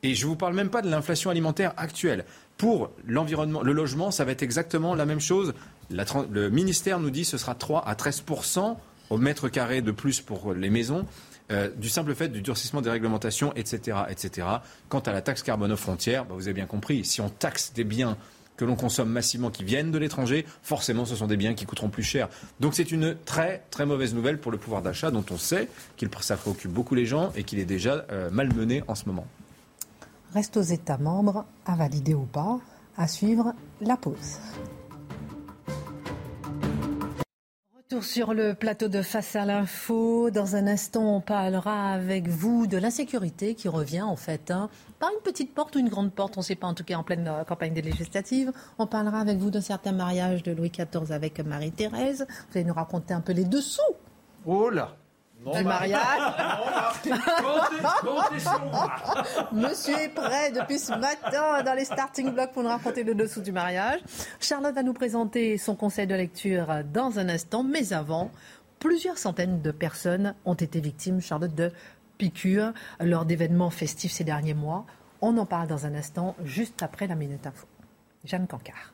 et 0.04 0.16
je 0.16 0.26
ne 0.26 0.30
vous 0.30 0.36
parle 0.36 0.56
même 0.56 0.70
pas 0.70 0.82
de 0.82 0.90
l'inflation 0.90 1.30
alimentaire 1.30 1.74
actuelle. 1.78 2.26
Pour 2.58 2.92
l'environnement, 3.06 3.62
le 3.62 3.72
logement, 3.72 4.12
ça 4.12 4.26
va 4.26 4.32
être 4.32 4.44
exactement 4.44 4.96
la 4.96 5.06
même 5.06 5.20
chose. 5.20 5.54
le 5.90 6.50
ministère 6.50 7.00
nous 7.00 7.10
dit 7.10 7.22
que 7.22 7.28
ce 7.28 7.38
sera 7.38 7.56
3 7.56 7.88
à 7.88 7.96
13 7.96 8.24
au 9.12 9.18
mètre 9.18 9.50
carré 9.50 9.82
de 9.82 9.92
plus 9.92 10.22
pour 10.22 10.54
les 10.54 10.72
maisons. 10.72 11.06
Euh, 11.52 11.70
du 11.76 11.90
simple 11.90 12.16
fait 12.16 12.30
du 12.30 12.42
durcissement 12.42 12.82
des 12.82 12.90
réglementations, 12.90 13.54
etc., 13.56 13.98
etc. 14.10 14.48
Quant 14.88 15.00
à 15.00 15.12
la 15.12 15.22
taxe 15.22 15.44
carbone 15.44 15.74
aux 15.74 15.78
frontières, 15.78 16.26
bah, 16.26 16.34
vous 16.34 16.48
avez 16.48 16.54
bien 16.54 16.66
compris, 16.66 17.04
si 17.04 17.20
on 17.20 17.30
taxe 17.30 17.74
des 17.74 17.84
biens 17.84 18.18
que 18.56 18.64
l'on 18.64 18.76
consomme 18.76 19.10
massivement 19.10 19.50
qui 19.50 19.64
viennent 19.64 19.92
de 19.92 19.98
l'étranger, 19.98 20.46
forcément 20.64 21.06
ce 21.06 21.16
sont 21.16 21.28
des 21.28 21.36
biens 21.36 21.54
qui 21.54 21.66
coûteront 21.66 21.90
plus 21.90 22.04
cher. 22.04 22.30
Donc 22.60 22.74
c'est 22.74 22.92
une 22.92 23.16
très 23.26 23.64
très 23.70 23.86
mauvaise 23.86 24.14
nouvelle 24.14 24.40
pour 24.40 24.52
le 24.52 24.58
pouvoir 24.58 24.82
d'achat 24.82 25.12
dont 25.12 25.26
on 25.32 25.38
sait 25.38 25.68
qu'il 25.98 26.10
ça 26.22 26.38
préoccupe 26.38 26.72
beaucoup 26.72 26.96
les 26.96 27.06
gens 27.06 27.32
et 27.36 27.44
qu'il 27.44 27.60
est 27.60 27.66
déjà 27.66 28.06
euh, 28.12 28.30
malmené 28.30 28.84
en 28.88 28.96
ce 28.96 29.06
moment. 29.08 29.26
Reste 30.34 30.56
aux 30.58 30.62
États 30.62 31.00
membres 31.00 31.46
à 31.66 31.76
valider 31.76 32.14
ou 32.14 32.26
pas, 32.26 32.60
à 32.98 33.08
suivre 33.08 33.54
la 33.82 33.98
pause. 33.98 34.38
Sur 38.00 38.34
le 38.34 38.54
plateau 38.54 38.88
de 38.88 39.02
Face 39.02 39.36
à 39.36 39.46
l'info. 39.46 40.30
Dans 40.32 40.56
un 40.56 40.66
instant, 40.68 41.18
on 41.18 41.20
parlera 41.20 41.92
avec 41.92 42.30
vous 42.30 42.66
de 42.66 42.78
l'insécurité 42.78 43.54
qui 43.54 43.68
revient 43.68 44.04
en 44.04 44.16
fait 44.16 44.50
hein, 44.50 44.70
par 45.00 45.10
une 45.10 45.22
petite 45.22 45.54
porte 45.54 45.76
ou 45.76 45.80
une 45.80 45.90
grande 45.90 46.14
porte, 46.14 46.38
on 46.38 46.40
ne 46.40 46.46
sait 46.46 46.56
pas 46.56 46.68
en 46.68 46.74
tout 46.74 46.86
cas 46.86 46.96
en 46.96 47.04
pleine 47.04 47.28
euh, 47.28 47.44
campagne 47.44 47.74
des 47.74 47.82
législatives. 47.82 48.54
On 48.80 48.88
parlera 48.88 49.20
avec 49.20 49.38
vous 49.40 49.52
d'un 49.52 49.62
certain 49.62 49.92
mariage 49.92 50.42
de 50.44 50.54
Louis 50.54 50.70
XIV 50.70 51.12
avec 51.12 51.40
Marie-Thérèse. 51.42 52.26
Vous 52.30 52.58
allez 52.58 52.66
nous 52.66 52.74
raconter 52.74 53.14
un 53.14 53.22
peu 53.22 53.34
les 53.34 53.46
dessous. 53.46 53.82
Oh 54.46 54.70
là 54.70 54.96
du 55.46 55.64
mariage. 55.64 56.34
Monsieur 59.52 60.00
est 60.00 60.10
prêt 60.10 60.52
depuis 60.52 60.80
ce 60.80 60.94
matin 60.94 61.64
dans 61.64 61.74
les 61.74 61.86
starting 61.86 62.32
blocks 62.32 62.52
pour 62.52 62.64
nous 62.64 62.70
raconter 62.70 63.04
le 63.04 63.16
dessous 63.16 63.42
du 63.42 63.52
mariage. 63.52 64.00
Charlotte 64.40 64.76
va 64.76 64.84
nous 64.84 64.94
présenter 64.94 65.58
son 65.58 65.76
conseil 65.76 66.08
de 66.08 66.16
lecture 66.16 66.68
dans 66.94 67.20
un 67.20 67.30
instant, 67.30 67.64
mais 67.64 67.94
avant, 67.94 68.32
plusieurs 68.80 69.18
centaines 69.18 69.62
de 69.62 69.72
personnes 69.72 70.36
ont 70.46 70.54
été 70.54 70.80
victimes, 70.80 71.22
Charlotte, 71.22 71.56
de 71.56 71.72
piqûres 72.18 72.74
lors 73.00 73.26
d'événements 73.26 73.72
festifs 73.72 74.12
ces 74.12 74.24
derniers 74.24 74.54
mois. 74.54 74.86
On 75.22 75.38
en 75.38 75.46
parle 75.46 75.68
dans 75.68 75.86
un 75.86 75.96
instant, 75.96 76.36
juste 76.44 76.84
après 76.84 77.08
la 77.08 77.16
Minute 77.16 77.48
Info. 77.48 77.68
Jeanne 78.26 78.48
Cancard. 78.48 78.94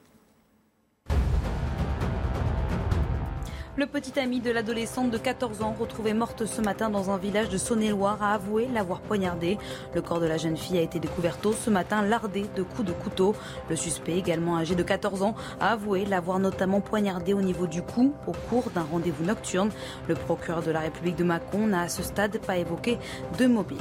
Le 3.77 3.85
petit 3.85 4.19
ami 4.19 4.39
de 4.39 4.49
l'adolescente 4.49 5.11
de 5.11 5.19
14 5.19 5.61
ans, 5.61 5.75
retrouvée 5.79 6.15
morte 6.15 6.47
ce 6.47 6.61
matin 6.61 6.89
dans 6.89 7.11
un 7.11 7.17
village 7.19 7.49
de 7.49 7.59
Saône-et-Loire, 7.59 8.23
a 8.23 8.33
avoué 8.33 8.67
l'avoir 8.73 9.01
poignardée. 9.01 9.59
Le 9.93 10.01
corps 10.01 10.19
de 10.19 10.25
la 10.25 10.37
jeune 10.37 10.57
fille 10.57 10.79
a 10.79 10.81
été 10.81 10.97
découvert 10.97 11.37
tôt 11.37 11.53
ce 11.53 11.69
matin, 11.69 12.01
lardé 12.01 12.47
de 12.55 12.63
coups 12.63 12.87
de 12.87 12.91
couteau. 12.91 13.35
Le 13.69 13.75
suspect, 13.75 14.17
également 14.17 14.57
âgé 14.57 14.73
de 14.73 14.81
14 14.81 15.21
ans, 15.21 15.35
a 15.59 15.73
avoué 15.73 16.05
l'avoir 16.05 16.39
notamment 16.39 16.81
poignardé 16.81 17.33
au 17.33 17.41
niveau 17.43 17.67
du 17.67 17.83
cou 17.83 18.15
au 18.25 18.31
cours 18.49 18.71
d'un 18.71 18.81
rendez-vous 18.81 19.23
nocturne. 19.23 19.69
Le 20.07 20.15
procureur 20.15 20.63
de 20.63 20.71
la 20.71 20.79
République 20.79 21.15
de 21.15 21.23
Mâcon 21.23 21.67
n'a 21.67 21.81
à 21.81 21.87
ce 21.87 22.01
stade 22.01 22.39
pas 22.39 22.57
évoqué 22.57 22.97
de 23.37 23.45
mobile. 23.45 23.77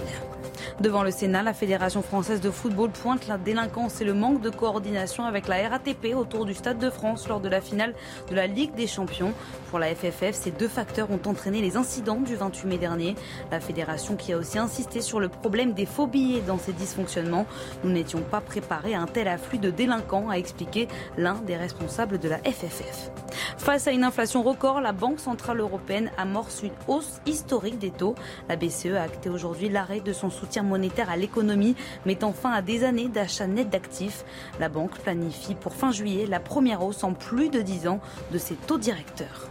Devant 0.81 1.05
le 1.05 1.11
Sénat, 1.11 1.43
la 1.43 1.55
Fédération 1.55 2.03
française 2.03 2.43
de 2.43 2.51
football 2.51 2.91
pointe 2.91 3.27
la 3.29 3.39
délinquance 3.39 4.03
et 4.03 4.05
le 4.05 4.13
manque 4.13 4.43
de 4.43 4.51
coordination 4.51 5.25
avec 5.25 5.49
la 5.49 5.69
RATP 5.69 6.15
autour 6.15 6.45
du 6.45 6.53
Stade 6.53 6.79
de 6.79 6.91
France 6.91 7.29
lors 7.29 7.41
de 7.41 7.49
la 7.49 7.63
finale 7.63 7.95
de 8.29 8.35
la 8.35 8.47
Ligue 8.47 8.75
des 8.75 8.87
Champions. 8.87 9.33
Pour 9.71 9.79
FFF, 9.95 10.33
ces 10.33 10.51
deux 10.51 10.69
facteurs 10.69 11.11
ont 11.11 11.21
entraîné 11.27 11.61
les 11.61 11.77
incidents 11.77 12.21
du 12.21 12.37
28 12.37 12.67
mai 12.67 12.79
dernier. 12.79 13.15
La 13.51 13.61
fédération 13.61 14.17
qui 14.17 14.33
a 14.33 14.37
aussi 14.39 14.59
insisté 14.59 15.01
sur 15.01 15.21
le 15.21 15.29
problème 15.29 15.73
des 15.73 15.87
faux 15.87 16.07
billets 16.07 16.41
dans 16.41 16.59
ces 16.59 16.73
dysfonctionnements. 16.73 17.47
Nous 17.85 17.91
n'étions 17.91 18.21
pas 18.21 18.41
préparés 18.41 18.95
à 18.95 19.01
un 19.01 19.07
tel 19.07 19.29
afflux 19.29 19.59
de 19.59 19.71
délinquants, 19.71 20.31
a 20.31 20.35
expliqué 20.35 20.89
l'un 21.17 21.35
des 21.35 21.57
responsables 21.57 22.19
de 22.19 22.29
la 22.29 22.39
FFF. 22.39 23.11
Face 23.59 23.87
à 23.87 23.93
une 23.93 24.05
inflation 24.05 24.43
record, 24.43 24.81
la 24.81 24.93
Banque 24.93 25.21
Centrale 25.21 25.61
Européenne 25.61 26.11
amorce 26.19 26.63
une 26.63 26.73
hausse 26.89 27.21
historique 27.27 27.79
des 27.79 27.91
taux. 27.91 28.15
La 28.49 28.57
BCE 28.57 28.95
a 28.97 29.03
acté 29.03 29.29
aujourd'hui 29.29 29.69
l'arrêt 29.69 30.01
de 30.01 30.13
son 30.13 30.31
soutien 30.31 30.63
monétaire 30.63 31.11
à 31.11 31.17
l'économie, 31.17 31.77
mettant 32.05 32.33
fin 32.33 32.53
à 32.53 32.63
des 32.63 32.85
années 32.85 33.09
d'achat 33.09 33.47
net 33.47 33.69
d'actifs. 33.69 34.25
La 34.61 34.69
banque 34.69 34.99
planifie 34.99 35.55
pour 35.55 35.75
fin 35.75 35.91
juillet 35.91 36.27
la 36.27 36.41
première 36.41 36.83
hausse 36.85 37.05
en 37.05 37.13
plus 37.13 37.49
de 37.49 37.61
10 37.61 37.89
ans 37.89 38.01
de 38.33 38.39
ses 38.39 38.55
taux 38.55 38.79
directeurs. 38.79 39.49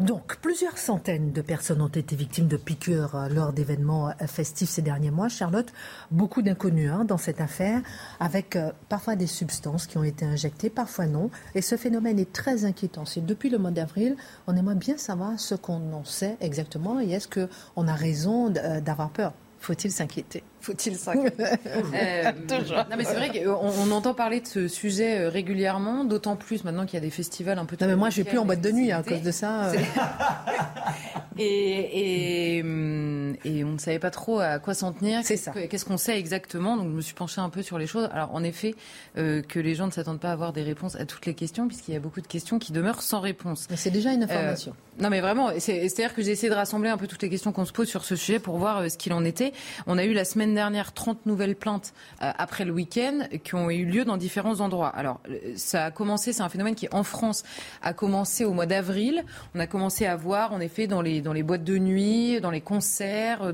Donc, 0.00 0.38
plusieurs 0.38 0.76
centaines 0.76 1.30
de 1.30 1.40
personnes 1.40 1.80
ont 1.80 1.86
été 1.86 2.16
victimes 2.16 2.48
de 2.48 2.56
piqûres 2.56 3.14
euh, 3.14 3.28
lors 3.28 3.52
d'événements 3.52 4.08
euh, 4.08 4.26
festifs 4.26 4.70
ces 4.70 4.82
derniers 4.82 5.12
mois. 5.12 5.28
Charlotte, 5.28 5.72
beaucoup 6.10 6.42
d'inconnus 6.42 6.90
hein, 6.90 7.04
dans 7.04 7.16
cette 7.16 7.40
affaire, 7.40 7.80
avec 8.18 8.56
euh, 8.56 8.72
parfois 8.88 9.14
des 9.14 9.28
substances 9.28 9.86
qui 9.86 9.96
ont 9.96 10.02
été 10.02 10.24
injectées, 10.24 10.68
parfois 10.68 11.06
non. 11.06 11.30
Et 11.54 11.62
ce 11.62 11.76
phénomène 11.76 12.18
est 12.18 12.32
très 12.32 12.64
inquiétant. 12.64 13.04
C'est 13.04 13.24
depuis 13.24 13.50
le 13.50 13.58
mois 13.58 13.70
d'avril, 13.70 14.16
on 14.48 14.56
aimerait 14.56 14.74
bien 14.74 14.98
savoir 14.98 15.38
ce 15.38 15.54
qu'on 15.54 15.92
en 15.92 16.04
sait 16.04 16.38
exactement 16.40 17.00
et 17.00 17.12
est-ce 17.12 17.28
qu'on 17.28 17.86
a 17.86 17.94
raison 17.94 18.50
d'avoir 18.50 19.10
peur 19.10 19.32
Faut-il 19.60 19.92
s'inquiéter? 19.92 20.42
Faut-il 20.64 20.96
ça 20.96 21.12
euh, 21.12 22.32
Non, 22.50 22.96
mais 22.96 23.04
c'est 23.04 23.14
vrai 23.14 23.28
qu'on 23.30 23.50
on 23.52 23.90
entend 23.90 24.14
parler 24.14 24.40
de 24.40 24.46
ce 24.46 24.66
sujet 24.66 25.18
euh, 25.18 25.28
régulièrement, 25.28 26.04
d'autant 26.04 26.36
plus 26.36 26.64
maintenant 26.64 26.86
qu'il 26.86 26.94
y 26.94 26.96
a 26.96 27.00
des 27.00 27.10
festivals 27.10 27.58
un 27.58 27.66
peu. 27.66 27.76
Non, 27.78 27.86
mais 27.86 27.96
moi, 27.96 28.08
je 28.08 28.22
vais 28.22 28.24
plus 28.24 28.38
en 28.38 28.46
boîte 28.46 28.62
de 28.62 28.70
nuit 28.70 28.90
hein, 28.90 29.00
à 29.00 29.02
cause 29.02 29.20
de 29.20 29.30
ça. 29.30 29.66
Euh. 29.66 29.74
et, 31.38 32.56
et, 32.56 32.62
hum, 32.62 33.36
et, 33.44 33.62
on 33.62 33.72
ne 33.72 33.78
savait 33.78 33.98
pas 33.98 34.10
trop 34.10 34.40
à 34.40 34.58
quoi 34.58 34.72
s'en 34.72 34.92
tenir. 34.92 35.20
C'est 35.22 35.36
ça. 35.36 35.52
Qu'est-ce 35.52 35.84
qu'on 35.84 35.98
sait 35.98 36.18
exactement? 36.18 36.78
Donc, 36.78 36.88
je 36.88 36.94
me 36.94 37.00
suis 37.02 37.14
penchée 37.14 37.40
un 37.40 37.50
peu 37.50 37.62
sur 37.62 37.78
les 37.78 37.86
choses. 37.86 38.08
Alors, 38.12 38.34
en 38.34 38.42
effet, 38.42 38.74
euh, 39.18 39.42
que 39.42 39.60
les 39.60 39.74
gens 39.74 39.86
ne 39.86 39.92
s'attendent 39.92 40.20
pas 40.20 40.30
à 40.30 40.32
avoir 40.32 40.52
des 40.52 40.62
réponses 40.62 40.96
à 40.96 41.04
toutes 41.04 41.26
les 41.26 41.34
questions, 41.34 41.68
puisqu'il 41.68 41.92
y 41.92 41.96
a 41.96 42.00
beaucoup 42.00 42.20
de 42.20 42.26
questions 42.26 42.58
qui 42.58 42.72
demeurent 42.72 43.02
sans 43.02 43.20
réponse. 43.20 43.66
C'est 43.76 43.90
déjà 43.90 44.12
une 44.12 44.22
information. 44.22 44.72
Euh, 44.72 45.02
non, 45.02 45.10
mais 45.10 45.20
vraiment, 45.20 45.50
c'est-à-dire 45.58 46.14
que 46.14 46.22
j'ai 46.22 46.30
essayé 46.30 46.48
de 46.48 46.54
rassembler 46.54 46.88
un 46.88 46.96
peu 46.96 47.08
toutes 47.08 47.22
les 47.22 47.28
questions 47.28 47.52
qu'on 47.52 47.64
se 47.64 47.72
pose 47.72 47.88
sur 47.88 48.04
ce 48.04 48.14
sujet 48.14 48.38
pour 48.38 48.58
voir 48.58 48.88
ce 48.88 48.96
qu'il 48.96 49.12
en 49.12 49.24
était. 49.24 49.52
On 49.86 49.98
a 49.98 50.04
eu 50.04 50.12
la 50.12 50.24
semaine 50.24 50.53
dernière 50.54 50.92
30 50.92 51.26
nouvelles 51.26 51.56
plaintes 51.56 51.92
euh, 52.22 52.30
après 52.36 52.64
le 52.64 52.72
week-end 52.72 53.26
qui 53.42 53.54
ont 53.54 53.70
eu 53.70 53.84
lieu 53.84 54.04
dans 54.04 54.16
différents 54.16 54.60
endroits. 54.60 54.88
Alors, 54.88 55.20
euh, 55.28 55.52
ça 55.56 55.86
a 55.86 55.90
commencé, 55.90 56.32
c'est 56.32 56.42
un 56.42 56.48
phénomène 56.48 56.74
qui, 56.74 56.88
en 56.92 57.02
France, 57.02 57.42
a 57.82 57.92
commencé 57.92 58.44
au 58.44 58.52
mois 58.52 58.66
d'avril. 58.66 59.24
On 59.54 59.60
a 59.60 59.66
commencé 59.66 60.06
à 60.06 60.16
voir, 60.16 60.52
en 60.52 60.60
effet, 60.60 60.86
dans 60.86 61.02
les, 61.02 61.20
boîtes 61.42 61.64
de 61.64 61.78
nuit, 61.78 62.40
dans 62.40 62.50
les 62.50 62.60
concerts, 62.60 63.42
euh, 63.42 63.52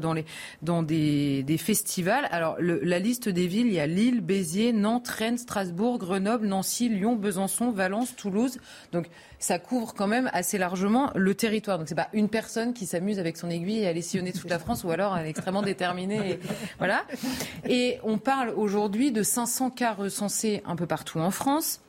dans, 0.63 0.83
des, 0.83 1.57
festivals. 1.59 2.29
Alors, 2.31 2.57
la 2.61 2.99
liste 2.99 3.29
des 3.29 3.47
villes, 3.47 3.67
il 3.67 3.75
y 3.75 3.81
a 3.81 3.87
Lille, 3.87 4.21
Béziers, 4.21 4.73
Nantes, 4.73 5.09
Rennes, 5.09 5.39
Strasbourg, 5.39 5.99
Grenoble, 5.99 6.47
Nancy, 6.47 6.89
Lyon, 6.89 7.17
Besançon, 7.17 7.71
Valence, 7.71 8.15
Toulouse. 8.17 8.59
Donc, 8.93 9.07
ça 9.41 9.59
couvre 9.59 9.95
quand 9.95 10.07
même 10.07 10.31
assez 10.33 10.59
largement 10.59 11.11
le 11.15 11.35
territoire. 11.35 11.79
Donc 11.79 11.89
c'est 11.89 11.95
pas 11.95 12.11
une 12.13 12.29
personne 12.29 12.75
qui 12.75 12.87
s'amuse 12.87 13.19
avec 13.19 13.39
son 13.39 13.49
aiguille 13.49 13.87
à 13.87 13.89
aller 13.89 14.03
sillonner 14.03 14.33
toute 14.33 14.51
la 14.51 14.59
France 14.59 14.85
ou 14.85 14.91
alors 14.91 15.17
elle 15.17 15.27
est 15.27 15.31
extrêmement 15.31 15.63
déterminée. 15.63 16.33
Et, 16.33 16.41
voilà. 16.79 16.90
Et 17.69 17.99
on 18.03 18.19
parle 18.19 18.51
aujourd'hui 18.51 19.13
de 19.13 19.23
500 19.23 19.71
cas 19.71 19.93
recensés 19.93 20.63
un 20.67 20.77
peu 20.77 20.87
partout 20.87 21.19
en 21.19 21.31
France. 21.31 21.81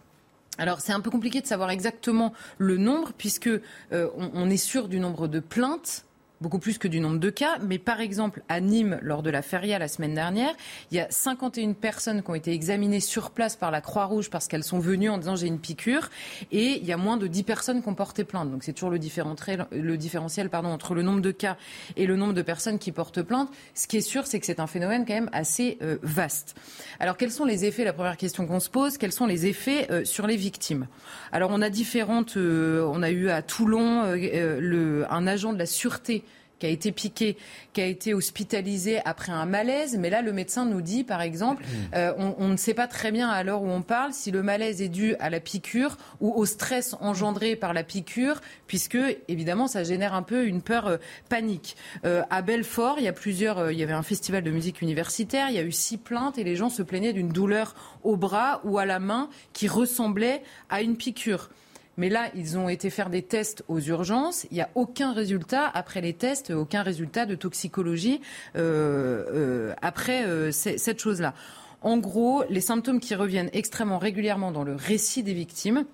Alors 0.57 0.81
c'est 0.81 0.93
un 0.93 0.99
peu 0.99 1.09
compliqué 1.09 1.41
de 1.41 1.47
savoir 1.47 1.69
exactement 1.71 2.33
le 2.57 2.77
nombre 2.77 3.13
puisque 3.17 3.47
euh, 3.47 4.09
est 4.49 4.57
sûr 4.57 4.87
du 4.87 4.99
nombre 4.99 5.27
de 5.27 5.39
plaintes 5.39 6.05
beaucoup 6.41 6.59
plus 6.59 6.77
que 6.77 6.87
du 6.87 6.99
nombre 6.99 7.19
de 7.19 7.29
cas. 7.29 7.57
Mais 7.59 7.77
par 7.77 8.01
exemple, 8.01 8.41
à 8.49 8.59
Nîmes, 8.59 8.99
lors 9.01 9.23
de 9.23 9.29
la 9.29 9.41
feria 9.41 9.79
la 9.79 9.87
semaine 9.87 10.13
dernière, 10.13 10.53
il 10.91 10.97
y 10.97 10.99
a 10.99 11.07
51 11.09 11.73
personnes 11.73 12.23
qui 12.23 12.29
ont 12.29 12.35
été 12.35 12.51
examinées 12.51 12.99
sur 12.99 13.31
place 13.31 13.55
par 13.55 13.71
la 13.71 13.81
Croix-Rouge 13.81 14.29
parce 14.29 14.47
qu'elles 14.47 14.63
sont 14.63 14.79
venues 14.79 15.09
en 15.09 15.17
disant 15.17 15.35
j'ai 15.35 15.47
une 15.47 15.59
piqûre. 15.59 16.09
Et 16.51 16.79
il 16.79 16.85
y 16.85 16.91
a 16.91 16.97
moins 16.97 17.17
de 17.17 17.27
10 17.27 17.43
personnes 17.43 17.81
qui 17.81 17.87
ont 17.87 17.95
porté 17.95 18.23
plainte. 18.23 18.51
Donc 18.51 18.63
c'est 18.63 18.73
toujours 18.73 18.89
le 18.89 18.99
différentiel, 18.99 20.49
pardon, 20.49 20.69
entre 20.69 20.95
le 20.95 21.03
nombre 21.03 21.21
de 21.21 21.31
cas 21.31 21.57
et 21.95 22.05
le 22.05 22.15
nombre 22.15 22.33
de 22.33 22.41
personnes 22.41 22.79
qui 22.79 22.91
portent 22.91 23.21
plainte. 23.21 23.49
Ce 23.75 23.87
qui 23.87 23.97
est 23.97 24.01
sûr, 24.01 24.25
c'est 24.27 24.39
que 24.39 24.45
c'est 24.45 24.59
un 24.59 24.67
phénomène 24.67 25.05
quand 25.05 25.13
même 25.13 25.29
assez 25.31 25.77
euh, 25.81 25.97
vaste. 26.01 26.55
Alors 26.99 27.17
quels 27.17 27.31
sont 27.31 27.45
les 27.45 27.65
effets? 27.65 27.83
La 27.83 27.93
première 27.93 28.17
question 28.17 28.47
qu'on 28.47 28.59
se 28.59 28.69
pose, 28.69 28.97
quels 28.97 29.11
sont 29.11 29.27
les 29.27 29.45
effets 29.45 29.87
euh, 29.91 30.05
sur 30.05 30.27
les 30.27 30.35
victimes? 30.35 30.87
Alors 31.31 31.51
on 31.53 31.61
a 31.61 31.69
différentes. 31.69 32.37
Euh, 32.37 32.89
on 32.91 33.03
a 33.03 33.11
eu 33.11 33.29
à 33.29 33.41
Toulon 33.41 34.01
un 34.01 35.27
agent 35.27 35.53
de 35.53 35.59
la 35.59 35.65
sûreté 35.65 36.23
qui 36.61 36.67
a 36.67 36.69
été 36.69 36.91
piqué, 36.91 37.37
qui 37.73 37.81
a 37.81 37.87
été 37.87 38.13
hospitalisé 38.13 39.01
après 39.03 39.31
un 39.31 39.47
malaise. 39.47 39.97
Mais 39.97 40.11
là, 40.11 40.21
le 40.21 40.31
médecin 40.31 40.63
nous 40.63 40.81
dit, 40.81 41.03
par 41.03 41.21
exemple, 41.21 41.63
mmh. 41.63 41.95
euh, 41.95 42.13
on, 42.19 42.35
on, 42.37 42.47
ne 42.49 42.55
sait 42.55 42.75
pas 42.75 42.87
très 42.87 43.11
bien 43.11 43.29
à 43.29 43.43
l'heure 43.43 43.63
où 43.63 43.67
on 43.67 43.81
parle 43.81 44.13
si 44.13 44.29
le 44.29 44.43
malaise 44.43 44.79
est 44.79 44.87
dû 44.87 45.15
à 45.19 45.31
la 45.31 45.39
piqûre 45.39 45.97
ou 46.19 46.31
au 46.33 46.45
stress 46.45 46.95
engendré 46.99 47.55
par 47.55 47.73
la 47.73 47.83
piqûre, 47.83 48.41
puisque 48.67 48.99
évidemment, 49.27 49.65
ça 49.65 49.83
génère 49.83 50.13
un 50.13 50.21
peu 50.21 50.45
une 50.45 50.61
peur 50.61 50.85
euh, 50.85 50.97
panique. 51.29 51.75
Euh, 52.05 52.21
à 52.29 52.43
Belfort, 52.43 52.99
il 52.99 53.05
y 53.05 53.07
a 53.07 53.13
plusieurs, 53.13 53.57
euh, 53.57 53.73
il 53.73 53.79
y 53.79 53.83
avait 53.83 53.93
un 53.93 54.03
festival 54.03 54.43
de 54.43 54.51
musique 54.51 54.81
universitaire, 54.81 55.49
il 55.49 55.55
y 55.55 55.59
a 55.59 55.63
eu 55.63 55.71
six 55.71 55.97
plaintes 55.97 56.37
et 56.37 56.43
les 56.43 56.55
gens 56.55 56.69
se 56.69 56.83
plaignaient 56.83 57.13
d'une 57.13 57.29
douleur 57.29 57.73
au 58.03 58.17
bras 58.17 58.61
ou 58.63 58.77
à 58.77 58.85
la 58.85 58.99
main 58.99 59.29
qui 59.53 59.67
ressemblait 59.67 60.43
à 60.69 60.83
une 60.83 60.95
piqûre. 60.95 61.49
Mais 61.97 62.09
là, 62.09 62.31
ils 62.35 62.57
ont 62.57 62.69
été 62.69 62.89
faire 62.89 63.09
des 63.09 63.21
tests 63.21 63.63
aux 63.67 63.79
urgences. 63.79 64.45
Il 64.51 64.55
n'y 64.55 64.61
a 64.61 64.69
aucun 64.75 65.13
résultat 65.13 65.69
après 65.73 66.01
les 66.01 66.13
tests, 66.13 66.51
aucun 66.51 66.83
résultat 66.83 67.25
de 67.25 67.35
toxicologie 67.35 68.21
euh, 68.55 69.25
euh, 69.33 69.73
après 69.81 70.25
euh, 70.25 70.51
cette 70.51 70.99
chose-là. 70.99 71.33
En 71.81 71.97
gros, 71.97 72.43
les 72.49 72.61
symptômes 72.61 72.99
qui 72.99 73.15
reviennent 73.15 73.49
extrêmement 73.53 73.97
régulièrement 73.97 74.51
dans 74.51 74.63
le 74.63 74.75
récit 74.75 75.23
des 75.23 75.33
victimes, 75.33 75.85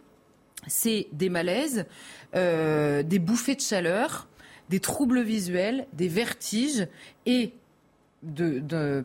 c'est 0.67 1.07
des 1.13 1.29
malaises, 1.29 1.85
des 2.33 3.19
bouffées 3.19 3.55
de 3.55 3.61
chaleur, 3.61 4.27
des 4.67 4.81
troubles 4.81 5.21
visuels, 5.21 5.87
des 5.93 6.09
vertiges 6.09 6.87
et 7.25 7.53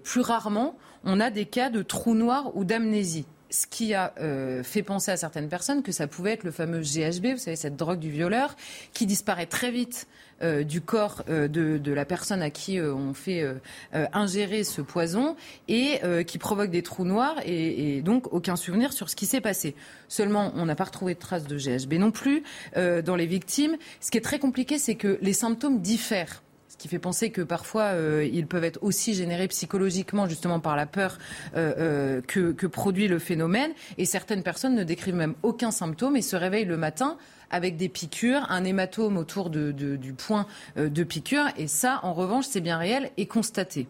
plus 0.03 0.21
rarement, 0.21 0.77
on 1.05 1.21
a 1.21 1.31
des 1.31 1.45
cas 1.45 1.71
de 1.71 1.83
trous 1.83 2.17
noirs 2.17 2.57
ou 2.57 2.65
d'amnésie 2.65 3.27
ce 3.53 3.67
qui 3.67 3.93
a 3.95 4.15
euh, 4.19 4.63
fait 4.63 4.83
penser 4.83 5.11
à 5.11 5.17
certaines 5.17 5.49
personnes 5.49 5.83
que 5.83 5.93
ça 5.93 6.07
pouvait 6.07 6.33
être 6.33 6.45
le 6.45 6.51
fameux 6.51 6.81
GHB, 6.81 7.27
vous 7.33 7.39
savez, 7.39 7.57
cette 7.57 7.77
drogue 7.77 7.99
du 7.99 8.11
violeur, 8.11 8.57
qui 8.95 9.05
disparaît 9.07 9.47
très 9.47 9.71
vite 9.71 10.09
euh, 10.43 10.65
du 10.65 10.81
corps 10.81 11.23
euh, 11.29 11.49
de, 11.49 11.93
la 11.93 12.07
personne 12.07 12.41
à 12.41 12.49
qui 12.49 12.81
on 12.81 13.13
fait 13.13 13.47
ingérer 13.93 14.65
ce 14.65 14.81
poison 14.81 15.37
et 15.69 16.01
qui 16.27 16.39
provoque 16.39 16.71
des 16.71 16.83
trous 16.83 17.05
noirs 17.05 17.37
et, 17.45 17.97
et, 17.97 18.03
donc 18.03 18.33
aucun 18.33 18.57
souvenir 18.57 18.95
sur 18.95 19.11
ce 19.11 19.17
qui 19.17 19.27
s'est 19.27 19.43
passé. 19.43 19.75
Seulement, 20.09 20.53
on 20.57 20.65
n'a 20.65 20.75
pas 20.75 20.85
retrouvé 20.85 21.15
de 21.15 21.19
traces 21.19 21.47
de 21.47 21.59
GHB 21.59 21.95
non 21.95 22.11
plus 22.11 22.43
dans 22.75 23.17
les 23.17 23.27
victimes. 23.27 23.77
Ce 24.01 24.11
qui 24.11 24.17
est 24.17 24.23
très 24.23 24.39
compliqué, 24.39 24.79
c'est 24.79 24.95
que 24.95 25.19
les 25.21 25.35
symptômes 25.35 25.83
diffèrent 25.83 26.43
qui 26.83 26.89
fait 26.89 26.99
penser 26.99 27.31
que 27.31 27.43
parfois 27.43 27.93
euh, 27.93 28.29
ils 28.33 28.49
peuvent 28.49 28.65
être 28.65 28.81
aussi 28.83 29.15
générés 29.15 29.47
psychologiquement 29.47 30.27
justement 30.27 30.59
par 30.59 30.75
la 30.75 30.85
peur 30.85 31.17
euh, 31.55 32.21
euh, 32.37 32.53
que, 32.53 32.67
produit 32.67 33.07
le 33.07 33.21
phénomène. 33.21 33.71
Et 33.99 34.05
certaines 34.05 34.43
personnes 34.43 34.75
ne 34.75 34.83
décrivent 34.83 35.15
même 35.15 35.37
aucun 35.45 35.71
symptôme 35.71 36.17
et 36.17 36.23
se 36.23 36.35
réveillent 36.35 36.65
le 36.65 36.77
matin 36.77 37.19
avec 37.51 37.77
des 37.77 37.89
piqûres, 37.89 38.51
un 38.51 38.65
hématome 38.65 39.17
autour 39.17 39.49
du 39.49 40.15
point 40.17 40.47
de 40.77 41.05
piqûre. 41.05 41.45
Et 41.57 41.69
ça, 41.69 42.01
en 42.03 42.15
revanche, 42.15 42.47
c'est 42.49 42.63
bien 42.63 42.79
réel 42.79 43.11
et 43.17 43.27
constaté. 43.27 43.87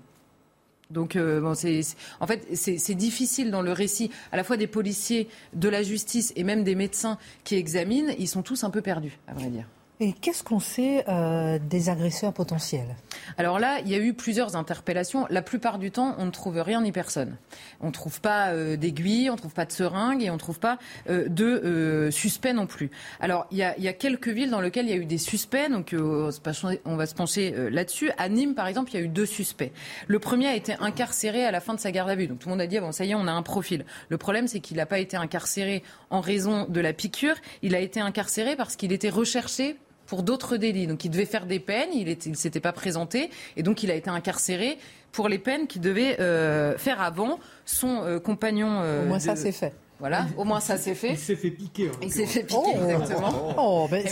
Donc, 0.90 1.16
en 1.16 2.26
fait, 2.26 2.46
c'est 2.54 2.94
difficile 2.94 3.52
dans 3.52 3.62
le 3.62 3.72
récit, 3.72 4.10
à 4.32 4.36
la 4.36 4.42
fois 4.42 4.56
des 4.56 4.66
policiers, 4.66 5.28
de 5.54 5.68
la 5.68 5.84
justice 5.84 6.32
et 6.34 6.42
même 6.42 6.64
des 6.64 6.74
médecins 6.74 7.18
qui 7.44 7.54
examinent. 7.54 8.12
Ils 8.18 8.28
sont 8.28 8.42
tous 8.42 8.64
un 8.64 8.70
peu 8.70 8.82
perdus, 8.82 9.16
à 9.28 9.34
vrai 9.34 9.46
dire. 9.46 9.66
Et 10.00 10.12
qu'est-ce 10.12 10.42
qu'on 10.42 10.58
sait 10.58 11.04
euh, 11.08 11.58
des 11.60 11.88
agresseurs 11.88 12.32
potentiels? 12.32 12.96
Alors 13.38 13.58
là, 13.58 13.78
il 13.80 13.88
y 13.88 13.94
a 13.94 13.98
eu 13.98 14.14
plusieurs 14.14 14.56
interpellations. 14.56 15.26
La 15.30 15.42
plupart 15.42 15.78
du 15.78 15.90
temps, 15.90 16.14
on 16.18 16.26
ne 16.26 16.30
trouve 16.30 16.58
rien 16.60 16.82
ni 16.82 16.92
personne. 16.92 17.36
On 17.80 17.88
ne 17.88 17.92
trouve 17.92 18.20
pas 18.20 18.48
euh, 18.48 18.76
d'aiguilles, 18.76 19.30
on 19.30 19.34
ne 19.34 19.38
trouve 19.38 19.52
pas 19.52 19.64
de 19.64 19.72
seringues 19.72 20.22
et 20.22 20.30
on 20.30 20.34
ne 20.34 20.38
trouve 20.38 20.58
pas 20.58 20.78
euh, 21.08 21.28
de 21.28 21.44
euh, 21.44 22.10
suspects 22.10 22.52
non 22.52 22.66
plus. 22.66 22.90
Alors, 23.20 23.46
il 23.50 23.58
y, 23.58 23.62
a, 23.62 23.92
quelques 23.92 24.28
villes 24.28 24.50
dans 24.50 24.60
lesquelles 24.60 24.86
il 24.86 24.90
y 24.90 24.94
a 24.94 24.96
eu 24.96 25.04
des 25.04 25.18
suspects, 25.18 25.70
donc 25.70 25.94
on 25.94 26.96
va 26.96 27.06
se 27.06 27.14
pencher 27.14 27.54
là-dessus. 27.70 28.10
À 28.18 28.28
Nîmes, 28.28 28.54
par 28.54 28.66
exemple, 28.66 28.90
il 28.92 28.94
y 28.98 29.02
a 29.02 29.04
eu 29.04 29.08
deux 29.08 29.26
suspects. 29.26 29.72
Le 30.06 30.18
premier 30.18 30.48
a 30.48 30.56
été 30.56 30.74
incarcéré 30.80 31.44
à 31.44 31.50
la 31.50 31.60
fin 31.60 31.74
de 31.74 31.80
sa 31.80 31.92
garde 31.92 32.10
à 32.10 32.14
vue. 32.14 32.26
Donc 32.26 32.40
tout 32.40 32.48
le 32.48 32.54
monde 32.54 32.60
a 32.60 32.66
dit, 32.66 32.80
bon, 32.80 32.92
ça 32.92 33.04
y 33.04 33.10
est, 33.10 33.14
on 33.14 33.26
a 33.26 33.32
un 33.32 33.42
profil. 33.42 33.84
Le 34.08 34.18
problème, 34.18 34.48
c'est 34.48 34.60
qu'il 34.60 34.78
n'a 34.78 34.86
pas 34.86 34.98
été 34.98 35.16
incarcéré 35.16 35.82
en 36.10 36.20
raison 36.20 36.66
de 36.68 36.80
la 36.80 36.92
piqûre. 36.92 37.36
Il 37.62 37.74
a 37.74 37.80
été 37.80 38.00
incarcéré 38.00 38.56
parce 38.56 38.76
qu'il 38.76 38.92
était 38.92 39.10
recherché 39.10 39.76
pour 40.12 40.22
d'autres 40.22 40.58
délits. 40.58 40.86
Donc 40.86 41.06
il 41.06 41.10
devait 41.10 41.24
faire 41.24 41.46
des 41.46 41.58
peines, 41.58 41.88
il 41.94 42.06
ne 42.06 42.14
il 42.26 42.36
s'était 42.36 42.60
pas 42.60 42.72
présenté, 42.72 43.30
et 43.56 43.62
donc 43.62 43.82
il 43.82 43.90
a 43.90 43.94
été 43.94 44.10
incarcéré 44.10 44.76
pour 45.10 45.26
les 45.30 45.38
peines 45.38 45.66
qu'il 45.66 45.80
devait 45.80 46.20
euh, 46.20 46.76
faire 46.76 47.00
avant. 47.00 47.40
Son 47.64 48.02
euh, 48.02 48.18
compagnon. 48.20 48.82
Euh, 48.82 49.04
Au 49.04 49.08
moins 49.08 49.16
de... 49.16 49.22
ça 49.22 49.36
c'est 49.36 49.52
fait. 49.52 49.72
Voilà, 50.02 50.26
au 50.36 50.42
moins 50.42 50.58
ça 50.58 50.78
c'est 50.78 50.96
fait. 50.96 51.12
Il 51.12 51.16
s'est 51.16 51.36
fait 51.36 51.52
piquer. 51.52 51.88
Il 52.02 52.10
s'est 52.10 52.26
fait 52.26 52.42
piquer, 52.42 52.56
oh, 52.76 53.00
exactement. 53.00 53.54
Oh, 53.56 53.86
ben 53.88 54.04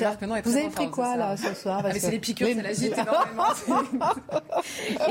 vous 0.45 0.57
avez 0.57 0.69
pris 0.69 0.89
quoi 0.89 1.17
là 1.17 1.37
ce 1.37 1.53
soir 1.53 1.83
ah, 1.85 1.93
C'est 1.93 2.13
les 2.13 2.21
piqûres, 2.21 2.47
ça 2.55 2.63
l'agite 2.63 2.93
énormément. 2.97 3.83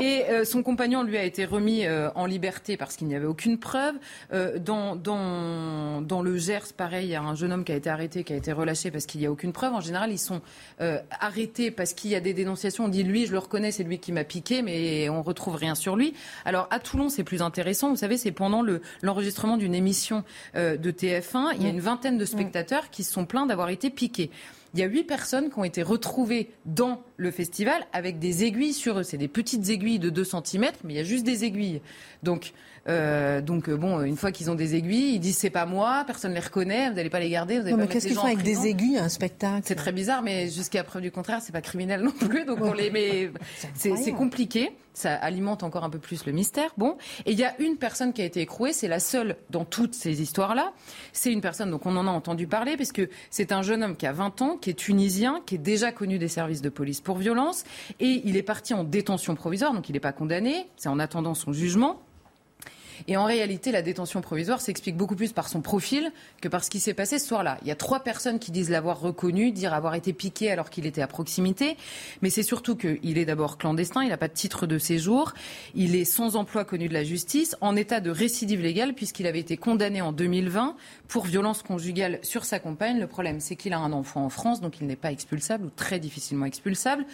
Et 0.00 0.24
euh, 0.30 0.46
son 0.46 0.62
compagnon 0.62 1.02
lui 1.02 1.18
a 1.18 1.24
été 1.24 1.44
remis 1.44 1.84
euh, 1.84 2.08
en 2.14 2.24
liberté 2.24 2.78
parce 2.78 2.96
qu'il 2.96 3.08
n'y 3.08 3.14
avait 3.14 3.26
aucune 3.26 3.58
preuve. 3.58 3.96
Euh, 4.32 4.58
dans, 4.58 4.96
dans, 4.96 6.00
dans 6.00 6.22
le 6.22 6.38
Gers, 6.38 6.72
pareil, 6.74 7.08
il 7.08 7.10
y 7.10 7.14
a 7.14 7.20
un 7.20 7.34
jeune 7.34 7.52
homme 7.52 7.64
qui 7.64 7.72
a 7.72 7.76
été 7.76 7.90
arrêté, 7.90 8.24
qui 8.24 8.32
a 8.32 8.36
été 8.36 8.50
relâché 8.50 8.90
parce 8.90 9.04
qu'il 9.04 9.20
n'y 9.20 9.26
a 9.26 9.30
aucune 9.30 9.52
preuve. 9.52 9.74
En 9.74 9.80
général, 9.80 10.10
ils 10.10 10.18
sont 10.18 10.40
euh, 10.80 10.98
arrêtés 11.20 11.70
parce 11.70 11.92
qu'il 11.92 12.10
y 12.10 12.14
a 12.14 12.20
des 12.20 12.32
dénonciations. 12.32 12.86
On 12.86 12.88
dit 12.88 13.02
lui, 13.02 13.26
je 13.26 13.32
le 13.32 13.38
reconnais, 13.38 13.70
c'est 13.70 13.84
lui 13.84 13.98
qui 13.98 14.12
m'a 14.12 14.24
piqué, 14.24 14.62
mais 14.62 15.10
on 15.10 15.20
retrouve 15.20 15.56
rien 15.56 15.74
sur 15.74 15.94
lui. 15.94 16.14
Alors 16.46 16.68
à 16.70 16.78
Toulon, 16.78 17.10
c'est 17.10 17.22
plus 17.24 17.42
intéressant. 17.42 17.90
Vous 17.90 17.96
savez, 17.96 18.16
c'est 18.16 18.32
pendant 18.32 18.64
l'enregistrement 19.02 19.58
d'une 19.58 19.74
émission 19.74 20.24
de 20.76 20.90
TF1, 20.90 21.52
il 21.56 21.62
y 21.62 21.66
a 21.66 21.70
une 21.70 21.80
vingtaine 21.80 22.18
de 22.18 22.24
spectateurs 22.24 22.90
qui 22.90 23.04
se 23.04 23.12
sont 23.12 23.24
plaints 23.24 23.46
d'avoir 23.46 23.70
été 23.70 23.90
piqués. 23.90 24.30
Il 24.74 24.80
y 24.80 24.82
a 24.84 24.86
huit 24.86 25.04
personnes 25.04 25.50
qui 25.50 25.58
ont 25.58 25.64
été 25.64 25.82
retrouvées 25.82 26.50
dans 26.64 27.02
le 27.16 27.30
festival 27.30 27.86
avec 27.92 28.18
des 28.18 28.44
aiguilles 28.44 28.72
sur 28.72 29.00
eux. 29.00 29.02
C'est 29.02 29.16
des 29.16 29.28
petites 29.28 29.68
aiguilles 29.68 29.98
de 29.98 30.10
2 30.10 30.24
cm, 30.24 30.66
mais 30.84 30.94
il 30.94 30.96
y 30.96 31.00
a 31.00 31.04
juste 31.04 31.24
des 31.24 31.44
aiguilles. 31.44 31.80
Donc, 32.22 32.52
euh, 32.90 33.40
donc 33.40 33.70
bon, 33.70 34.02
une 34.02 34.16
fois 34.16 34.32
qu'ils 34.32 34.50
ont 34.50 34.54
des 34.54 34.74
aiguilles, 34.74 35.14
ils 35.14 35.20
disent 35.20 35.38
c'est 35.38 35.50
pas 35.50 35.66
moi, 35.66 36.04
personne 36.06 36.32
ne 36.32 36.36
les 36.36 36.42
reconnaît, 36.42 36.88
vous 36.88 36.96
n'allez 36.96 37.10
pas 37.10 37.20
les 37.20 37.30
garder. 37.30 37.54
Vous 37.54 37.62
allez 37.62 37.70
non, 37.70 37.78
pas 37.78 37.84
mais 37.84 37.88
qu'est-ce 37.88 38.06
qu'ils 38.06 38.16
font 38.16 38.26
avec 38.26 38.42
des 38.42 38.66
aiguilles 38.66 38.98
à 38.98 39.04
un 39.04 39.08
spectacle 39.08 39.62
C'est 39.64 39.74
très 39.74 39.92
bizarre, 39.92 40.22
mais 40.22 40.48
jusqu'à 40.48 40.82
preuve 40.84 41.02
du 41.02 41.10
contraire, 41.10 41.40
c'est 41.40 41.52
pas 41.52 41.60
criminel 41.60 42.00
non 42.04 42.10
plus. 42.12 42.44
Donc 42.44 42.58
on 42.60 42.72
les 42.72 42.90
met. 42.90 43.30
C'est 43.74 44.12
compliqué. 44.12 44.72
ça 44.92 45.14
alimente 45.14 45.62
encore 45.62 45.84
un 45.84 45.90
peu 45.90 45.98
plus 45.98 46.26
le 46.26 46.32
mystère. 46.32 46.70
Bon, 46.76 46.96
et 47.26 47.32
il 47.32 47.38
y 47.38 47.44
a 47.44 47.58
une 47.60 47.76
personne 47.76 48.12
qui 48.12 48.22
a 48.22 48.24
été 48.24 48.40
écrouée, 48.40 48.72
c'est 48.72 48.88
la 48.88 49.00
seule 49.00 49.36
dans 49.50 49.64
toutes 49.64 49.94
ces 49.94 50.20
histoires-là. 50.20 50.72
C'est 51.12 51.32
une 51.32 51.40
personne, 51.40 51.70
donc 51.70 51.86
on 51.86 51.96
en 51.96 52.06
a 52.06 52.10
entendu 52.10 52.46
parler, 52.46 52.76
puisque 52.76 53.02
c'est 53.30 53.52
un 53.52 53.62
jeune 53.62 53.82
homme 53.82 53.96
qui 53.96 54.06
a 54.06 54.12
20 54.12 54.42
ans, 54.42 54.56
qui 54.60 54.70
est 54.70 54.74
tunisien, 54.74 55.40
qui 55.46 55.54
est 55.54 55.58
déjà 55.58 55.92
connu 55.92 56.18
des 56.18 56.28
services 56.28 56.62
de 56.62 56.68
police 56.68 57.00
pour 57.00 57.18
violence, 57.18 57.64
et 58.00 58.22
il 58.24 58.36
est 58.36 58.42
parti 58.42 58.74
en 58.74 58.84
détention 58.84 59.34
provisoire, 59.34 59.72
donc 59.72 59.88
il 59.88 59.92
n'est 59.92 60.00
pas 60.00 60.12
condamné, 60.12 60.66
c'est 60.76 60.88
en 60.88 60.98
attendant 60.98 61.34
son 61.34 61.52
jugement. 61.52 62.02
Et 63.08 63.16
en 63.16 63.24
réalité, 63.24 63.72
la 63.72 63.82
détention 63.82 64.20
provisoire 64.20 64.60
s'explique 64.60 64.96
beaucoup 64.96 65.16
plus 65.16 65.32
par 65.32 65.48
son 65.48 65.60
profil 65.60 66.12
que 66.40 66.48
par 66.48 66.64
ce 66.64 66.70
qui 66.70 66.80
s'est 66.80 66.94
passé 66.94 67.18
ce 67.18 67.26
soir-là. 67.26 67.58
Il 67.62 67.68
y 67.68 67.70
a 67.70 67.76
trois 67.76 68.00
personnes 68.00 68.38
qui 68.38 68.50
disent 68.50 68.70
l'avoir 68.70 69.00
reconnu, 69.00 69.52
dire 69.52 69.74
avoir 69.74 69.94
été 69.94 70.12
piqué 70.12 70.50
alors 70.50 70.70
qu'il 70.70 70.86
était 70.86 71.02
à 71.02 71.06
proximité. 71.06 71.76
Mais 72.22 72.30
c'est 72.30 72.42
surtout 72.42 72.76
qu'il 72.76 73.18
est 73.18 73.24
d'abord 73.24 73.58
clandestin, 73.58 74.02
il 74.02 74.08
n'a 74.08 74.16
pas 74.16 74.28
de 74.28 74.34
titre 74.34 74.66
de 74.66 74.78
séjour, 74.78 75.34
il 75.74 75.96
est 75.96 76.04
sans 76.04 76.36
emploi 76.36 76.64
connu 76.64 76.88
de 76.88 76.94
la 76.94 77.04
justice, 77.04 77.56
en 77.60 77.76
état 77.76 78.00
de 78.00 78.10
récidive 78.10 78.60
légale 78.60 78.94
puisqu'il 78.94 79.26
avait 79.26 79.40
été 79.40 79.56
condamné 79.56 80.00
en 80.00 80.12
2020 80.12 80.76
pour 81.08 81.24
violence 81.24 81.62
conjugale 81.62 82.18
sur 82.22 82.44
sa 82.44 82.58
compagne. 82.58 82.98
Le 82.98 83.06
problème, 83.06 83.40
c'est 83.40 83.56
qu'il 83.56 83.72
a 83.72 83.78
un 83.78 83.92
enfant 83.92 84.24
en 84.24 84.30
France, 84.30 84.60
donc 84.60 84.80
il 84.80 84.86
n'est 84.86 84.96
pas 84.96 85.12
expulsable 85.12 85.66
ou 85.66 85.70
très 85.70 85.98
difficilement 85.98 86.46
expulsable. 86.46 87.04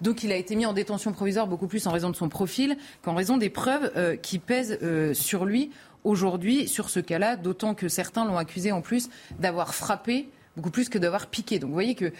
Donc 0.00 0.22
il 0.22 0.32
a 0.32 0.36
été 0.36 0.56
mis 0.56 0.66
en 0.66 0.72
détention 0.72 1.12
provisoire 1.12 1.46
beaucoup 1.46 1.66
plus 1.66 1.86
en 1.86 1.92
raison 1.92 2.10
de 2.10 2.16
son 2.16 2.28
profil 2.28 2.76
qu'en 3.02 3.14
raison 3.14 3.36
des 3.36 3.50
preuves 3.50 3.90
euh, 3.96 4.16
qui 4.16 4.38
pèsent 4.38 4.78
euh, 4.82 5.14
sur 5.14 5.35
lui 5.44 5.70
aujourd'hui 6.04 6.68
sur 6.68 6.88
ce 6.88 7.00
cas-là, 7.00 7.36
d'autant 7.36 7.74
que 7.74 7.88
certains 7.88 8.24
l'ont 8.24 8.38
accusé 8.38 8.72
en 8.72 8.80
plus 8.80 9.08
d'avoir 9.38 9.74
frappé 9.74 10.28
beaucoup 10.56 10.70
plus 10.70 10.88
que 10.88 10.96
d'avoir 10.96 11.26
piqué. 11.26 11.58
Donc 11.58 11.68
vous 11.68 11.74
voyez 11.74 11.94
que 11.94 12.06
euh, 12.06 12.10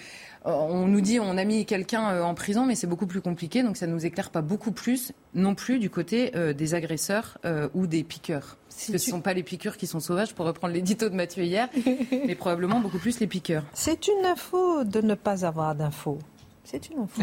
on 0.45 0.87
nous 0.87 1.01
dit 1.01 1.19
on 1.21 1.39
a 1.39 1.45
mis 1.45 1.64
quelqu'un 1.64 2.23
en 2.23 2.35
prison, 2.35 2.67
mais 2.67 2.75
c'est 2.75 2.87
beaucoup 2.87 3.07
plus 3.07 3.23
compliqué, 3.23 3.62
donc 3.62 3.77
ça 3.77 3.87
ne 3.87 3.93
nous 3.93 4.05
éclaire 4.05 4.31
pas 4.31 4.43
beaucoup 4.43 4.73
plus 4.73 5.12
non 5.35 5.55
plus 5.55 5.79
du 5.79 5.89
côté 5.89 6.33
des 6.55 6.75
agresseurs 6.75 7.39
ou 7.75 7.87
des 7.87 8.05
piqueurs. 8.05 8.59
ce 8.69 8.93
ne 8.93 8.99
sont 8.99 9.21
pas 9.21 9.33
les 9.33 9.43
piqûres 9.43 9.77
qui 9.77 9.87
sont 9.87 10.01
sauvages, 10.01 10.35
pour 10.35 10.45
reprendre 10.45 10.75
l'édito 10.75 11.09
de 11.09 11.14
Mathieu 11.14 11.45
hier, 11.45 11.69
mais 12.27 12.35
probablement 12.35 12.81
beaucoup 12.81 12.99
plus 12.99 13.21
les 13.21 13.27
piqueurs. 13.27 13.64
C'est 13.73 14.09
une 14.09 14.27
info 14.27 14.85
de 14.85 15.01
ne 15.01 15.14
pas 15.14 15.47
avoir 15.47 15.75
d'infos. 15.75 16.19
C'est 16.67 16.91
une 16.91 16.99
info. 16.99 17.23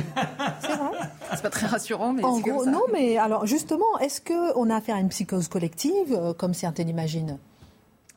C'est 0.61 0.75
vrai. 0.75 0.97
C'est 1.31 1.41
pas 1.41 1.49
très 1.49 1.67
rassurant, 1.67 2.13
mais 2.13 2.23
en 2.23 2.39
gros, 2.39 2.65
non, 2.65 2.83
mais 2.91 3.17
alors 3.17 3.45
justement, 3.45 3.99
est-ce 3.99 4.21
qu'on 4.21 4.69
a 4.69 4.75
affaire 4.77 4.95
à 4.95 4.99
une 4.99 5.09
psychose 5.09 5.49
collective, 5.49 6.13
euh, 6.13 6.33
comme 6.33 6.53
certains 6.53 6.83
l'imaginent 6.83 7.37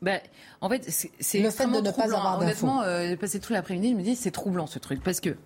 ben, 0.03 0.21
en 0.61 0.69
fait, 0.69 0.87
c'est 1.19 1.41
le 1.41 1.49
fait 1.51 1.67
de 1.67 1.81
ne 1.81 1.91
pas 1.91 2.05
avoir 2.05 2.39
Honnêtement, 2.39 2.83
euh, 2.83 3.09
j'ai 3.09 3.17
passé 3.17 3.41
tout 3.41 3.55
l'après-midi, 3.55 3.93
je 3.93 3.97
me 3.97 4.03
dis 4.03 4.15
c'est 4.15 4.31
troublant 4.31 4.67
ce 4.67 4.79
truc 4.79 5.03
parce 5.03 5.21
que 5.21 5.37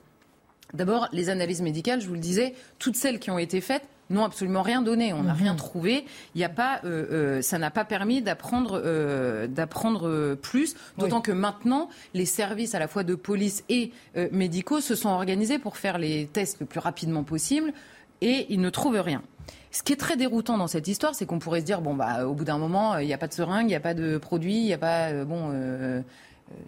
d'abord 0.74 1.08
les 1.12 1.30
analyses 1.30 1.62
médicales, 1.62 2.00
je 2.00 2.08
vous 2.08 2.14
le 2.14 2.20
disais, 2.20 2.54
toutes 2.80 2.96
celles 2.96 3.20
qui 3.20 3.30
ont 3.30 3.38
été 3.38 3.60
faites 3.60 3.84
n'ont 4.10 4.24
absolument 4.24 4.62
rien 4.62 4.82
donné. 4.82 5.12
On 5.12 5.22
n'a 5.22 5.32
rien 5.32 5.52
mhm. 5.52 5.58
trouvé. 5.58 6.04
Il 6.34 6.44
a 6.44 6.48
pas, 6.48 6.80
euh, 6.84 7.06
euh, 7.10 7.42
ça 7.42 7.58
n'a 7.58 7.70
pas 7.70 7.84
permis 7.84 8.22
d'apprendre, 8.22 8.80
euh, 8.84 9.46
d'apprendre 9.46 10.34
plus. 10.34 10.74
D'autant 10.98 11.20
que 11.20 11.32
maintenant, 11.32 11.88
les 12.14 12.26
services 12.26 12.74
à 12.74 12.78
la 12.78 12.88
fois 12.88 13.04
de 13.04 13.14
police 13.14 13.64
et 13.68 13.92
médicaux 14.32 14.80
se 14.80 14.94
sont 14.94 15.08
organisés 15.08 15.58
pour 15.58 15.76
faire 15.76 15.98
les 15.98 16.26
tests 16.26 16.60
le 16.60 16.66
plus 16.66 16.80
rapidement 16.80 17.24
possible, 17.24 17.72
et 18.20 18.46
ils 18.50 18.60
ne 18.60 18.70
trouvent 18.70 19.00
rien. 19.00 19.22
Ce 19.70 19.82
qui 19.82 19.92
est 19.92 19.96
très 19.96 20.16
déroutant 20.16 20.58
dans 20.58 20.66
cette 20.66 20.88
histoire, 20.88 21.14
c'est 21.14 21.26
qu'on 21.26 21.38
pourrait 21.38 21.60
se 21.60 21.64
dire 21.64 21.80
bon 21.80 21.94
bah 21.94 22.26
au 22.26 22.34
bout 22.34 22.44
d'un 22.44 22.58
moment, 22.58 22.98
il 22.98 23.06
n'y 23.06 23.14
a 23.14 23.18
pas 23.18 23.28
de 23.28 23.32
seringue, 23.32 23.64
il 23.64 23.68
n'y 23.68 23.74
a 23.74 23.80
pas 23.80 23.94
de 23.94 24.18
produit, 24.18 24.56
il 24.56 24.64
n'y 24.64 24.72
a 24.72 24.78
pas 24.78 25.24
bon. 25.24 25.52
je 25.52 26.02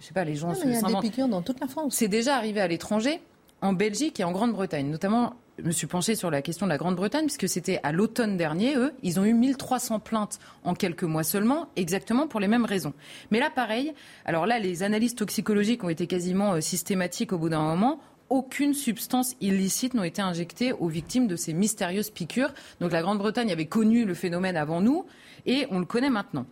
sais 0.07 0.15
pas, 0.15 0.25
les 0.25 0.37
gens 0.37 0.55
se 0.55 0.65
Il 0.65 0.73
y 0.73 0.77
a 0.77 0.81
des 0.81 1.09
piqûres 1.09 1.29
dans 1.29 1.43
toute 1.43 1.61
la 1.61 1.67
France. 1.67 1.95
C'est 1.95 2.09
déjà 2.09 2.37
arrivé 2.37 2.61
à 2.61 2.69
l'étranger, 2.69 3.21
en 3.61 3.73
Belgique 3.73 4.21
et 4.21 4.25
en 4.25 4.33
Grande-Bretagne, 4.33 4.89
notamment 4.89 5.35
me 5.63 5.71
suis 5.71 5.87
penchée 5.87 6.15
sur 6.15 6.31
la 6.31 6.43
question 6.43 6.67
de 6.67 6.71
la 6.71 6.79
Grande-Bretagne, 6.79 7.27
puisque 7.27 7.49
c'était 7.49 7.81
à 7.83 7.93
l'automne 7.93 8.37
dernier, 8.37 8.77
eux, 8.77 8.93
ils 9.03 9.21
ont 9.21 9.25
eu 9.25 9.35
1300 9.35 10.01
plaintes 10.01 10.39
en 10.65 10.75
quelques 10.75 11.03
mois 11.05 11.25
seulement, 11.25 11.69
exactement 11.77 12.27
pour 12.27 12.41
les 12.41 12.49
mêmes 12.49 12.65
raisons. 12.65 12.95
Mais 13.31 13.39
là, 13.39 13.51
pareil, 13.51 13.93
alors 14.25 14.47
là, 14.47 14.59
les 14.59 14.83
analyses 14.83 15.15
toxicologiques 15.15 15.85
ont 15.85 15.89
été 15.89 16.07
quasiment 16.07 16.55
euh, 16.55 16.61
systématiques 16.61 17.33
au 17.33 17.39
bout 17.39 17.49
d'un 17.49 17.63
moment. 17.63 18.01
Aucune 18.31 18.73
substance 18.73 19.35
illicite 19.41 19.95
n'a 19.95 20.07
été 20.07 20.23
injectée 20.23 20.73
aux 20.73 20.89
victimes 20.89 21.27
de 21.27 21.37
ces 21.37 21.53
mystérieuses 21.53 22.11
piqûres. 22.11 22.55
Donc 22.81 22.93
la 22.93 23.03
Grande-Bretagne 23.03 23.53
avait 23.53 23.67
connu 23.67 24.07
le 24.07 24.15
phénomène 24.15 24.57
avant 24.57 24.81
nous, 24.81 25.05
et 25.45 25.67
on 25.71 25.79
le 25.79 25.85
connaît 25.85 26.11
maintenant. 26.11 26.47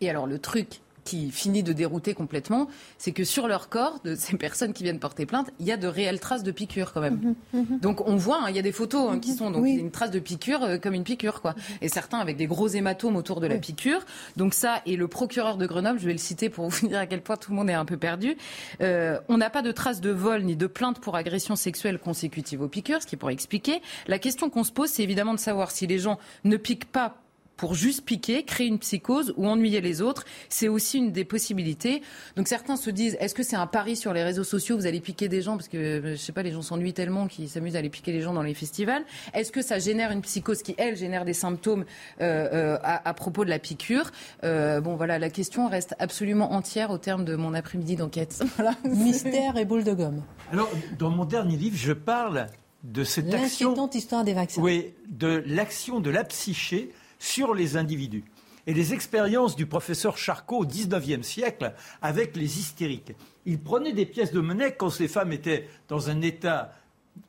Et 0.00 0.08
alors 0.08 0.26
le 0.26 0.38
truc 0.38 0.80
qui 1.10 1.32
finit 1.32 1.64
de 1.64 1.72
dérouter 1.72 2.14
complètement, 2.14 2.68
c'est 2.96 3.10
que 3.10 3.24
sur 3.24 3.48
leur 3.48 3.68
corps, 3.68 3.98
de 4.04 4.14
ces 4.14 4.36
personnes 4.36 4.72
qui 4.72 4.84
viennent 4.84 5.00
porter 5.00 5.26
plainte, 5.26 5.50
il 5.58 5.66
y 5.66 5.72
a 5.72 5.76
de 5.76 5.88
réelles 5.88 6.20
traces 6.20 6.44
de 6.44 6.52
piqûres 6.52 6.92
quand 6.92 7.00
même. 7.00 7.34
Mhm, 7.52 7.60
mhm. 7.60 7.78
Donc 7.80 8.06
on 8.06 8.14
voit, 8.14 8.42
hein, 8.44 8.46
il 8.48 8.54
y 8.54 8.60
a 8.60 8.62
des 8.62 8.70
photos 8.70 9.10
hein, 9.10 9.18
qui 9.18 9.32
sont 9.32 9.50
donc 9.50 9.66
une 9.66 9.90
trace 9.90 10.12
de 10.12 10.20
piqûre 10.20 10.62
euh, 10.62 10.78
comme 10.78 10.94
une 10.94 11.02
piqûre 11.02 11.42
quoi. 11.42 11.56
Et 11.80 11.88
certains 11.88 12.18
avec 12.18 12.36
des 12.36 12.46
gros 12.46 12.68
hématomes 12.68 13.16
autour 13.16 13.40
de 13.40 13.48
la 13.48 13.56
piqûre. 13.56 14.06
Donc 14.36 14.54
ça 14.54 14.82
et 14.86 14.94
le 14.94 15.08
procureur 15.08 15.56
de 15.56 15.66
Grenoble, 15.66 15.98
je 15.98 16.06
vais 16.06 16.12
le 16.12 16.18
citer 16.18 16.48
pour 16.48 16.68
vous 16.68 16.86
dire 16.88 17.00
à 17.00 17.06
quel 17.06 17.22
point 17.22 17.36
tout 17.36 17.50
le 17.50 17.56
monde 17.56 17.70
est 17.70 17.74
un 17.74 17.84
peu 17.84 17.96
perdu. 17.96 18.36
Euh, 18.80 19.18
on 19.28 19.36
n'a 19.36 19.50
pas 19.50 19.62
de 19.62 19.72
traces 19.72 20.00
de 20.00 20.10
vol 20.10 20.42
ni 20.44 20.54
de 20.54 20.68
plainte 20.68 21.00
pour 21.00 21.16
agression 21.16 21.56
sexuelle 21.56 21.98
consécutive 21.98 22.62
aux 22.62 22.68
piqûres, 22.68 23.02
ce 23.02 23.08
qui 23.08 23.16
pourrait 23.16 23.32
expliquer. 23.32 23.82
La 24.06 24.20
question 24.20 24.48
qu'on 24.48 24.62
se 24.62 24.70
pose, 24.70 24.90
c'est 24.90 25.02
évidemment 25.02 25.34
de 25.34 25.40
savoir 25.40 25.72
si 25.72 25.88
les 25.88 25.98
gens 25.98 26.20
ne 26.44 26.56
piquent 26.56 26.90
pas 26.92 27.16
pour 27.60 27.74
juste 27.74 28.06
piquer, 28.06 28.42
créer 28.42 28.68
une 28.68 28.78
psychose 28.78 29.34
ou 29.36 29.46
ennuyer 29.46 29.82
les 29.82 30.00
autres. 30.00 30.24
C'est 30.48 30.68
aussi 30.68 30.96
une 30.96 31.12
des 31.12 31.26
possibilités. 31.26 32.00
Donc 32.34 32.48
certains 32.48 32.76
se 32.76 32.88
disent, 32.88 33.18
est-ce 33.20 33.34
que 33.34 33.42
c'est 33.42 33.54
un 33.54 33.66
pari 33.66 33.96
sur 33.96 34.14
les 34.14 34.22
réseaux 34.22 34.44
sociaux 34.44 34.78
Vous 34.78 34.86
allez 34.86 35.00
piquer 35.00 35.28
des 35.28 35.42
gens 35.42 35.58
parce 35.58 35.68
que, 35.68 35.76
euh, 35.76 36.10
je 36.12 36.16
sais 36.16 36.32
pas, 36.32 36.42
les 36.42 36.52
gens 36.52 36.62
s'ennuient 36.62 36.94
tellement 36.94 37.26
qu'ils 37.26 37.50
s'amusent 37.50 37.76
à 37.76 37.80
aller 37.80 37.90
piquer 37.90 38.12
les 38.12 38.22
gens 38.22 38.32
dans 38.32 38.42
les 38.42 38.54
festivals. 38.54 39.04
Est-ce 39.34 39.52
que 39.52 39.60
ça 39.60 39.78
génère 39.78 40.10
une 40.10 40.22
psychose 40.22 40.62
qui, 40.62 40.74
elle, 40.78 40.96
génère 40.96 41.26
des 41.26 41.34
symptômes 41.34 41.84
euh, 42.22 42.48
euh, 42.50 42.78
à, 42.82 43.12
propos 43.12 43.44
de 43.44 43.50
la 43.50 43.58
piqûre? 43.58 44.10
Bon, 44.42 44.96
voilà, 44.96 45.18
la 45.18 45.28
question 45.28 45.68
reste 45.68 45.94
absolument 45.98 46.54
entière 46.54 46.90
au 46.90 46.96
terme 46.96 47.26
de 47.26 47.36
mon 47.36 47.52
après-midi 47.52 47.94
d'enquête. 47.94 48.42
Mystère 48.84 49.58
et 49.58 49.66
boule 49.66 49.84
de 49.84 49.92
gomme. 49.92 50.22
Alors, 50.50 50.70
dans 50.98 51.10
mon 51.10 51.26
dernier 51.26 51.58
livre, 51.58 51.76
je 51.76 51.92
parle 51.92 52.46
de 52.84 53.04
cette 53.04 53.26
action. 53.34 53.68
L'inquiétante 53.68 53.94
histoire 53.96 54.24
des 54.24 54.32
vaccins. 54.32 54.62
Oui, 54.62 54.94
de 55.10 55.42
l'action 55.44 56.00
de 56.00 56.08
la 56.08 56.24
psyché 56.24 56.90
sur 57.20 57.54
les 57.54 57.76
individus. 57.76 58.24
Et 58.66 58.74
les 58.74 58.92
expériences 58.92 59.54
du 59.54 59.66
professeur 59.66 60.18
Charcot 60.18 60.58
au 60.58 60.66
XIXe 60.66 61.26
siècle 61.26 61.74
avec 62.02 62.36
les 62.36 62.58
hystériques. 62.58 63.12
Il 63.46 63.60
prenait 63.60 63.92
des 63.92 64.06
pièces 64.06 64.32
de 64.32 64.40
monnaie 64.40 64.74
quand 64.74 64.90
ces 64.90 65.06
femmes 65.06 65.32
étaient 65.32 65.68
dans 65.88 66.10
un 66.10 66.20
état 66.22 66.72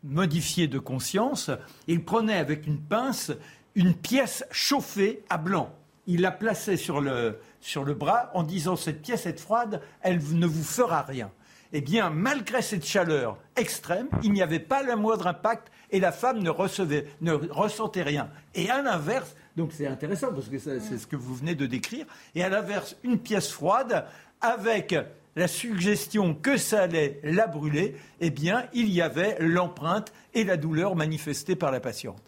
modifié 0.04 0.68
de 0.68 0.80
conscience. 0.80 1.52
Il 1.88 2.04
prenait 2.04 2.38
avec 2.38 2.66
une 2.66 2.80
pince 2.80 3.32
une 3.76 3.94
pièce 3.94 4.44
chauffée 4.52 5.24
à 5.30 5.38
blanc. 5.38 5.74
Il 6.08 6.22
la 6.22 6.32
plaçait 6.32 6.78
sur 6.78 7.00
le, 7.00 7.40
sur 7.60 7.84
le 7.84 7.94
bras 7.94 8.32
en 8.34 8.44
disant 8.44 8.76
cette 8.76 9.02
pièce 9.02 9.26
est 9.26 9.40
froide, 9.40 9.82
elle 10.02 10.20
ne 10.34 10.48
vous 10.48 10.64
fera 10.64 11.02
rien. 11.04 11.32
Eh 11.74 11.82
bien, 11.82 12.10
malgré 12.10 12.62
cette 12.62 12.86
chaleur 12.86 13.38
extrême, 13.56 14.08
il 14.24 14.34
n'y 14.34 14.42
avait 14.42 14.60
pas 14.60 14.84
le 14.84 14.96
moindre 14.96 15.28
impact 15.28 15.72
et 15.90 16.00
la 16.00 16.12
femme 16.12 16.40
ne, 16.40 16.50
recevait, 16.50 17.08
ne 17.22 17.34
ressentait 17.34 18.04
rien. 18.04 18.30
Et 18.56 18.70
à 18.70 18.82
l'inverse, 18.82 19.36
donc 19.56 19.72
c'est 19.74 19.88
intéressant 19.88 20.34
parce 20.34 20.48
que 20.48 20.60
c'est 20.60 20.80
ce 20.80 21.08
que 21.08 21.16
vous 21.16 21.36
venez 21.36 21.56
de 21.56 21.66
décrire. 21.66 22.06
Et 22.36 22.44
à 22.44 22.50
l'inverse, 22.50 22.98
une 23.04 23.20
pièce 23.20 23.52
froide 23.52 24.06
avec 24.42 24.96
la 25.36 25.48
suggestion 25.48 26.34
que 26.34 26.58
ça 26.58 26.84
allait 26.84 27.20
la 27.24 27.48
brûler, 27.48 27.96
eh 28.20 28.32
bien, 28.32 28.66
il 28.74 28.90
y 28.90 29.02
avait 29.02 29.38
l'empreinte 29.40 30.12
et 30.34 30.44
la 30.44 30.58
douleur 30.58 30.96
manifestée 30.96 31.56
par 31.56 31.72
la 31.72 31.80
patiente. 31.80 32.22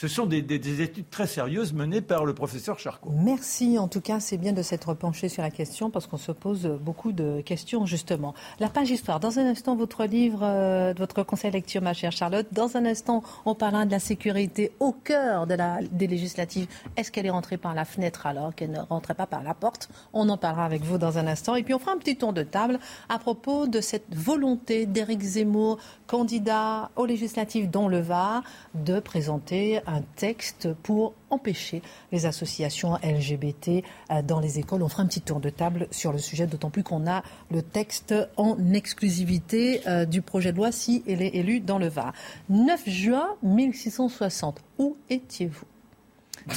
Ce 0.00 0.06
sont 0.06 0.26
des, 0.26 0.38
études 0.80 1.10
très 1.10 1.26
sérieuses 1.26 1.72
menées 1.72 2.00
par 2.00 2.24
le 2.24 2.32
professeur 2.32 2.78
Charcot. 2.78 3.10
Merci. 3.12 3.80
En 3.80 3.88
tout 3.88 4.00
cas, 4.00 4.20
c'est 4.20 4.36
bien 4.36 4.52
de 4.52 4.62
s'être 4.62 4.94
penché 4.94 5.28
sur 5.28 5.42
la 5.42 5.50
question 5.50 5.90
parce 5.90 6.06
qu'on 6.06 6.18
se 6.18 6.30
pose 6.30 6.68
beaucoup 6.80 7.10
de 7.10 7.40
questions, 7.40 7.84
justement. 7.84 8.32
La 8.60 8.68
page 8.68 8.90
histoire. 8.90 9.18
Dans 9.18 9.40
un 9.40 9.46
instant, 9.46 9.74
votre 9.74 10.04
livre, 10.04 10.42
euh, 10.44 10.94
votre 10.96 11.24
conseil 11.24 11.50
lecture, 11.50 11.82
ma 11.82 11.94
chère 11.94 12.12
Charlotte. 12.12 12.46
Dans 12.52 12.76
un 12.76 12.86
instant, 12.86 13.24
on 13.44 13.56
parlera 13.56 13.86
de 13.86 13.90
la 13.90 13.98
sécurité 13.98 14.70
au 14.78 14.92
cœur 14.92 15.48
des 15.48 16.06
législatives. 16.06 16.68
Est-ce 16.96 17.10
qu'elle 17.10 17.26
est 17.26 17.30
rentrée 17.30 17.56
par 17.56 17.74
la 17.74 17.84
fenêtre 17.84 18.24
alors 18.28 18.54
qu'elle 18.54 18.70
ne 18.70 18.78
rentrait 18.78 19.14
pas 19.14 19.26
par 19.26 19.42
la 19.42 19.52
porte? 19.52 19.88
On 20.12 20.28
en 20.28 20.36
parlera 20.36 20.64
avec 20.64 20.84
vous 20.84 20.98
dans 20.98 21.18
un 21.18 21.26
instant. 21.26 21.56
Et 21.56 21.64
puis, 21.64 21.74
on 21.74 21.80
fera 21.80 21.90
un 21.90 21.98
petit 21.98 22.14
tour 22.14 22.32
de 22.32 22.44
table 22.44 22.78
à 23.08 23.18
propos 23.18 23.66
de 23.66 23.80
cette 23.80 24.14
volonté 24.14 24.86
d'Éric 24.86 25.22
Zemmour, 25.22 25.78
candidat 26.06 26.92
aux 26.94 27.04
législatives 27.04 27.68
dans 27.68 27.88
le 27.88 27.98
Var, 27.98 28.44
de 28.76 29.00
présenter 29.00 29.80
un 29.88 30.02
texte 30.16 30.72
pour 30.82 31.14
empêcher 31.30 31.82
les 32.12 32.26
associations 32.26 32.96
LGBT 32.96 33.82
euh, 34.10 34.22
dans 34.22 34.40
les 34.40 34.58
écoles. 34.58 34.82
On 34.82 34.88
fera 34.88 35.02
un 35.02 35.06
petit 35.06 35.20
tour 35.20 35.40
de 35.40 35.50
table 35.50 35.88
sur 35.90 36.12
le 36.12 36.18
sujet, 36.18 36.46
d'autant 36.46 36.70
plus 36.70 36.82
qu'on 36.82 37.06
a 37.06 37.22
le 37.50 37.62
texte 37.62 38.14
en 38.36 38.56
exclusivité 38.72 39.80
euh, 39.88 40.04
du 40.04 40.22
projet 40.22 40.52
de 40.52 40.58
loi 40.58 40.70
si 40.72 41.02
elle 41.08 41.22
est 41.22 41.34
élue 41.34 41.60
dans 41.60 41.78
le 41.78 41.88
Var. 41.88 42.12
9 42.50 42.88
juin 42.88 43.28
1660, 43.42 44.60
où 44.78 44.96
étiez-vous? 45.10 45.64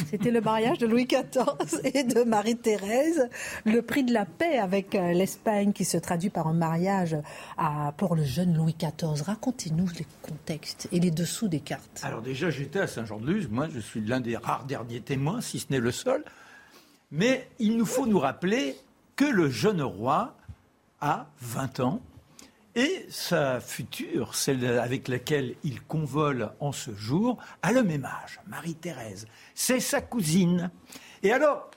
C'était 0.09 0.31
le 0.31 0.41
mariage 0.41 0.77
de 0.77 0.87
Louis 0.87 1.05
XIV 1.05 1.81
et 1.83 2.03
de 2.03 2.23
Marie-Thérèse. 2.23 3.29
Le 3.65 3.81
prix 3.81 4.03
de 4.03 4.13
la 4.13 4.25
paix 4.25 4.57
avec 4.57 4.95
euh, 4.95 5.13
l'Espagne 5.13 5.73
qui 5.73 5.85
se 5.85 5.97
traduit 5.97 6.29
par 6.29 6.47
un 6.47 6.53
mariage 6.53 7.17
à, 7.57 7.93
pour 7.97 8.15
le 8.15 8.23
jeune 8.23 8.55
Louis 8.55 8.75
XIV. 8.77 9.21
Racontez-nous 9.21 9.87
les 9.97 10.05
contextes 10.21 10.87
et 10.91 10.99
les 10.99 11.11
dessous 11.11 11.47
des 11.47 11.59
cartes. 11.59 12.01
Alors 12.03 12.21
déjà, 12.21 12.49
j'étais 12.49 12.79
à 12.79 12.87
Saint-Jean-de-Luz. 12.87 13.47
Moi, 13.49 13.67
je 13.73 13.79
suis 13.79 14.01
l'un 14.01 14.19
des 14.19 14.37
rares 14.37 14.65
derniers 14.65 15.01
témoins, 15.01 15.41
si 15.41 15.59
ce 15.59 15.67
n'est 15.69 15.79
le 15.79 15.91
seul. 15.91 16.23
Mais 17.11 17.47
il 17.59 17.77
nous 17.77 17.85
faut 17.85 18.05
nous 18.05 18.19
rappeler 18.19 18.75
que 19.15 19.25
le 19.25 19.49
jeune 19.49 19.81
roi 19.81 20.35
a 21.01 21.27
20 21.41 21.79
ans 21.81 22.01
et 22.75 23.05
sa 23.09 23.59
future, 23.59 24.35
celle 24.35 24.65
avec 24.65 25.07
laquelle 25.07 25.55
il 25.63 25.81
convole 25.81 26.51
en 26.59 26.71
ce 26.71 26.93
jour, 26.95 27.37
a 27.61 27.71
le 27.71 27.83
même 27.83 28.05
âge, 28.05 28.39
Marie-Thérèse. 28.47 29.27
C'est 29.55 29.79
sa 29.79 30.01
cousine. 30.01 30.71
Et 31.23 31.31
alors, 31.31 31.69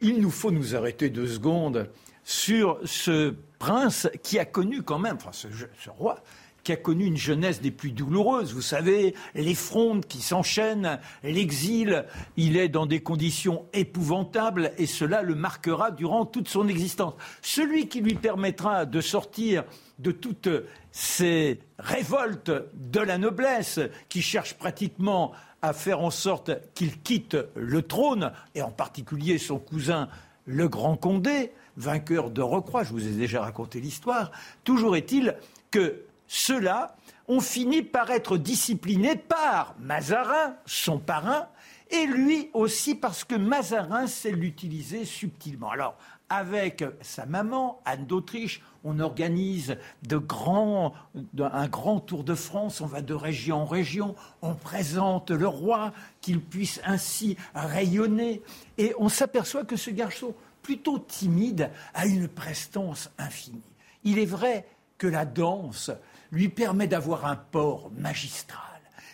il 0.00 0.20
nous 0.20 0.30
faut 0.30 0.50
nous 0.50 0.74
arrêter 0.74 1.10
deux 1.10 1.26
secondes 1.26 1.90
sur 2.24 2.80
ce 2.84 3.34
prince 3.58 4.08
qui 4.22 4.38
a 4.38 4.44
connu 4.44 4.82
quand 4.82 4.98
même, 4.98 5.16
enfin 5.16 5.32
ce, 5.32 5.48
ce 5.78 5.90
roi, 5.90 6.22
qui 6.66 6.72
a 6.72 6.76
connu 6.76 7.04
une 7.04 7.16
jeunesse 7.16 7.60
des 7.60 7.70
plus 7.70 7.92
douloureuses. 7.92 8.52
Vous 8.52 8.60
savez, 8.60 9.14
les 9.36 9.54
frondes 9.54 10.04
qui 10.04 10.20
s'enchaînent, 10.20 10.98
l'exil, 11.22 12.06
il 12.36 12.56
est 12.56 12.68
dans 12.68 12.86
des 12.86 12.98
conditions 12.98 13.66
épouvantables 13.72 14.72
et 14.76 14.86
cela 14.86 15.22
le 15.22 15.36
marquera 15.36 15.92
durant 15.92 16.26
toute 16.26 16.48
son 16.48 16.66
existence. 16.66 17.14
Celui 17.40 17.86
qui 17.86 18.00
lui 18.00 18.16
permettra 18.16 18.84
de 18.84 19.00
sortir 19.00 19.62
de 20.00 20.10
toutes 20.10 20.48
ces 20.90 21.60
révoltes 21.78 22.50
de 22.74 23.00
la 23.00 23.16
noblesse 23.16 23.78
qui 24.08 24.20
cherche 24.20 24.54
pratiquement 24.54 25.30
à 25.62 25.72
faire 25.72 26.00
en 26.00 26.10
sorte 26.10 26.50
qu'il 26.74 27.00
quitte 27.00 27.36
le 27.54 27.82
trône, 27.82 28.32
et 28.56 28.62
en 28.62 28.72
particulier 28.72 29.38
son 29.38 29.60
cousin 29.60 30.08
le 30.46 30.66
Grand 30.66 30.96
Condé, 30.96 31.52
vainqueur 31.76 32.30
de 32.30 32.42
Recroix, 32.42 32.82
je 32.82 32.90
vous 32.90 33.06
ai 33.06 33.12
déjà 33.12 33.42
raconté 33.42 33.80
l'histoire, 33.80 34.32
toujours 34.64 34.96
est-il 34.96 35.36
que 35.70 36.05
ceux-là 36.28 36.96
ont 37.28 37.40
fini 37.40 37.82
par 37.82 38.10
être 38.10 38.36
disciplinés 38.36 39.16
par 39.16 39.74
Mazarin, 39.80 40.56
son 40.66 40.98
parrain, 40.98 41.48
et 41.90 42.06
lui 42.06 42.50
aussi 42.52 42.94
parce 42.94 43.24
que 43.24 43.34
Mazarin 43.34 44.06
sait 44.06 44.32
l'utiliser 44.32 45.04
subtilement. 45.04 45.70
Alors, 45.70 45.96
avec 46.28 46.84
sa 47.02 47.24
maman, 47.26 47.80
Anne 47.84 48.06
d'Autriche, 48.06 48.60
on 48.82 48.98
organise 48.98 49.76
de 50.02 50.16
grands, 50.16 50.94
un 51.38 51.68
grand 51.68 52.00
tour 52.00 52.24
de 52.24 52.34
France, 52.34 52.80
on 52.80 52.86
va 52.86 53.00
de 53.00 53.14
région 53.14 53.62
en 53.62 53.64
région, 53.64 54.16
on 54.42 54.54
présente 54.54 55.30
le 55.30 55.46
roi, 55.46 55.92
qu'il 56.20 56.40
puisse 56.40 56.80
ainsi 56.84 57.36
rayonner. 57.54 58.42
Et 58.78 58.92
on 58.98 59.08
s'aperçoit 59.08 59.64
que 59.64 59.76
ce 59.76 59.90
garçon, 59.90 60.34
plutôt 60.62 60.98
timide, 60.98 61.70
a 61.94 62.06
une 62.06 62.26
prestance 62.26 63.10
infinie. 63.18 63.62
Il 64.02 64.18
est 64.18 64.26
vrai 64.26 64.66
que 64.98 65.06
la 65.06 65.24
danse 65.24 65.92
lui 66.32 66.48
permet 66.48 66.86
d'avoir 66.86 67.26
un 67.26 67.36
port 67.36 67.90
magistral. 67.96 68.60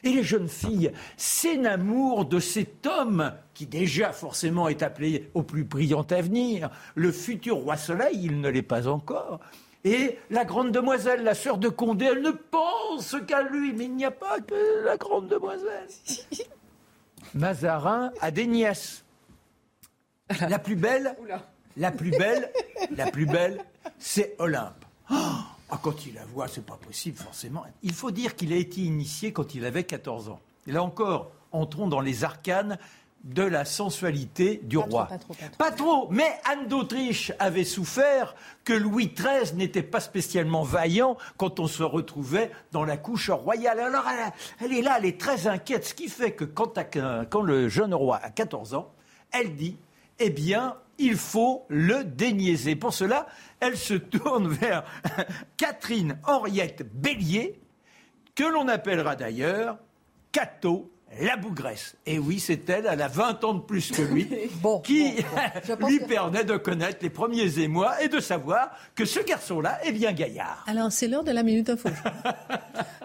Et 0.04 0.10
les 0.10 0.24
jeunes 0.24 0.48
filles 0.48 0.92
s'enamourent 1.16 2.24
de 2.24 2.40
cet 2.40 2.86
homme 2.86 3.32
qui 3.54 3.66
déjà 3.66 4.12
forcément 4.12 4.68
est 4.68 4.82
appelé 4.82 5.30
au 5.34 5.42
plus 5.42 5.64
brillant 5.64 6.06
avenir, 6.10 6.70
le 6.94 7.12
futur 7.12 7.56
roi 7.56 7.76
soleil, 7.76 8.18
il 8.22 8.40
ne 8.40 8.48
l'est 8.48 8.62
pas 8.62 8.88
encore. 8.88 9.40
Et 9.84 10.18
la 10.30 10.44
grande 10.44 10.70
demoiselle, 10.70 11.22
la 11.24 11.34
sœur 11.34 11.58
de 11.58 11.68
Condé, 11.68 12.06
elle 12.06 12.22
ne 12.22 12.30
pense 12.30 13.16
qu'à 13.26 13.42
lui, 13.42 13.72
mais 13.72 13.84
il 13.84 13.94
n'y 13.94 14.04
a 14.04 14.12
pas 14.12 14.40
que 14.40 14.84
la 14.84 14.96
grande 14.96 15.28
demoiselle. 15.28 15.88
Mazarin 17.34 18.12
a 18.20 18.30
des 18.30 18.46
nièces. 18.46 19.04
La 20.48 20.58
plus 20.58 20.76
belle, 20.76 21.16
la 21.76 21.90
plus 21.90 22.10
belle, 22.10 22.50
la 22.96 23.10
plus 23.10 23.26
belle, 23.26 23.64
c'est 23.98 24.34
Olympe. 24.38 24.84
Oh 25.10 25.14
ah, 25.74 25.80
quand 25.82 26.04
il 26.04 26.14
la 26.14 26.24
voit, 26.26 26.48
c'est 26.48 26.66
pas 26.66 26.76
possible, 26.76 27.16
forcément. 27.16 27.64
Il 27.82 27.94
faut 27.94 28.10
dire 28.10 28.36
qu'il 28.36 28.52
a 28.52 28.56
été 28.56 28.82
initié 28.82 29.32
quand 29.32 29.54
il 29.54 29.64
avait 29.64 29.84
14 29.84 30.28
ans. 30.28 30.38
Et 30.66 30.72
là 30.72 30.82
encore, 30.82 31.32
entrons 31.50 31.88
dans 31.88 32.00
les 32.00 32.24
arcanes 32.24 32.76
de 33.24 33.42
la 33.42 33.64
sensualité 33.64 34.60
du 34.64 34.76
roi. 34.76 35.06
pas, 35.06 35.16
trop, 35.16 35.34
pas, 35.56 35.70
trop. 35.70 36.08
mais 36.10 36.28
Anne 36.44 36.66
d'Autriche 36.66 37.32
avait 37.38 37.64
souffert 37.64 38.34
que 38.64 38.74
Louis 38.74 39.14
XIII 39.16 39.56
n'était 39.56 39.82
pas 39.82 40.00
spécialement 40.00 40.62
vaillant 40.62 41.16
quand 41.38 41.58
on 41.58 41.68
se 41.68 41.82
retrouvait 41.82 42.50
dans 42.72 42.84
la 42.84 42.98
couche 42.98 43.30
royale. 43.30 43.80
Alors 43.80 44.04
elle, 44.60 44.72
est 44.74 44.82
là, 44.82 44.96
elle 44.98 45.06
est 45.06 45.18
très 45.18 45.46
inquiète, 45.46 45.86
ce 45.86 45.94
qui 45.94 46.08
fait 46.08 46.32
que 46.32 46.44
quand, 46.44 46.78
quand 47.30 47.42
le 47.42 47.70
jeune 47.70 47.94
roi 47.94 48.20
a 48.22 48.28
14 48.28 48.74
ans, 48.74 48.92
elle 49.30 49.56
dit, 49.56 49.78
eh 50.24 50.30
bien, 50.30 50.76
il 50.98 51.16
faut 51.16 51.66
le 51.68 52.04
déniaiser. 52.04 52.76
Pour 52.76 52.94
cela, 52.94 53.26
elle 53.60 53.76
se 53.76 53.94
tourne 53.94 54.48
vers 54.52 54.84
Catherine 55.56 56.18
Henriette 56.24 56.86
Bélier, 56.94 57.60
que 58.34 58.44
l'on 58.44 58.68
appellera 58.68 59.16
d'ailleurs 59.16 59.78
Cato 60.30 60.90
la 61.20 61.36
bougresse. 61.36 61.94
Et 62.06 62.18
oui, 62.18 62.40
c'est 62.40 62.70
elle, 62.70 62.86
elle 62.90 63.02
a 63.02 63.08
20 63.08 63.44
ans 63.44 63.54
de 63.54 63.60
plus 63.60 63.90
que 63.90 64.00
lui, 64.00 64.26
qui 64.84 65.16
lui 65.86 66.00
permet 66.00 66.44
de 66.44 66.56
connaître 66.56 67.00
les 67.02 67.10
premiers 67.10 67.58
émois 67.58 68.00
et 68.02 68.08
de 68.08 68.18
savoir 68.18 68.70
que 68.94 69.04
ce 69.04 69.20
garçon-là 69.20 69.84
est 69.84 69.92
bien 69.92 70.12
gaillard. 70.12 70.64
Alors, 70.66 70.90
c'est 70.90 71.08
l'heure 71.08 71.24
de 71.24 71.32
la 71.32 71.42
minute 71.42 71.68
info. 71.68 71.90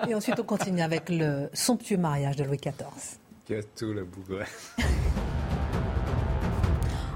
et 0.07 0.15
ensuite, 0.15 0.39
on 0.39 0.43
continue 0.43 0.81
avec 0.81 1.09
le 1.09 1.49
somptueux 1.51 1.97
mariage 1.97 2.37
de 2.37 2.45
Louis 2.45 2.57
XIV. 2.57 3.17
Cato 3.45 3.91
la 3.91 4.03
bougresse. 4.03 4.75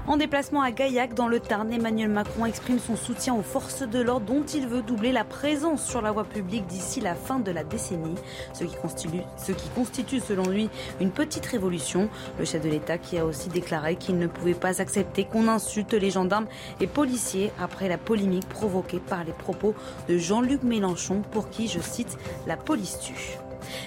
En 0.08 0.16
déplacement 0.16 0.62
à 0.62 0.72
Gaillac, 0.72 1.14
dans 1.14 1.28
le 1.28 1.38
Tarn, 1.38 1.72
Emmanuel 1.72 2.10
Macron 2.10 2.44
exprime 2.44 2.80
son 2.80 2.96
soutien 2.96 3.34
aux 3.36 3.42
forces 3.42 3.82
de 3.82 4.00
l'ordre 4.00 4.26
dont 4.26 4.42
il 4.42 4.66
veut 4.66 4.82
doubler 4.82 5.12
la 5.12 5.22
présence 5.22 5.86
sur 5.86 6.02
la 6.02 6.10
voie 6.10 6.24
publique 6.24 6.66
d'ici 6.66 7.00
la 7.00 7.14
fin 7.14 7.38
de 7.38 7.52
la 7.52 7.62
décennie, 7.62 8.16
ce 8.52 8.64
qui, 8.64 8.74
constitue, 8.74 9.20
ce 9.36 9.52
qui 9.52 9.68
constitue 9.68 10.18
selon 10.18 10.48
lui 10.48 10.68
une 11.00 11.12
petite 11.12 11.46
révolution. 11.46 12.08
Le 12.40 12.44
chef 12.44 12.62
de 12.62 12.68
l'État 12.68 12.98
qui 12.98 13.16
a 13.16 13.24
aussi 13.24 13.48
déclaré 13.48 13.94
qu'il 13.94 14.18
ne 14.18 14.26
pouvait 14.26 14.54
pas 14.54 14.82
accepter 14.82 15.24
qu'on 15.24 15.46
insulte 15.46 15.92
les 15.92 16.10
gendarmes 16.10 16.48
et 16.80 16.88
policiers 16.88 17.52
après 17.60 17.88
la 17.88 17.96
polémique 17.96 18.48
provoquée 18.48 18.98
par 18.98 19.22
les 19.22 19.32
propos 19.32 19.72
de 20.08 20.18
Jean-Luc 20.18 20.64
Mélenchon 20.64 21.22
pour 21.30 21.48
qui, 21.48 21.68
je 21.68 21.78
cite, 21.78 22.18
la 22.48 22.56
police 22.56 22.98
tue. 22.98 23.38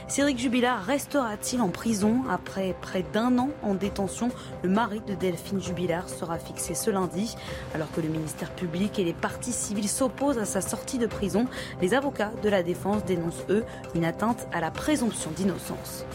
Cédric 0.08 0.38
Jubilard 0.38 0.84
restera-t-il 0.84 1.62
en 1.62 1.70
prison 1.70 2.22
après 2.30 2.76
près 2.82 3.04
d'un 3.14 3.38
an 3.38 3.50
en 3.64 3.74
détention? 3.74 4.30
Le 4.64 4.70
mari 4.70 5.02
de 5.08 5.14
Delphine 5.14 5.62
Jubilard 5.62 6.10
sera 6.10 6.38
fixé 6.38 6.76
ce 6.76 6.90
lundi. 6.90 7.36
Alors 7.74 7.92
que 7.92 8.02
le 8.02 8.10
ministère 8.10 8.52
public 8.52 9.00
et 9.00 9.04
les 9.04 9.14
partis 9.14 9.52
civils 9.52 9.90
s'opposent 9.90 10.38
à 10.38 10.46
sa 10.46 10.62
sortie 10.62 10.98
de 10.98 11.08
prison, 11.08 11.48
les 11.82 11.94
avocats 11.94 12.32
de 12.44 12.50
la 12.50 12.64
défense 12.64 13.04
dénoncent, 13.06 13.46
eux, 13.50 13.64
une 13.96 14.06
atteinte 14.06 14.48
à 14.54 14.62
la 14.62 14.72
présomption 14.72 15.32
d'innocence. 15.32 16.06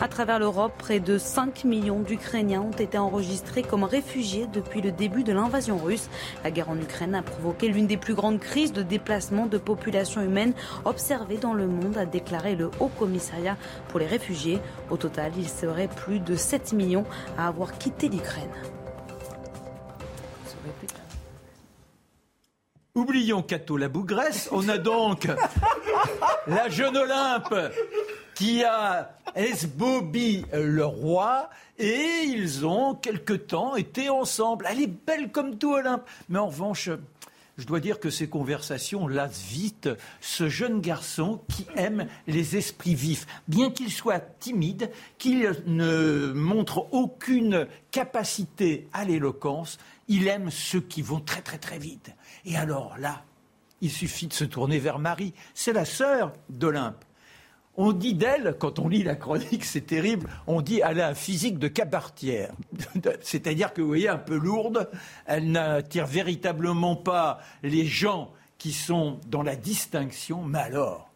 À 0.00 0.08
travers 0.08 0.38
l'Europe, 0.38 0.72
près 0.78 1.00
de 1.00 1.18
5 1.18 1.64
millions 1.64 2.00
d'Ukrainiens 2.00 2.62
ont 2.62 2.70
été 2.70 2.98
enregistrés 2.98 3.62
comme 3.62 3.84
réfugiés 3.84 4.46
depuis 4.52 4.80
le 4.80 4.92
début 4.92 5.24
de 5.24 5.32
l'invasion 5.32 5.78
russe. 5.78 6.08
La 6.44 6.50
guerre 6.50 6.70
en 6.70 6.78
Ukraine 6.78 7.14
a 7.14 7.22
provoqué 7.22 7.68
l'une 7.68 7.86
des 7.86 7.96
plus 7.96 8.14
grandes 8.14 8.40
crises 8.40 8.72
de 8.72 8.82
déplacement 8.82 9.46
de 9.46 9.58
population 9.58 10.20
humaine 10.22 10.52
observées 10.84 11.38
dans 11.38 11.54
le 11.54 11.66
monde, 11.66 11.96
a 11.96 12.06
déclaré 12.06 12.56
le 12.56 12.70
Haut 12.80 12.90
Commissariat 13.08 13.56
pour 13.88 14.00
les 14.00 14.06
réfugiés. 14.06 14.60
Au 14.90 14.98
total, 14.98 15.32
il 15.38 15.48
serait 15.48 15.88
plus 15.88 16.20
de 16.20 16.36
7 16.36 16.74
millions 16.74 17.06
à 17.38 17.48
avoir 17.48 17.78
quitté 17.78 18.10
l'Ukraine. 18.10 18.52
Oublions 22.94 23.42
Cato 23.42 23.78
la 23.78 23.88
bougresse. 23.88 24.50
On 24.52 24.68
a 24.68 24.76
donc 24.76 25.26
la 26.46 26.68
jeune 26.68 26.98
Olympe 26.98 27.54
qui 28.34 28.62
a 28.62 29.12
esbobi 29.34 30.44
le 30.52 30.84
roi 30.84 31.48
et 31.78 32.24
ils 32.26 32.66
ont 32.66 32.94
quelque 32.94 33.32
temps 33.32 33.74
été 33.74 34.10
ensemble. 34.10 34.66
Elle 34.68 34.82
est 34.82 34.86
belle 35.06 35.30
comme 35.30 35.56
tout 35.56 35.72
Olympe. 35.72 36.02
Mais 36.28 36.38
en 36.38 36.48
revanche, 36.48 36.90
je 37.58 37.66
dois 37.66 37.80
dire 37.80 37.98
que 37.98 38.08
ces 38.08 38.28
conversations 38.28 39.08
lassent 39.08 39.42
vite 39.42 39.88
ce 40.20 40.48
jeune 40.48 40.80
garçon 40.80 41.42
qui 41.48 41.66
aime 41.76 42.06
les 42.28 42.56
esprits 42.56 42.94
vifs. 42.94 43.26
Bien 43.48 43.70
qu'il 43.70 43.90
soit 43.92 44.20
timide, 44.20 44.90
qu'il 45.18 45.52
ne 45.66 46.32
montre 46.32 46.86
aucune 46.92 47.66
capacité 47.90 48.88
à 48.92 49.04
l'éloquence, 49.04 49.78
il 50.06 50.28
aime 50.28 50.50
ceux 50.50 50.80
qui 50.80 51.02
vont 51.02 51.20
très 51.20 51.42
très 51.42 51.58
très 51.58 51.78
vite. 51.78 52.12
Et 52.44 52.56
alors 52.56 52.96
là, 52.96 53.24
il 53.80 53.90
suffit 53.90 54.28
de 54.28 54.32
se 54.32 54.44
tourner 54.44 54.78
vers 54.78 55.00
Marie. 55.00 55.34
C'est 55.52 55.72
la 55.72 55.84
sœur 55.84 56.32
d'Olympe. 56.48 57.04
On 57.80 57.92
dit 57.92 58.14
d'elle, 58.14 58.56
quand 58.58 58.80
on 58.80 58.88
lit 58.88 59.04
la 59.04 59.14
chronique, 59.14 59.64
c'est 59.64 59.86
terrible, 59.86 60.28
on 60.48 60.62
dit 60.62 60.80
elle 60.84 61.00
a 61.00 61.08
un 61.10 61.14
physique 61.14 61.60
de 61.60 61.68
cabartière. 61.68 62.52
C'est-à-dire 63.22 63.72
que, 63.72 63.80
vous 63.80 63.86
voyez, 63.86 64.08
un 64.08 64.18
peu 64.18 64.36
lourde, 64.36 64.90
elle 65.26 65.52
n'attire 65.52 66.08
véritablement 66.08 66.96
pas 66.96 67.38
les 67.62 67.86
gens 67.86 68.32
qui 68.58 68.72
sont 68.72 69.20
dans 69.28 69.44
la 69.44 69.54
distinction, 69.54 70.42
mais 70.42 70.58
alors, 70.58 71.08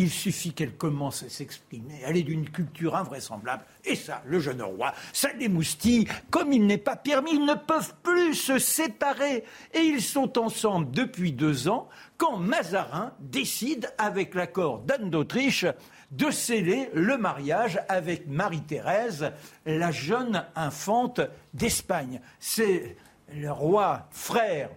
Il 0.00 0.10
suffit 0.10 0.52
qu'elle 0.52 0.76
commence 0.76 1.24
à 1.24 1.28
s'exprimer. 1.28 2.00
Elle 2.04 2.16
est 2.16 2.22
d'une 2.22 2.48
culture 2.48 2.94
invraisemblable. 2.94 3.64
Et 3.84 3.96
ça, 3.96 4.22
le 4.26 4.38
jeune 4.38 4.62
roi, 4.62 4.94
ça 5.12 5.32
l'émoustille. 5.32 6.06
Comme 6.30 6.52
il 6.52 6.68
n'est 6.68 6.78
pas 6.78 6.94
permis, 6.94 7.32
ils 7.32 7.44
ne 7.44 7.54
peuvent 7.54 7.94
plus 8.04 8.34
se 8.34 8.60
séparer. 8.60 9.42
Et 9.74 9.80
ils 9.80 10.00
sont 10.00 10.38
ensemble 10.38 10.92
depuis 10.92 11.32
deux 11.32 11.66
ans 11.66 11.88
quand 12.16 12.36
Mazarin 12.36 13.12
décide, 13.18 13.92
avec 13.98 14.36
l'accord 14.36 14.78
d'Anne 14.82 15.10
d'Autriche, 15.10 15.66
de 16.10 16.30
sceller 16.30 16.90
le 16.94 17.18
mariage 17.18 17.80
avec 17.88 18.26
Marie-Thérèse, 18.26 19.32
la 19.66 19.90
jeune 19.90 20.44
infante 20.56 21.20
d'Espagne. 21.54 22.20
C'est 22.38 22.96
le 23.34 23.50
roi 23.52 24.08
frère 24.10 24.70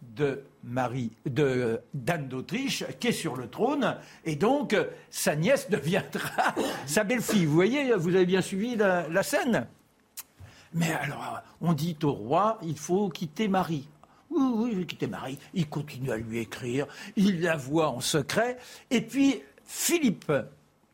de 0.00 0.44
Marie 0.64 1.12
d'Anne 1.26 2.28
d'Autriche 2.28 2.84
qui 2.98 3.08
est 3.08 3.12
sur 3.12 3.36
le 3.36 3.48
trône 3.48 3.96
et 4.24 4.36
donc 4.36 4.76
sa 5.10 5.36
nièce 5.36 5.70
deviendra 5.70 6.54
sa 6.86 7.04
belle-fille. 7.04 7.46
Vous 7.46 7.54
voyez, 7.54 7.94
vous 7.94 8.14
avez 8.14 8.26
bien 8.26 8.42
suivi 8.42 8.76
la, 8.76 9.22
scène. 9.22 9.66
Mais 10.74 10.92
alors, 10.92 11.40
on 11.60 11.72
dit 11.72 11.96
au 12.02 12.12
roi, 12.12 12.58
il 12.62 12.78
faut 12.78 13.08
quitter 13.08 13.48
Marie. 13.48 13.88
Oui, 14.30 14.42
oui, 14.54 14.70
je 14.74 14.78
vais 14.80 14.86
quitter 14.86 15.06
Marie. 15.06 15.38
Il 15.54 15.68
continue 15.68 16.10
à 16.10 16.16
lui 16.16 16.38
écrire, 16.38 16.86
il 17.16 17.40
la 17.40 17.56
voit 17.56 17.88
en 17.88 18.00
secret. 18.00 18.58
Et 18.90 19.00
puis, 19.00 19.42
Philippe 19.64 20.32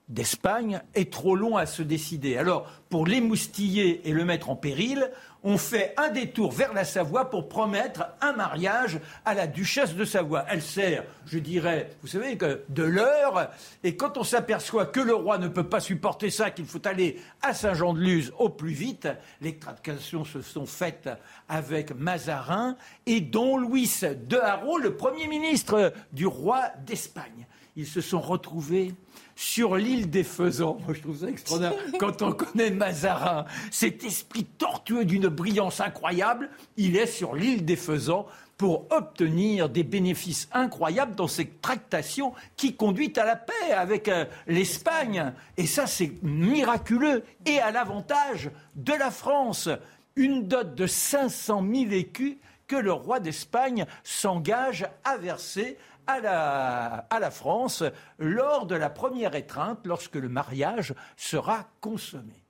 d'Espagne 0.08 0.82
est 0.94 1.10
trop 1.10 1.34
long 1.34 1.56
à 1.56 1.64
se 1.64 1.82
décider. 1.82 2.36
Alors, 2.36 2.70
pour 2.90 3.06
l'émoustiller 3.06 4.06
et 4.08 4.12
le 4.12 4.24
mettre 4.24 4.50
en 4.50 4.56
péril, 4.56 5.10
on 5.42 5.58
fait 5.58 5.94
un 5.96 6.10
détour 6.10 6.52
vers 6.52 6.72
la 6.72 6.84
Savoie 6.84 7.30
pour 7.30 7.48
promettre 7.48 8.04
un 8.20 8.32
mariage 8.32 9.00
à 9.24 9.34
la 9.34 9.46
duchesse 9.46 9.94
de 9.94 10.04
Savoie. 10.04 10.44
Elle 10.48 10.62
sert, 10.62 11.04
je 11.26 11.38
dirais, 11.38 11.90
vous 12.02 12.08
savez, 12.08 12.36
de 12.36 12.82
l'heure. 12.82 13.50
Et 13.82 13.96
quand 13.96 14.18
on 14.18 14.24
s'aperçoit 14.24 14.86
que 14.86 15.00
le 15.00 15.14
roi 15.14 15.38
ne 15.38 15.48
peut 15.48 15.68
pas 15.68 15.80
supporter 15.80 16.30
ça, 16.30 16.50
qu'il 16.50 16.66
faut 16.66 16.86
aller 16.86 17.20
à 17.42 17.54
Saint-Jean-de-Luz 17.54 18.32
au 18.38 18.50
plus 18.50 18.72
vite, 18.72 19.08
les 19.40 19.58
tractations 19.58 20.24
se 20.24 20.42
sont 20.42 20.66
faites 20.66 21.08
avec 21.48 21.94
Mazarin 21.94 22.76
et 23.06 23.20
dont 23.20 23.56
Louis 23.56 23.90
de 24.28 24.36
Haro, 24.36 24.78
le 24.78 24.96
premier 24.96 25.26
ministre 25.28 25.92
du 26.12 26.26
roi 26.26 26.70
d'Espagne. 26.86 27.46
Ils 27.76 27.86
se 27.86 28.00
sont 28.00 28.20
retrouvés 28.20 28.94
sur 29.34 29.76
l'île 29.76 30.08
des 30.08 30.22
faisans. 30.22 30.78
Moi, 30.84 30.94
je 30.94 31.02
trouve 31.02 31.18
ça 31.18 31.28
extraordinaire. 31.28 31.74
Quand 31.98 32.22
on 32.22 32.32
connaît 32.32 32.70
Mazarin, 32.70 33.46
cet 33.70 34.04
esprit 34.04 34.44
tortueux 34.44 35.04
d'une 35.04 35.28
brillance 35.28 35.80
incroyable, 35.80 36.50
il 36.76 36.96
est 36.96 37.06
sur 37.06 37.34
l'île 37.34 37.64
des 37.64 37.76
faisans 37.76 38.26
pour 38.56 38.86
obtenir 38.90 39.68
des 39.68 39.82
bénéfices 39.82 40.48
incroyables 40.52 41.16
dans 41.16 41.26
cette 41.26 41.60
tractation 41.60 42.32
qui 42.56 42.76
conduit 42.76 43.12
à 43.16 43.24
la 43.24 43.34
paix 43.34 43.72
avec 43.76 44.06
euh, 44.08 44.24
l'Espagne. 44.46 45.32
Et 45.56 45.66
ça, 45.66 45.88
c'est 45.88 46.12
miraculeux 46.22 47.24
et 47.46 47.58
à 47.58 47.72
l'avantage 47.72 48.50
de 48.76 48.92
la 48.92 49.10
France. 49.10 49.68
Une 50.14 50.46
dot 50.46 50.76
de 50.76 50.86
500 50.86 51.64
000 51.68 51.90
écus 51.90 52.36
que 52.68 52.76
le 52.76 52.92
roi 52.92 53.20
d'Espagne 53.20 53.86
s'engage 54.04 54.86
à 55.02 55.16
verser 55.16 55.76
à 56.06 56.20
la, 56.20 57.30
France 57.30 57.82
lors 58.18 58.66
de 58.66 58.74
la 58.74 58.90
première 58.90 59.34
étreinte, 59.34 59.80
lorsque 59.84 60.16
le 60.16 60.28
mariage 60.28 60.94
sera 61.16 61.68
consommé. 61.80 62.44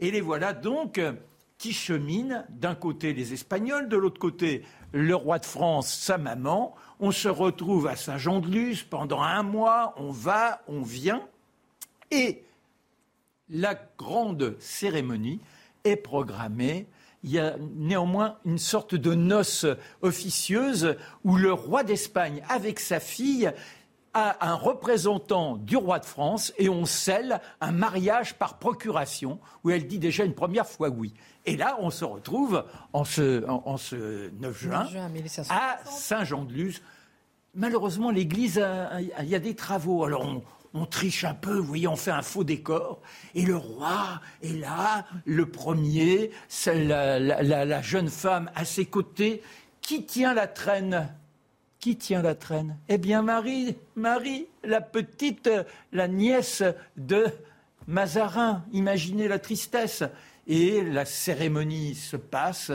Et 0.00 0.10
les 0.10 0.20
voilà 0.20 0.52
donc 0.52 1.00
qui 1.58 1.72
cheminent, 1.72 2.44
d'un 2.48 2.74
côté 2.74 3.12
les 3.12 3.32
Espagnols, 3.32 3.88
de 3.88 3.96
l'autre 3.96 4.18
côté 4.18 4.64
le 4.92 5.14
roi 5.14 5.38
de 5.38 5.46
France, 5.46 5.92
sa 5.92 6.18
maman. 6.18 6.74
On 7.00 7.10
se 7.10 7.28
retrouve 7.28 7.86
à 7.86 7.96
Saint-Jean-de-Luz 7.96 8.84
pendant 8.84 9.22
un 9.22 9.42
mois, 9.42 9.94
on 9.96 10.10
va, 10.10 10.62
on 10.68 10.82
vient, 10.82 11.22
et 12.10 12.44
la 13.50 13.74
grande 13.98 14.56
cérémonie 14.60 15.40
est 15.84 15.96
programmée 15.96 16.86
il 17.24 17.30
y 17.30 17.38
a 17.38 17.56
néanmoins 17.74 18.36
une 18.44 18.58
sorte 18.58 18.94
de 18.94 19.14
noce 19.14 19.66
officieuse 20.02 20.96
où 21.24 21.36
le 21.36 21.52
roi 21.52 21.82
d'Espagne, 21.82 22.42
avec 22.50 22.78
sa 22.78 23.00
fille, 23.00 23.50
a 24.12 24.48
un 24.48 24.54
représentant 24.54 25.56
du 25.56 25.76
roi 25.76 25.98
de 25.98 26.04
France 26.04 26.52
et 26.58 26.68
on 26.68 26.84
scelle 26.84 27.40
un 27.60 27.72
mariage 27.72 28.34
par 28.34 28.58
procuration 28.58 29.40
où 29.64 29.70
elle 29.70 29.88
dit 29.88 29.98
déjà 29.98 30.24
une 30.24 30.34
première 30.34 30.68
fois 30.68 30.90
oui. 30.90 31.14
Et 31.46 31.56
là, 31.56 31.76
on 31.80 31.90
se 31.90 32.04
retrouve 32.04 32.64
en 32.92 33.04
ce, 33.04 33.44
en, 33.48 33.76
ce 33.76 34.30
9 34.40 34.58
juin, 34.58 34.86
à 35.48 35.78
Saint-Jean-de-Luz. 35.84 36.80
Malheureusement, 37.54 38.10
l'église, 38.10 38.64
il 39.20 39.28
y 39.28 39.34
a 39.34 39.38
des 39.38 39.54
travaux. 39.54 40.04
Alors, 40.04 40.22
on, 40.22 40.42
on 40.74 40.86
triche 40.86 41.24
un 41.24 41.34
peu, 41.34 41.56
vous 41.56 41.64
voyez, 41.64 41.86
on 41.86 41.96
fait 41.96 42.10
un 42.10 42.22
faux 42.22 42.42
décor. 42.42 43.00
Et 43.34 43.42
le 43.42 43.56
roi 43.56 44.20
est 44.42 44.58
là, 44.58 45.06
le 45.24 45.46
premier, 45.46 46.32
la, 46.66 47.18
la, 47.20 47.82
jeune 47.82 48.08
femme 48.08 48.50
à 48.56 48.64
ses 48.64 48.84
côtés. 48.84 49.40
Qui 49.80 50.04
tient 50.04 50.34
la 50.34 50.48
traîne? 50.48 51.08
Qui 51.78 51.96
tient 51.96 52.22
la 52.22 52.34
traîne? 52.34 52.76
Eh 52.88 52.98
bien, 52.98 53.22
Marie, 53.22 53.76
Marie, 53.94 54.48
la 54.64 54.80
petite, 54.80 55.48
la 55.92 56.08
nièce 56.08 56.64
de 56.96 57.26
Mazarin. 57.86 58.64
Imaginez 58.72 59.28
la 59.28 59.38
tristesse. 59.38 60.02
Et 60.46 60.82
la 60.82 61.04
cérémonie 61.04 61.94
se 61.94 62.16
passe 62.16 62.72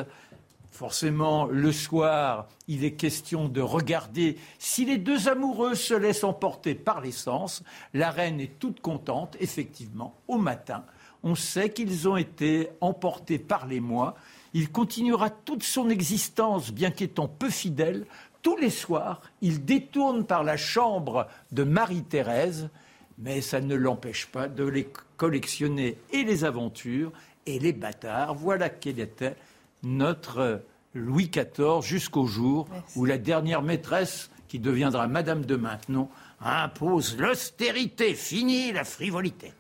Forcément, 0.80 1.46
le 1.48 1.74
soir, 1.74 2.48
il 2.70 2.86
est 2.86 2.94
question 2.94 3.50
de 3.50 3.60
regarder 3.60 4.38
si 4.60 4.86
les 4.86 4.98
deux 4.98 5.28
amoureux 5.28 5.76
se 5.76 5.94
laissent 5.94 6.24
emporter 6.24 6.74
par 6.74 7.02
l'essence. 7.02 7.64
La 7.94 8.12
reine 8.12 8.40
est 8.40 8.58
toute 8.60 8.80
contente, 8.80 9.36
effectivement, 9.42 10.16
au 10.30 10.38
matin. 10.38 10.86
On 11.22 11.36
sait 11.36 11.74
qu'ils 11.74 12.08
ont 12.08 12.16
été 12.16 12.70
emportés 12.80 13.40
par 13.40 13.68
les 13.68 13.82
mois. 13.82 14.16
Il 14.54 14.72
continuera 14.72 15.30
toute 15.30 15.64
son 15.64 15.90
existence, 15.90 16.72
bien 16.72 16.92
qu'étant 16.92 17.28
peu 17.28 17.50
fidèle. 17.50 18.06
Tous 18.42 18.56
les 18.56 18.70
soirs, 18.70 19.20
il 19.42 19.66
détourne 19.66 20.24
par 20.24 20.46
la 20.46 20.56
chambre 20.56 21.28
de 21.52 21.64
Marie-Thérèse, 21.64 22.70
mais 23.18 23.42
ça 23.42 23.60
ne 23.60 23.76
l'empêche 23.76 24.28
pas 24.28 24.48
de 24.48 24.64
les 24.64 24.88
collectionner 25.18 25.98
et 26.14 26.24
les 26.24 26.46
aventures 26.46 27.12
et 27.46 27.60
les 27.60 27.74
bâtards. 27.74 28.34
Voilà 28.34 28.70
quel 28.70 29.02
était 29.02 29.36
notre 29.84 30.62
Louis 30.94 31.30
XIV 31.30 31.82
jusqu'au 31.82 32.26
jour 32.26 32.68
où 32.96 33.06
la 33.06 33.18
dernière 33.18 33.62
maîtresse, 33.62 34.30
qui 34.48 34.60
deviendra 34.60 35.08
Madame 35.08 35.46
de 35.46 35.56
Maintenon, 35.56 36.10
impose 36.42 37.18
l'austérité. 37.18 38.16
Fini 38.16 38.72
la 38.72 38.84
frivolité. 38.84 39.54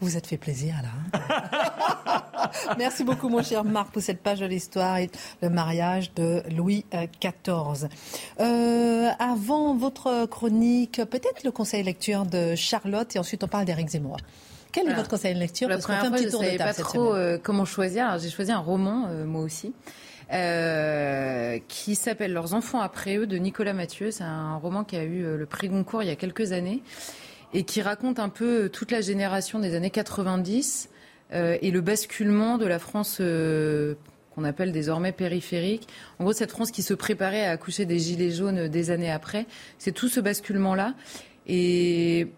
Vous 0.00 0.16
êtes 0.16 0.26
fait 0.26 0.38
plaisir 0.38 0.74
là. 0.82 1.20
Hein. 1.28 2.50
Merci 2.78 3.04
beaucoup 3.04 3.28
mon 3.28 3.42
cher 3.42 3.62
Marc 3.64 3.92
pour 3.92 4.02
cette 4.02 4.22
page 4.22 4.40
de 4.40 4.46
l'histoire 4.46 4.98
et 4.98 5.10
le 5.42 5.50
mariage 5.50 6.14
de 6.14 6.42
Louis 6.50 6.84
XIV. 7.20 7.88
Euh, 8.40 9.10
avant 9.18 9.74
votre 9.74 10.26
chronique, 10.26 11.02
peut-être 11.04 11.44
le 11.44 11.50
conseil 11.50 11.82
lecture 11.82 12.24
de 12.24 12.54
Charlotte 12.54 13.14
et 13.16 13.18
ensuite 13.18 13.44
on 13.44 13.48
parle 13.48 13.66
d'Éric 13.66 13.88
Zemmour. 13.88 14.16
Quel 14.76 14.90
est 14.90 14.94
votre 14.94 15.08
conseil 15.08 15.32
de 15.32 15.38
lecture 15.38 15.70
La 15.70 15.78
première 15.78 16.04
fois, 16.06 16.18
je 16.18 16.24
ne 16.24 16.28
savais 16.28 16.58
pas 16.58 16.74
trop 16.74 17.14
euh, 17.14 17.38
comment 17.42 17.64
choisir. 17.64 18.18
J'ai 18.18 18.28
choisi 18.28 18.52
un 18.52 18.58
roman, 18.58 19.06
euh, 19.08 19.24
moi 19.24 19.40
aussi. 19.40 19.72
Euh, 20.34 21.58
qui 21.66 21.94
s'appelle 21.94 22.34
Leurs 22.34 22.52
enfants 22.52 22.80
après 22.80 23.16
eux 23.16 23.26
de 23.26 23.38
Nicolas 23.38 23.72
Mathieu. 23.72 24.10
C'est 24.10 24.24
un 24.24 24.56
roman 24.56 24.84
qui 24.84 24.96
a 24.96 25.04
eu 25.04 25.24
le 25.34 25.46
prix 25.46 25.70
Goncourt 25.70 26.02
il 26.02 26.08
y 26.08 26.12
a 26.12 26.16
quelques 26.16 26.52
années 26.52 26.82
et 27.54 27.62
qui 27.62 27.80
raconte 27.80 28.18
un 28.18 28.28
peu 28.28 28.68
toute 28.68 28.90
la 28.90 29.00
génération 29.00 29.60
des 29.60 29.74
années 29.74 29.88
90 29.88 30.90
et 31.32 31.70
le 31.70 31.80
basculement 31.80 32.58
de 32.58 32.66
la 32.66 32.78
France 32.78 33.16
qu'on 34.34 34.44
appelle 34.44 34.72
désormais 34.72 35.12
périphérique. 35.12 35.88
En 36.18 36.24
gros, 36.24 36.32
cette 36.34 36.50
France 36.50 36.70
qui 36.70 36.82
se 36.82 36.92
préparait 36.92 37.46
à 37.46 37.52
accoucher 37.52 37.86
des 37.86 37.98
gilets 37.98 38.32
jaunes 38.32 38.68
des 38.68 38.90
années 38.90 39.10
après. 39.10 39.46
C'est 39.78 39.92
tout 39.92 40.08
ce 40.08 40.20
basculement-là. 40.20 40.94
Et 41.46 42.28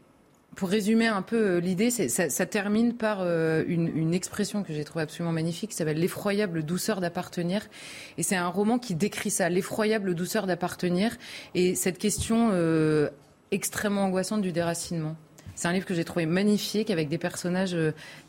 pour 0.58 0.70
résumer 0.70 1.06
un 1.06 1.22
peu 1.22 1.36
euh, 1.36 1.60
l'idée, 1.60 1.88
ça, 1.88 2.28
ça, 2.28 2.44
termine 2.44 2.94
par 2.94 3.20
euh, 3.20 3.62
une, 3.68 4.12
expression 4.12 4.64
que 4.64 4.72
j'ai 4.72 4.82
trouvée 4.82 5.04
absolument 5.04 5.32
magnifique, 5.32 5.70
qui 5.70 5.76
s'appelle 5.76 6.00
l'effroyable 6.00 6.64
douceur 6.64 7.00
d'appartenir. 7.00 7.68
Et 8.16 8.24
c'est 8.24 8.34
un 8.34 8.48
roman 8.48 8.80
qui 8.80 8.96
décrit 8.96 9.30
ça, 9.30 9.48
l'effroyable 9.48 10.16
douceur 10.16 10.48
d'appartenir, 10.48 11.16
et 11.54 11.76
cette 11.76 11.98
question 11.98 12.48
euh, 12.50 13.08
extrêmement 13.52 14.02
angoissante 14.02 14.42
du 14.42 14.50
déracinement. 14.50 15.14
C'est 15.54 15.68
un 15.68 15.72
livre 15.72 15.86
que 15.86 15.94
j'ai 15.94 16.04
trouvé 16.04 16.26
magnifique, 16.26 16.90
avec 16.90 17.08
des 17.08 17.18
personnages 17.18 17.76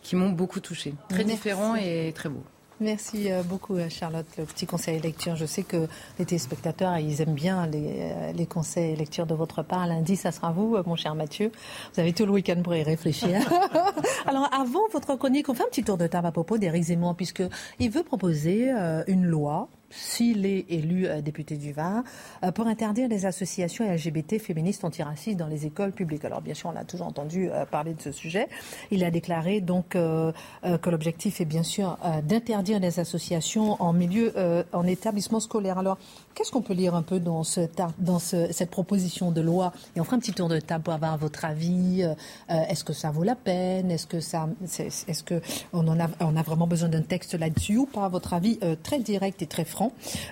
qui 0.03 0.15
m'ont 0.15 0.29
beaucoup 0.29 0.59
touché. 0.59 0.93
Très 1.09 1.23
différents 1.23 1.75
et 1.75 2.11
très 2.13 2.29
beaux. 2.29 2.43
Merci 2.81 3.29
euh, 3.29 3.43
beaucoup 3.43 3.75
euh, 3.75 3.89
Charlotte, 3.89 4.25
le 4.37 4.45
petit 4.45 4.65
conseil 4.65 5.01
lecture. 5.01 5.35
Je 5.35 5.45
sais 5.45 5.63
que 5.63 5.87
les 6.17 6.25
téléspectateurs, 6.25 6.97
ils 6.97 7.21
aiment 7.21 7.33
bien 7.33 7.67
les, 7.67 7.97
euh, 7.99 8.31
les 8.31 8.45
conseils 8.45 8.95
lecture 8.95 9.25
de 9.25 9.35
votre 9.35 9.63
part. 9.63 9.85
Lundi, 9.85 10.15
ça 10.15 10.31
sera 10.31 10.51
vous, 10.51 10.77
mon 10.85 10.95
cher 10.95 11.13
Mathieu. 11.13 11.51
Vous 11.93 11.99
avez 11.99 12.13
tout 12.13 12.25
le 12.25 12.31
week-end 12.31 12.61
pour 12.63 12.73
y 12.75 12.83
réfléchir. 12.83 13.41
Alors 14.25 14.49
avant 14.53 14.87
votre 14.93 15.15
chronique, 15.17 15.49
on 15.49 15.53
fait 15.53 15.63
un 15.63 15.69
petit 15.69 15.83
tour 15.83 15.97
de 15.97 16.07
table 16.07 16.27
à 16.27 16.31
propos 16.31 16.57
d'Éric 16.57 16.83
Zemmour, 16.83 17.15
puisqu'il 17.15 17.89
veut 17.89 18.03
proposer 18.03 18.71
une 19.07 19.25
loi 19.25 19.67
s'il 19.89 20.45
est 20.45 20.65
élu 20.69 21.07
euh, 21.07 21.21
député 21.21 21.57
du 21.57 21.73
Var, 21.73 22.03
euh, 22.43 22.51
pour 22.51 22.67
interdire 22.67 23.07
les 23.07 23.25
associations 23.25 23.91
LGBT 23.91 24.39
féministes 24.39 24.83
antiracistes 24.83 25.37
dans 25.37 25.47
les 25.47 25.65
écoles 25.65 25.91
publiques. 25.91 26.25
Alors 26.25 26.41
bien 26.41 26.53
sûr, 26.53 26.71
on 26.73 26.77
a 26.77 26.83
toujours 26.83 27.07
entendu 27.07 27.49
euh, 27.49 27.65
parler 27.65 27.93
de 27.93 28.01
ce 28.01 28.11
sujet. 28.11 28.47
Il 28.91 29.03
a 29.03 29.11
déclaré 29.11 29.61
donc 29.61 29.89
que 29.89 30.89
l'objectif 30.89 31.41
est 31.41 31.45
bien 31.45 31.63
sûr 31.63 31.97
d'interdire 32.23 32.79
les 32.79 32.99
associations 32.99 33.81
en 33.81 33.93
milieu, 33.93 34.33
en 34.73 34.85
établissement 34.85 35.39
scolaire. 35.39 35.77
Alors, 35.77 35.97
qu'est-ce 36.35 36.51
qu'on 36.51 36.61
peut 36.61 36.73
lire 36.73 36.95
un 36.95 37.01
peu 37.01 37.19
dans, 37.19 37.43
ce, 37.43 37.61
dans 37.97 38.19
cette 38.19 38.69
proposition 38.69 39.31
de 39.31 39.41
loi? 39.41 39.73
Et 39.95 40.01
on 40.01 40.03
fera 40.03 40.17
un 40.17 40.19
petit 40.19 40.33
tour 40.33 40.49
de 40.49 40.59
table 40.59 40.83
pour 40.83 40.93
avoir 40.93 41.17
votre 41.17 41.45
avis. 41.45 42.03
Est-ce 42.49 42.83
que 42.83 42.93
ça 42.93 43.11
vaut 43.11 43.23
la 43.23 43.35
peine? 43.35 43.91
Est-ce 43.91 44.07
que 44.07 44.19
ça, 44.19 44.49
est-ce 44.63 45.23
que 45.23 45.41
on 45.73 45.87
en 45.87 45.99
a, 45.99 46.07
on 46.19 46.35
a 46.35 46.43
vraiment 46.43 46.67
besoin 46.67 46.89
d'un 46.89 47.01
texte 47.01 47.33
là-dessus 47.35 47.77
ou 47.77 47.85
pas? 47.85 48.07
Votre 48.09 48.33
avis 48.33 48.59
très 48.83 48.99
direct 48.99 49.41
et 49.41 49.47
très 49.47 49.65
franc. 49.65 49.78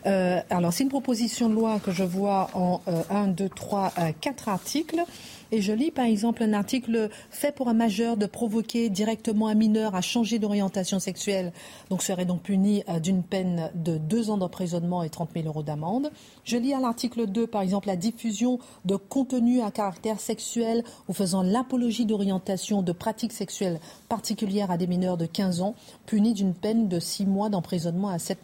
Euh, 0.05 0.41
alors, 0.49 0.73
c'est 0.73 0.83
une 0.83 0.89
proposition 0.89 1.49
de 1.49 1.55
loi 1.55 1.79
que 1.83 1.91
je 1.91 2.03
vois 2.03 2.49
en 2.53 2.81
1, 3.09 3.27
2, 3.27 3.49
3, 3.49 3.93
4 4.21 4.49
articles. 4.49 5.03
Et 5.51 5.61
je 5.61 5.73
lis 5.73 5.91
par 5.91 6.05
exemple 6.05 6.43
un 6.43 6.53
article 6.53 7.09
fait 7.29 7.53
pour 7.53 7.67
un 7.67 7.73
majeur 7.73 8.17
de 8.17 8.25
provoquer 8.25 8.89
directement 8.89 9.47
un 9.47 9.55
mineur 9.55 9.95
à 9.95 10.01
changer 10.01 10.39
d'orientation 10.39 10.99
sexuelle, 10.99 11.51
donc 11.89 12.01
serait 12.03 12.25
donc 12.25 12.41
puni 12.41 12.83
euh, 12.89 12.99
d'une 12.99 13.23
peine 13.23 13.71
de 13.75 13.97
deux 13.97 14.29
ans 14.29 14.37
d'emprisonnement 14.37 15.03
et 15.03 15.09
30 15.09 15.31
000 15.33 15.47
euros 15.47 15.63
d'amende. 15.63 16.11
Je 16.43 16.57
lis 16.57 16.73
à 16.73 16.79
l'article 16.79 17.27
2 17.27 17.47
par 17.47 17.61
exemple 17.61 17.87
la 17.87 17.95
diffusion 17.95 18.59
de 18.85 18.95
contenu 18.95 19.61
à 19.61 19.71
caractère 19.71 20.19
sexuel 20.19 20.83
ou 21.07 21.13
faisant 21.13 21.43
l'apologie 21.43 22.05
d'orientation 22.05 22.81
de 22.81 22.91
pratiques 22.91 23.33
sexuelles 23.33 23.79
particulières 24.09 24.71
à 24.71 24.77
des 24.77 24.87
mineurs 24.87 25.17
de 25.17 25.25
15 25.25 25.61
ans, 25.61 25.75
puni 26.05 26.33
d'une 26.33 26.53
peine 26.53 26.87
de 26.87 26.99
six 26.99 27.25
mois 27.25 27.49
d'emprisonnement 27.49 28.09
à 28.09 28.19
7 28.19 28.37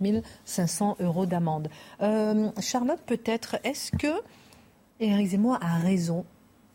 500 0.45 0.97
euros 0.99 1.25
d'amende. 1.25 1.69
Euh, 2.01 2.49
Charlotte, 2.59 2.99
peut-être, 3.05 3.57
est-ce 3.63 3.91
que 3.91 4.21
Éric 4.99 5.27
Zemmour 5.27 5.57
a 5.61 5.77
raison 5.77 6.25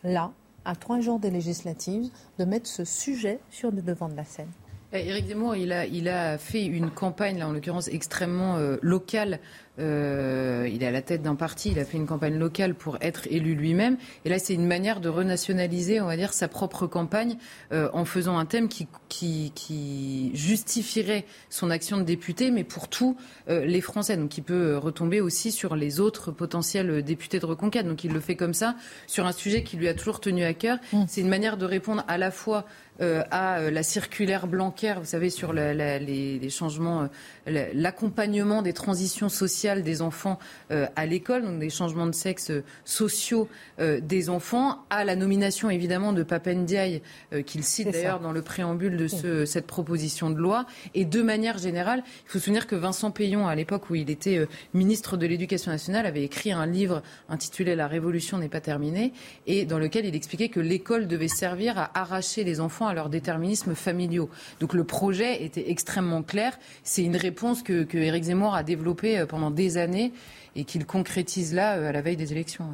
là, 0.09 0.33
à 0.65 0.75
trois 0.75 1.01
jours 1.01 1.19
des 1.19 1.31
législatives, 1.31 2.11
de 2.39 2.45
mettre 2.45 2.67
ce 2.67 2.85
sujet 2.85 3.39
sur 3.51 3.71
le 3.71 3.83
devant 3.83 4.09
de 4.09 4.17
la 4.17 4.25
scène. 4.25 4.51
Eh, 4.93 5.07
Éric 5.07 5.27
Zemmour, 5.27 5.55
il 5.55 5.73
a, 5.73 5.87
il 5.87 6.09
a 6.09 6.39
fait 6.39 6.65
une 6.65 6.91
campagne, 6.91 7.39
là, 7.39 7.49
en 7.49 7.53
l'occurrence 7.53 7.89
extrêmement 7.89 8.57
euh, 8.57 8.77
locale, 8.81 9.39
euh, 9.79 10.69
il 10.73 10.83
est 10.83 10.87
à 10.87 10.91
la 10.91 11.03
tête 11.03 11.23
d'un 11.23 11.35
parti, 11.35 11.71
il 11.71 11.79
a 11.79 11.85
fait 11.85 11.97
une 11.97 12.07
campagne 12.07 12.39
locale 12.39 12.75
pour 12.75 12.99
être 13.01 13.27
élu 13.31 13.55
lui-même. 13.55 13.97
Et 14.25 14.29
là, 14.29 14.39
c'est 14.39 14.55
une 14.55 14.67
manière 14.67 15.01
de 15.01 15.09
renationaliser, 15.09 16.01
on 16.01 16.07
va 16.07 16.17
dire, 16.17 16.33
sa 16.33 16.49
propre 16.49 16.87
campagne 16.87 17.37
euh, 17.73 17.89
en 17.93 18.05
faisant 18.05 18.39
un 18.39 18.47
thème 18.47 18.69
qui, 18.69 18.89
qui, 19.09 19.53
qui, 19.55 20.31
justifierait 20.35 21.25
son 21.51 21.71
action 21.71 21.99
de 21.99 22.03
député, 22.03 22.51
mais 22.51 22.65
pour 22.65 22.89
tous 22.89 23.17
euh, 23.49 23.65
les 23.65 23.81
Français. 23.81 24.17
Donc, 24.17 24.37
il 24.37 24.43
peut 24.43 24.77
retomber 24.77 25.21
aussi 25.21 25.53
sur 25.53 25.77
les 25.77 26.01
autres 26.01 26.31
potentiels 26.33 27.03
députés 27.03 27.39
de 27.39 27.47
reconquête. 27.47 27.87
Donc, 27.87 28.05
il 28.05 28.13
le 28.13 28.21
fait 28.21 28.37
comme 28.37 28.55
ça, 28.55 28.77
sur 29.07 29.27
un 29.27 29.33
sujet 29.33 29.63
qui 29.63 29.77
lui 29.77 29.89
a 29.89 29.95
toujours 29.95 30.21
tenu 30.21 30.45
à 30.45 30.55
cœur. 30.55 30.79
Mmh. 30.93 31.05
C'est 31.07 31.21
une 31.21 31.29
manière 31.29 31.57
de 31.57 31.65
répondre 31.65 32.05
à 32.09 32.19
la 32.19 32.31
fois 32.31 32.65
à 33.01 33.71
la 33.71 33.83
circulaire 33.83 34.47
Blanquer, 34.47 34.95
vous 34.99 35.05
savez, 35.05 35.31
sur 35.31 35.53
la, 35.53 35.73
la, 35.75 35.99
les, 35.99 36.39
les, 36.39 36.51
changements, 36.51 37.09
l'accompagnement 37.47 38.63
des 38.63 38.73
transitions 38.73 39.29
sociales 39.29 39.83
des 39.83 40.03
enfants 40.03 40.39
euh, 40.71 40.87
à 40.97 41.07
l'école, 41.07 41.43
donc 41.43 41.59
des 41.59 41.71
changements 41.71 42.07
de 42.07 42.13
sexe 42.13 42.51
euh, 42.51 42.65
sociaux 42.85 43.49
euh, 43.81 44.01
des 44.01 44.29
enfants, 44.31 44.85
à 44.91 45.05
la 45.05 45.17
nomination 45.17 45.71
évidemment 45.71 46.13
de 46.13 46.23
Papendiaï, 46.23 47.03
qu'il 47.47 47.65
cite 47.65 47.91
d'ailleurs 47.91 48.21
dans 48.21 48.33
le 48.33 48.43
préambule 48.43 48.97
de 48.97 49.09
ce, 49.09 49.45
cette 49.45 49.67
proposition 49.67 50.31
de 50.31 50.39
loi. 50.39 50.67
Et 50.95 51.05
de 51.05 51.23
manière 51.23 51.59
générale, 51.59 52.03
il 52.07 52.31
faut 52.31 52.39
se 52.39 52.45
souvenir 52.45 52.67
que 52.67 52.77
Vincent 52.77 53.11
Payon, 53.11 53.47
à 53.49 53.55
l'époque 53.55 53.91
où 53.91 53.95
il 53.95 54.11
était 54.11 54.47
ministre 54.75 55.17
de 55.17 55.27
l'Éducation 55.27 55.71
nationale, 55.71 56.07
avait 56.07 56.25
écrit 56.25 56.53
un 56.53 56.67
livre 56.67 57.03
intitulé 57.29 57.77
La 57.77 57.87
Révolution 57.87 58.39
n'est 58.39 58.49
pas 58.49 58.61
terminée, 58.61 59.13
et 59.47 59.65
dans 59.65 59.79
lequel 59.79 60.07
il 60.07 60.15
expliquait 60.15 60.49
que 60.49 60.61
l'école 60.61 61.07
devait 61.07 61.29
servir 61.29 61.79
à 61.79 61.91
arracher 61.99 62.45
les 62.45 62.61
enfants 62.61 62.88
à 62.89 62.95
leur 62.95 63.09
déterminisme 63.09 63.75
familiaux. 63.75 64.29
Donc 64.61 64.75
le 64.75 64.85
projet 64.85 65.45
était 65.45 65.71
extrêmement 65.71 66.23
clair. 66.23 66.59
C'est 66.83 67.05
une 67.05 67.17
réponse 67.17 67.63
que, 67.63 67.85
que 67.85 67.99
Éric 67.99 68.25
Zemmour 68.25 68.55
a 68.55 68.63
développée 68.63 69.25
pendant 69.29 69.51
des 69.51 69.77
années 69.77 70.13
et 70.57 70.65
qu'il 70.65 70.85
concrétise 70.87 71.55
là 71.55 71.77
euh, 71.77 71.89
à 71.89 71.93
la 71.93 72.03
veille 72.03 72.17
des 72.17 72.33
élections. 72.33 72.67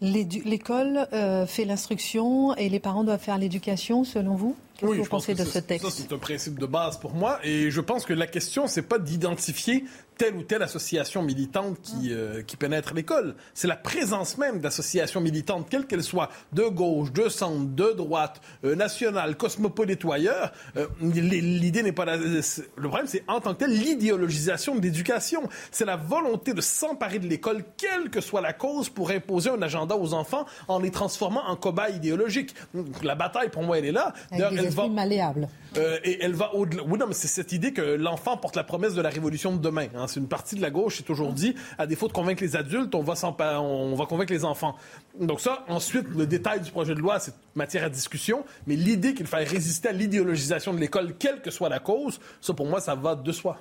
L'école 0.00 1.06
euh, 1.12 1.46
fait 1.46 1.64
l'instruction 1.64 2.56
et 2.56 2.68
les 2.68 2.80
parents 2.80 3.04
doivent 3.04 3.20
faire 3.20 3.38
l'éducation, 3.38 4.02
selon 4.02 4.34
vous? 4.34 4.56
Qu'est-ce 4.82 4.90
oui, 4.90 4.98
que 4.98 5.02
vous 5.04 5.08
pensez 5.08 5.34
de 5.34 5.44
ce 5.44 5.60
texte 5.60 5.88
Ça, 5.88 5.92
c'est 5.96 6.12
un 6.12 6.18
principe 6.18 6.58
de 6.58 6.66
base 6.66 6.98
pour 6.98 7.14
moi. 7.14 7.38
Et 7.44 7.70
je 7.70 7.80
pense 7.80 8.04
que 8.04 8.12
la 8.12 8.26
question, 8.26 8.66
c'est 8.66 8.82
pas 8.82 8.98
d'identifier 8.98 9.84
telle 10.18 10.34
ou 10.34 10.42
telle 10.42 10.62
association 10.62 11.22
militante 11.22 11.80
qui, 11.82 12.12
euh, 12.12 12.42
qui 12.42 12.56
pénètre 12.56 12.92
l'école. 12.92 13.34
C'est 13.54 13.68
la 13.68 13.76
présence 13.76 14.38
même 14.38 14.60
d'associations 14.60 15.20
militantes, 15.20 15.68
quelles 15.70 15.86
qu'elles 15.86 16.02
soient, 16.02 16.30
de 16.52 16.64
gauche, 16.64 17.12
de 17.12 17.28
centre, 17.28 17.66
de 17.74 17.92
droite, 17.92 18.40
euh, 18.64 18.74
nationale, 18.74 19.36
cosmopolite 19.36 20.02
ou 20.04 20.12
ailleurs. 20.12 20.52
Euh, 20.76 20.86
l'idée 21.00 21.82
n'est 21.82 21.92
pas... 21.92 22.04
La... 22.04 22.16
Le 22.16 22.88
problème, 22.88 23.06
c'est 23.06 23.24
en 23.28 23.40
tant 23.40 23.54
que 23.54 23.60
tel 23.60 23.70
l'idéologisation 23.70 24.74
de 24.74 24.80
l'éducation. 24.80 25.48
C'est 25.70 25.84
la 25.84 25.96
volonté 25.96 26.54
de 26.54 26.60
s'emparer 26.60 27.18
de 27.18 27.26
l'école, 27.26 27.64
quelle 27.76 28.10
que 28.10 28.20
soit 28.20 28.40
la 28.40 28.52
cause, 28.52 28.88
pour 28.88 29.10
imposer 29.10 29.50
un 29.50 29.62
agenda 29.62 29.96
aux 29.96 30.12
enfants 30.12 30.44
en 30.68 30.80
les 30.80 30.90
transformant 30.90 31.42
en 31.46 31.56
cobayes 31.56 31.96
idéologiques. 31.96 32.54
La 33.02 33.14
bataille, 33.14 33.48
pour 33.48 33.62
moi, 33.62 33.78
elle 33.78 33.86
est 33.86 33.92
là. 33.92 34.12
Avec 34.30 34.60
des 34.60 34.71
va... 34.74 34.88
malléables. 34.88 35.48
Euh, 35.76 35.98
et 36.04 36.22
elle 36.22 36.34
va 36.34 36.54
au-delà. 36.54 36.82
Oui, 36.86 36.98
non, 36.98 37.06
mais 37.06 37.14
c'est 37.14 37.28
cette 37.28 37.52
idée 37.52 37.72
que 37.72 37.80
l'enfant 37.80 38.36
porte 38.36 38.56
la 38.56 38.64
promesse 38.64 38.94
de 38.94 39.00
la 39.00 39.08
révolution 39.08 39.52
de 39.52 39.58
demain. 39.58 39.86
Hein. 39.94 40.06
C'est 40.06 40.20
une 40.20 40.28
partie 40.28 40.56
de 40.56 40.62
la 40.62 40.70
gauche 40.70 40.98
qui 40.98 41.02
toujours 41.02 41.32
dit, 41.32 41.54
à 41.78 41.86
défaut 41.86 42.08
de 42.08 42.12
convaincre 42.12 42.42
les 42.42 42.56
adultes, 42.56 42.94
on 42.94 43.02
va, 43.02 43.14
on 43.60 43.94
va 43.94 44.06
convaincre 44.06 44.32
les 44.32 44.44
enfants. 44.44 44.76
Donc 45.18 45.40
ça, 45.40 45.64
ensuite, 45.68 46.06
le 46.16 46.26
détail 46.26 46.60
du 46.60 46.70
projet 46.70 46.94
de 46.94 47.00
loi, 47.00 47.18
c'est 47.20 47.34
matière 47.54 47.84
à 47.84 47.88
discussion. 47.88 48.44
Mais 48.66 48.76
l'idée 48.76 49.14
qu'il 49.14 49.26
faille 49.26 49.46
résister 49.46 49.88
à 49.88 49.92
l'idéologisation 49.92 50.74
de 50.74 50.78
l'école, 50.78 51.14
quelle 51.18 51.40
que 51.40 51.50
soit 51.50 51.68
la 51.68 51.78
cause, 51.78 52.20
ça, 52.40 52.52
pour 52.52 52.66
moi, 52.66 52.80
ça 52.80 52.94
va 52.94 53.14
de 53.14 53.32
soi. 53.32 53.58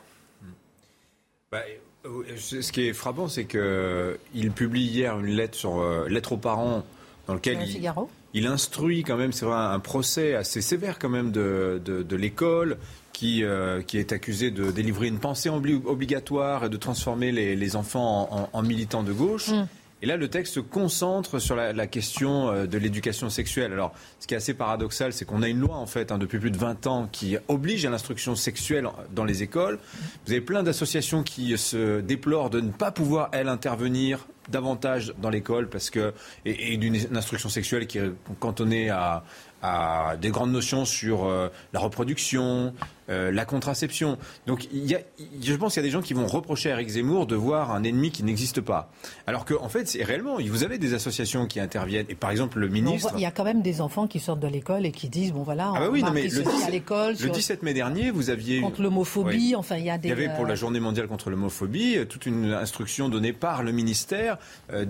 Bah, 1.51 1.59
euh, 2.05 2.24
ce 2.38 2.72
qui 2.72 2.88
est 2.88 2.93
frappant, 2.93 3.28
c'est 3.28 3.45
qu'il 3.45 4.51
publie 4.51 4.84
hier 4.84 5.18
une 5.20 5.28
lettre 5.28 5.57
sur 5.57 5.80
euh, 5.80 6.07
lettre 6.07 6.34
aux 6.34 6.38
parents 6.38 6.84
dans 7.28 7.36
lequel 7.36 7.59
il, 7.62 7.93
il 8.34 8.47
instruit 8.47 9.03
quand 9.03 9.17
même, 9.17 9.32
c'est 9.32 9.45
vrai, 9.45 9.57
un 9.57 9.79
procès 9.79 10.36
assez 10.36 10.61
sévère 10.61 10.99
quand 10.99 11.09
même 11.09 11.32
de, 11.32 11.82
de, 11.84 12.15
l'école 12.15 12.77
qui, 13.13 13.43
euh, 13.43 13.82
qui 13.82 13.97
est 13.97 14.13
accusé 14.13 14.51
de 14.51 14.71
délivrer 14.71 15.07
une 15.07 15.19
pensée 15.19 15.49
obligatoire 15.49 16.65
et 16.65 16.69
de 16.69 16.77
transformer 16.77 17.32
les, 17.32 17.55
les 17.55 17.75
enfants 17.75 18.49
en, 18.53 18.61
militants 18.63 19.03
de 19.03 19.13
gauche. 19.13 19.49
Mm. 19.49 19.67
Et 20.03 20.07
là, 20.07 20.17
le 20.17 20.29
texte 20.29 20.55
se 20.55 20.59
concentre 20.59 21.38
sur 21.38 21.55
la, 21.55 21.88
question 21.88 22.49
euh, 22.49 22.65
de 22.65 22.77
l'éducation 22.79 23.29
sexuelle. 23.29 23.71
Alors, 23.71 23.93
ce 24.19 24.25
qui 24.25 24.34
est 24.34 24.38
assez 24.38 24.55
paradoxal, 24.55 25.13
c'est 25.13 25.25
qu'on 25.25 25.43
a 25.43 25.47
une 25.47 25.59
loi, 25.59 25.75
en 25.75 25.86
fait, 25.86 26.11
hein, 26.11 26.17
depuis 26.17 26.39
plus 26.39 26.49
de 26.49 26.57
20 26.57 26.88
ans, 26.88 27.07
qui 27.11 27.38
oblige 27.49 27.86
à 27.86 27.91
l'instruction 27.91 28.36
sexuelle 28.36 28.88
dans 29.13 29.25
les 29.25 29.43
écoles. 29.43 29.77
Vous 30.25 30.32
avez 30.32 30.41
plein 30.41 30.63
d'associations 30.63 31.21
qui 31.21 31.55
se 31.57 32.01
déplorent 32.01 32.49
de 32.49 32.61
ne 32.61 32.71
pas 32.71 32.91
pouvoir, 32.91 33.29
elles, 33.32 33.47
intervenir 33.47 34.25
davantage 34.51 35.13
dans 35.21 35.29
l'école 35.29 35.69
parce 35.69 35.89
que 35.89 36.13
et, 36.45 36.77
d'une 36.77 36.95
instruction 37.15 37.49
sexuelle 37.49 37.87
qui 37.87 37.97
est 37.97 38.11
cantonnée 38.39 38.89
à, 38.89 39.23
à 39.61 40.15
des 40.19 40.29
grandes 40.29 40.51
notions 40.51 40.85
sur 40.85 41.25
euh, 41.25 41.49
la 41.73 41.79
reproduction, 41.79 42.73
euh, 43.12 43.32
la 43.32 43.45
contraception. 43.45 44.18
Donc 44.47 44.68
il 44.72 44.89
y 44.89 44.95
a, 44.95 44.99
je 45.41 45.53
pense 45.55 45.74
qu'il 45.74 45.84
y 45.84 45.86
a 45.86 45.88
des 45.88 45.91
gens 45.91 46.01
qui 46.01 46.14
vont 46.14 46.28
reprocher 46.28 46.72
à 46.72 46.76
Eric 46.76 46.89
Zemmour 46.89 47.28
de 47.28 47.36
voir 47.36 47.72
un 47.72 47.84
ennemi 47.84 48.09
qui 48.09 48.24
n'existe 48.24 48.62
pas. 48.62 48.89
Alors 49.28 49.45
qu'en 49.45 49.64
en 49.64 49.70
fait, 49.70 49.88
c'est 49.88 50.03
réellement, 50.03 50.38
vous 50.39 50.64
avez 50.64 50.78
des 50.78 50.93
associations 50.93 51.45
qui 51.45 51.59
interviennent. 51.59 52.05
Et 52.09 52.16
par 52.16 52.32
exemple, 52.32 52.59
le 52.59 52.70
ministre... 52.70 53.12
il 53.16 53.22
y 53.22 53.26
a 53.26 53.32
quand 53.32 53.43
même 53.43 53.62
des 53.62 53.82
enfants 53.82 54.07
qui 54.07 54.20
sortent 54.20 54.39
de 54.39 54.47
l'école 54.47 54.86
et 54.86 54.91
qui 54.91 55.09
disent, 55.09 55.34
bon 55.34 55.43
voilà, 55.43 55.72
on 55.72 55.76
ah 55.76 55.80
bah 55.82 55.89
oui, 55.91 56.03
non, 56.03 56.12
mais 56.12 56.28
le, 56.28 56.66
à 56.66 56.70
l'école. 56.70 57.16
Le 57.20 57.30
17 57.30 57.64
mai 57.64 57.74
dernier, 57.74 58.12
vous 58.12 58.30
aviez... 58.30 58.62
Contre 58.62 58.82
l'homophobie, 58.82 59.55
enfin 59.55 59.76
il 59.78 59.86
y 59.86 59.89
a 59.89 59.97
des... 59.97 60.07
Il 60.07 60.12
y 60.12 60.14
avait 60.14 60.34
pour 60.34 60.45
la 60.45 60.53
euh, 60.53 60.55
journée 60.55 60.80
mondiale 60.80 61.07
contre 61.07 61.30
l'homophobie 61.30 61.97
toute 62.07 62.26
une 62.26 62.53
instruction 62.53 63.09
donnée 63.09 63.34
par 63.34 63.64
le 63.64 63.72
ministère 63.72 64.38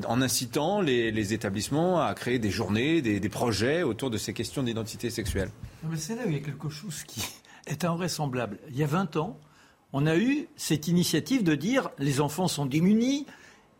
en 0.07 0.21
incitant 0.21 0.81
les, 0.81 1.33
établissements 1.33 2.01
à 2.01 2.13
créer 2.13 2.39
des 2.39 2.49
journées, 2.49 3.01
des, 3.01 3.19
des 3.19 3.29
projets 3.29 3.83
autour 3.83 4.09
de 4.09 4.17
ces 4.17 4.33
questions 4.33 4.63
d'identité 4.63 5.09
sexuelle. 5.09 5.49
Mais 5.83 5.97
c'est 5.97 6.15
là 6.15 6.23
où 6.25 6.29
il 6.29 6.33
y 6.33 6.37
a 6.37 6.41
quelque 6.41 6.69
chose 6.69 7.03
qui 7.03 7.21
est 7.67 7.85
invraisemblable. 7.85 8.59
Il 8.69 8.77
y 8.77 8.83
a 8.83 8.87
20 8.87 9.17
ans, 9.17 9.39
on 9.93 10.05
a 10.05 10.17
eu 10.17 10.47
cette 10.55 10.87
initiative 10.87 11.43
de 11.43 11.55
dire 11.55 11.89
les 11.97 12.21
enfants 12.21 12.47
sont 12.47 12.65
démunis, 12.65 13.25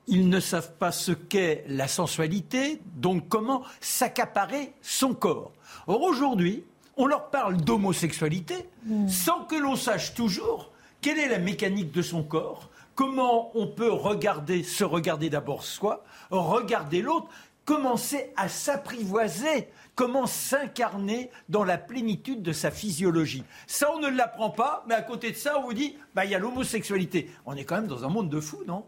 ils 0.08 0.28
ne 0.28 0.40
savent 0.40 0.74
pas 0.74 0.92
ce 0.92 1.12
qu'est 1.12 1.64
la 1.68 1.88
sensualité, 1.88 2.82
donc 2.98 3.30
comment 3.30 3.64
s'accaparer 3.80 4.74
son 4.82 5.14
corps. 5.14 5.52
Or 5.88 6.02
aujourd'hui, 6.02 6.64
on 6.98 7.06
leur 7.06 7.30
parle 7.30 7.58
d'homosexualité 7.58 8.68
mmh. 8.86 9.08
sans 9.08 9.46
que 9.46 9.56
l'on 9.56 9.76
sache 9.76 10.14
toujours 10.14 10.72
quelle 11.02 11.20
est 11.20 11.30
la 11.30 11.40
mécanique 11.40 11.92
de 11.92 12.02
son 12.02 12.24
corps, 12.24 12.70
comment 12.96 13.52
on 13.58 13.68
peut 13.68 13.92
regarder, 13.92 14.64
se 14.64 14.84
regarder 14.84 15.30
d'abord 15.30 15.64
soi, 15.64 16.04
regarder 16.30 17.02
l'autre, 17.02 17.28
commencer 17.66 18.32
à 18.36 18.50
s'apprivoiser, 18.50 19.70
comment 19.96 20.28
s'incarner 20.28 21.30
dans 21.50 21.64
la 21.64 21.78
plénitude 21.78 22.42
de 22.42 22.54
sa 22.54 22.72
physiologie. 22.72 23.44
Ça, 23.68 23.92
on 23.94 24.00
ne 24.00 24.08
l'apprend 24.08 24.50
pas, 24.50 24.84
mais 24.88 24.96
à 24.96 25.02
côté 25.02 25.32
de 25.32 25.36
ça, 25.36 25.60
on 25.60 25.64
vous 25.64 25.74
dit, 25.74 25.98
bah, 26.16 26.26
il 26.26 26.32
y 26.32 26.36
a 26.36 26.40
l'homosexualité. 26.40 27.30
On 27.46 27.56
est 27.56 27.66
quand 27.66 27.76
même 27.76 27.88
dans 27.88 28.06
un 28.06 28.10
monde 28.10 28.30
de 28.30 28.40
fous, 28.40 28.64
non? 28.68 28.86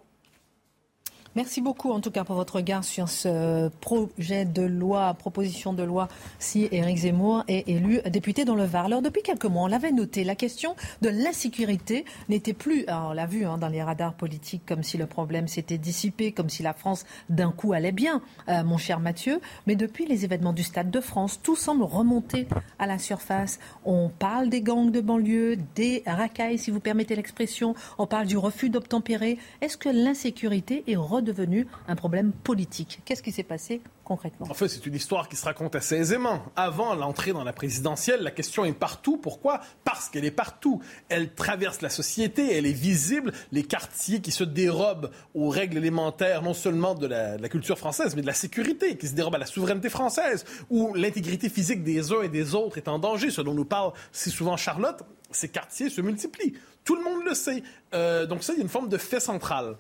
Merci 1.36 1.62
beaucoup 1.62 1.90
en 1.90 2.00
tout 2.00 2.12
cas 2.12 2.24
pour 2.24 2.36
votre 2.36 2.58
regard 2.58 2.84
sur 2.84 3.10
ce 3.10 3.70
projet 3.82 4.46
de 4.46 4.62
loi, 4.62 5.16
proposition 5.16 5.74
de 5.74 5.82
loi 5.82 6.08
si 6.38 6.68
Éric 6.72 6.98
Zemmour 6.98 7.44
est 7.48 7.68
élu 7.68 8.02
député 8.12 8.46
dans 8.46 8.54
le 8.54 8.66
Var. 8.66 8.86
Alors 8.86 9.02
depuis 9.02 9.24
quelques 9.24 9.46
mois, 9.46 9.64
on 9.64 9.68
l'avait 9.68 9.92
noté, 9.92 10.24
la 10.24 10.36
question 10.36 10.76
de 11.02 11.10
l'insécurité 11.10 12.06
n'était 12.30 12.54
plus, 12.54 12.86
on 12.88 13.14
l'a 13.14 13.26
vu 13.26 13.46
hein, 13.46 13.58
dans 13.58 13.68
les 13.68 13.82
radars 13.82 14.14
politiques, 14.14 14.62
comme 14.68 14.84
si 14.84 14.96
le 14.98 15.08
problème 15.08 15.48
s'était 15.48 15.80
dissipé, 15.80 16.34
comme 16.34 16.52
si 16.52 16.62
la 16.62 16.74
France 16.74 17.04
d'un 17.30 17.52
coup 17.52 17.74
allait 17.74 17.92
bien, 17.92 18.22
euh, 18.50 18.64
mon 18.64 18.78
cher 18.78 19.00
Mathieu. 19.00 19.42
Mais 19.66 19.76
depuis 19.76 20.06
les 20.06 20.26
événements 20.26 20.54
du 20.54 20.62
Stade 20.62 20.92
de 20.92 21.00
France, 21.00 21.40
tout 21.42 21.56
semble 21.56 21.84
remonter 21.84 22.48
à 22.78 22.86
la 22.86 23.00
surface. 23.00 23.60
On 23.86 24.10
parle 24.10 24.50
des 24.50 24.62
gangs 24.62 24.92
de 24.92 25.02
banlieue, 25.02 25.58
des 25.74 26.04
racailles, 26.06 26.60
si 26.60 26.70
vous 26.70 26.80
permettez 26.80 27.16
l'expression. 27.16 27.74
On 27.98 28.06
parle 28.06 28.28
du 28.28 28.38
refus 28.38 28.70
d'obtempérer. 28.70 29.40
Est-ce 29.62 29.78
que 29.78 29.90
l'insécurité 29.90 30.84
est 30.86 30.96
devenu 31.24 31.68
un 31.88 31.96
problème 31.96 32.32
politique. 32.32 33.02
Qu'est-ce 33.06 33.24
qui 33.24 33.32
s'est 33.32 33.44
passé 33.44 33.82
concrètement 34.04 34.48
En 34.50 34.54
fait, 34.54 34.68
c'est 34.68 34.86
une 34.86 34.96
histoire 34.96 35.30
qui 35.30 35.36
se 35.36 35.46
raconte 35.46 35.76
assez 35.76 35.96
aisément. 35.96 36.44
Avant 36.56 36.94
l'entrée 36.96 37.34
dans 37.34 37.44
la 37.44 37.54
présidentielle, 37.54 38.22
la 38.22 38.32
question 38.32 38.66
est 38.66 38.74
partout. 38.74 39.18
Pourquoi? 39.18 39.62
Parce 39.84 40.10
qu'elle 40.10 40.26
est 40.26 40.32
partout. 40.32 40.82
Elle 41.10 41.34
traverse 41.34 41.82
la 41.82 41.90
société, 41.90 42.56
elle 42.56 42.66
est 42.66 42.74
visible. 42.74 43.34
Les 43.52 43.64
quartiers 43.64 44.22
qui 44.22 44.32
se 44.32 44.44
dérobent 44.44 45.10
aux 45.34 45.50
règles 45.50 45.78
élémentaires, 45.78 46.42
non 46.42 46.54
seulement 46.54 46.96
de 46.96 47.08
la, 47.08 47.38
de 47.38 47.42
la 47.42 47.50
culture 47.50 47.78
française, 47.78 48.16
mais 48.16 48.22
de 48.22 48.28
la 48.28 48.34
sécurité, 48.34 48.98
qui 48.98 49.08
se 49.08 49.16
dérobent 49.16 49.36
à 49.36 49.40
la 49.40 49.46
souveraineté 49.46 49.90
française, 49.90 50.46
où 50.70 50.94
l'intégrité 50.94 51.50
physique 51.50 51.84
des 51.84 52.12
uns 52.12 52.22
et 52.22 52.30
des 52.30 52.56
autres 52.56 52.78
est 52.78 52.88
en 52.88 53.00
danger, 53.00 53.32
ce 53.32 53.42
dont 53.42 53.54
nous 53.54 53.66
parle 53.66 53.94
si 54.12 54.30
souvent 54.30 54.58
Charlotte, 54.58 55.04
ces 55.32 55.50
quartiers 55.50 55.90
se 55.90 56.02
multiplient. 56.02 56.54
Tout 56.84 56.96
le 56.96 57.04
monde 57.04 57.24
le 57.26 57.34
sait. 57.34 57.64
Euh, 57.94 58.26
donc 58.26 58.44
ça, 58.44 58.54
il 58.54 58.58
y 58.58 58.60
a 58.60 58.64
une 58.64 58.70
forme 58.70 58.90
de 58.90 58.98
fait 58.98 59.20
central 59.20 59.76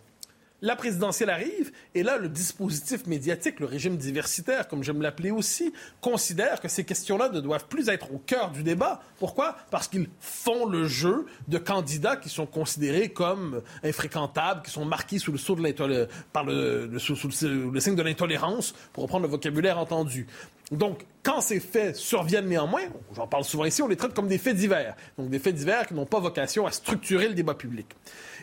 la 0.63 0.77
présidentielle 0.77 1.29
arrive, 1.29 1.73
et 1.93 2.03
là, 2.03 2.17
le 2.17 2.29
dispositif 2.29 3.05
médiatique, 3.05 3.59
le 3.59 3.65
régime 3.65 3.97
diversitaire, 3.97 4.69
comme 4.69 4.81
j'aime 4.81 5.01
l'appeler 5.01 5.29
aussi, 5.29 5.73
considère 5.99 6.61
que 6.61 6.69
ces 6.69 6.85
questions-là 6.85 7.27
ne 7.27 7.41
doivent 7.41 7.67
plus 7.67 7.89
être 7.89 8.13
au 8.13 8.17
cœur 8.17 8.49
du 8.49 8.63
débat. 8.63 9.01
Pourquoi? 9.19 9.57
Parce 9.71 9.89
qu'ils 9.89 10.07
font 10.21 10.65
le 10.65 10.87
jeu 10.87 11.25
de 11.49 11.57
candidats 11.57 12.15
qui 12.15 12.29
sont 12.29 12.45
considérés 12.45 13.09
comme 13.09 13.61
infréquentables, 13.83 14.61
qui 14.61 14.71
sont 14.71 14.85
marqués 14.85 15.19
sous 15.19 15.33
le 15.33 15.37
sceau 15.37 15.55
de 15.55 16.07
par 16.31 16.45
le, 16.45 16.97
signe 16.97 17.95
de 17.95 18.01
l'intolérance, 18.01 18.73
pour 18.93 19.03
reprendre 19.03 19.25
le 19.25 19.31
vocabulaire 19.31 19.77
entendu. 19.77 20.27
Donc, 20.71 21.05
quand 21.23 21.41
ces 21.41 21.59
faits 21.59 21.95
surviennent 21.95 22.47
néanmoins, 22.47 22.83
j'en 23.15 23.27
parle 23.27 23.43
souvent 23.43 23.65
ici, 23.65 23.81
on 23.81 23.87
les 23.87 23.95
traite 23.95 24.13
comme 24.13 24.27
des 24.27 24.37
faits 24.37 24.55
divers. 24.55 24.95
Donc, 25.17 25.29
des 25.29 25.39
faits 25.39 25.55
divers 25.55 25.87
qui 25.87 25.93
n'ont 25.93 26.05
pas 26.05 26.19
vocation 26.19 26.65
à 26.65 26.71
structurer 26.71 27.27
le 27.27 27.33
débat 27.33 27.53
public. 27.53 27.87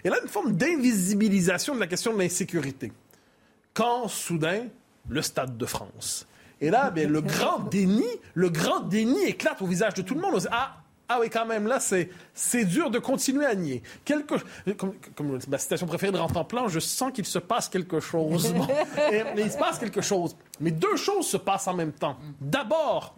Et 0.04 0.10
là, 0.10 0.16
une 0.22 0.28
forme 0.28 0.52
d'invisibilisation 0.52 1.74
de 1.74 1.80
la 1.80 1.86
question 1.86 2.12
de 2.12 2.18
l'insécurité. 2.18 2.92
Quand, 3.74 4.08
soudain, 4.08 4.66
le 5.08 5.22
Stade 5.22 5.56
de 5.56 5.66
France. 5.66 6.26
Et 6.60 6.70
là, 6.70 6.90
bien, 6.94 7.08
le 7.08 7.20
grand 7.20 7.60
déni, 7.60 8.06
le 8.34 8.50
grand 8.50 8.80
déni 8.80 9.22
éclate 9.24 9.60
au 9.62 9.66
visage 9.66 9.94
de 9.94 10.02
tout 10.02 10.14
le 10.14 10.20
monde. 10.20 10.32
On 10.34 10.38
dit, 10.38 10.46
ah, 10.50 10.79
ah 11.12 11.18
oui, 11.18 11.28
quand 11.28 11.44
même, 11.44 11.66
là, 11.66 11.80
c'est, 11.80 12.08
c'est 12.32 12.64
dur 12.64 12.88
de 12.88 13.00
continuer 13.00 13.44
à 13.44 13.56
nier. 13.56 13.82
Quelque, 14.04 14.36
comme, 14.74 14.94
comme 15.16 15.40
ma 15.48 15.58
citation 15.58 15.88
préférée 15.88 16.12
de 16.12 16.42
Plan, 16.44 16.68
je 16.68 16.78
sens 16.78 17.10
qu'il 17.12 17.26
se 17.26 17.40
passe 17.40 17.68
quelque 17.68 17.98
chose. 17.98 18.54
mais 19.10 19.42
il 19.42 19.50
se 19.50 19.58
passe 19.58 19.80
quelque 19.80 20.02
chose. 20.02 20.36
Mais 20.60 20.70
deux 20.70 20.96
choses 20.96 21.26
se 21.26 21.36
passent 21.36 21.66
en 21.66 21.74
même 21.74 21.90
temps. 21.90 22.16
D'abord, 22.40 23.16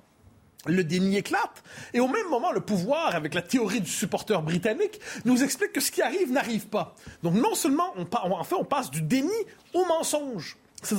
le 0.64 0.82
déni 0.84 1.18
éclate. 1.18 1.62
Et 1.92 2.00
au 2.00 2.08
même 2.08 2.30
moment, 2.30 2.50
le 2.50 2.60
pouvoir, 2.60 3.14
avec 3.14 3.34
la 3.34 3.42
théorie 3.42 3.82
du 3.82 3.90
supporter 3.90 4.40
britannique, 4.40 4.98
nous 5.26 5.44
explique 5.44 5.72
que 5.72 5.80
ce 5.80 5.90
qui 5.90 6.00
arrive 6.00 6.32
n'arrive 6.32 6.68
pas. 6.68 6.94
Donc 7.22 7.34
non 7.34 7.54
seulement, 7.54 7.92
on, 7.96 8.06
en 8.32 8.44
fait, 8.44 8.54
on 8.54 8.64
passe 8.64 8.90
du 8.90 9.02
déni 9.02 9.28
au 9.74 9.84
mensonge. 9.84 10.56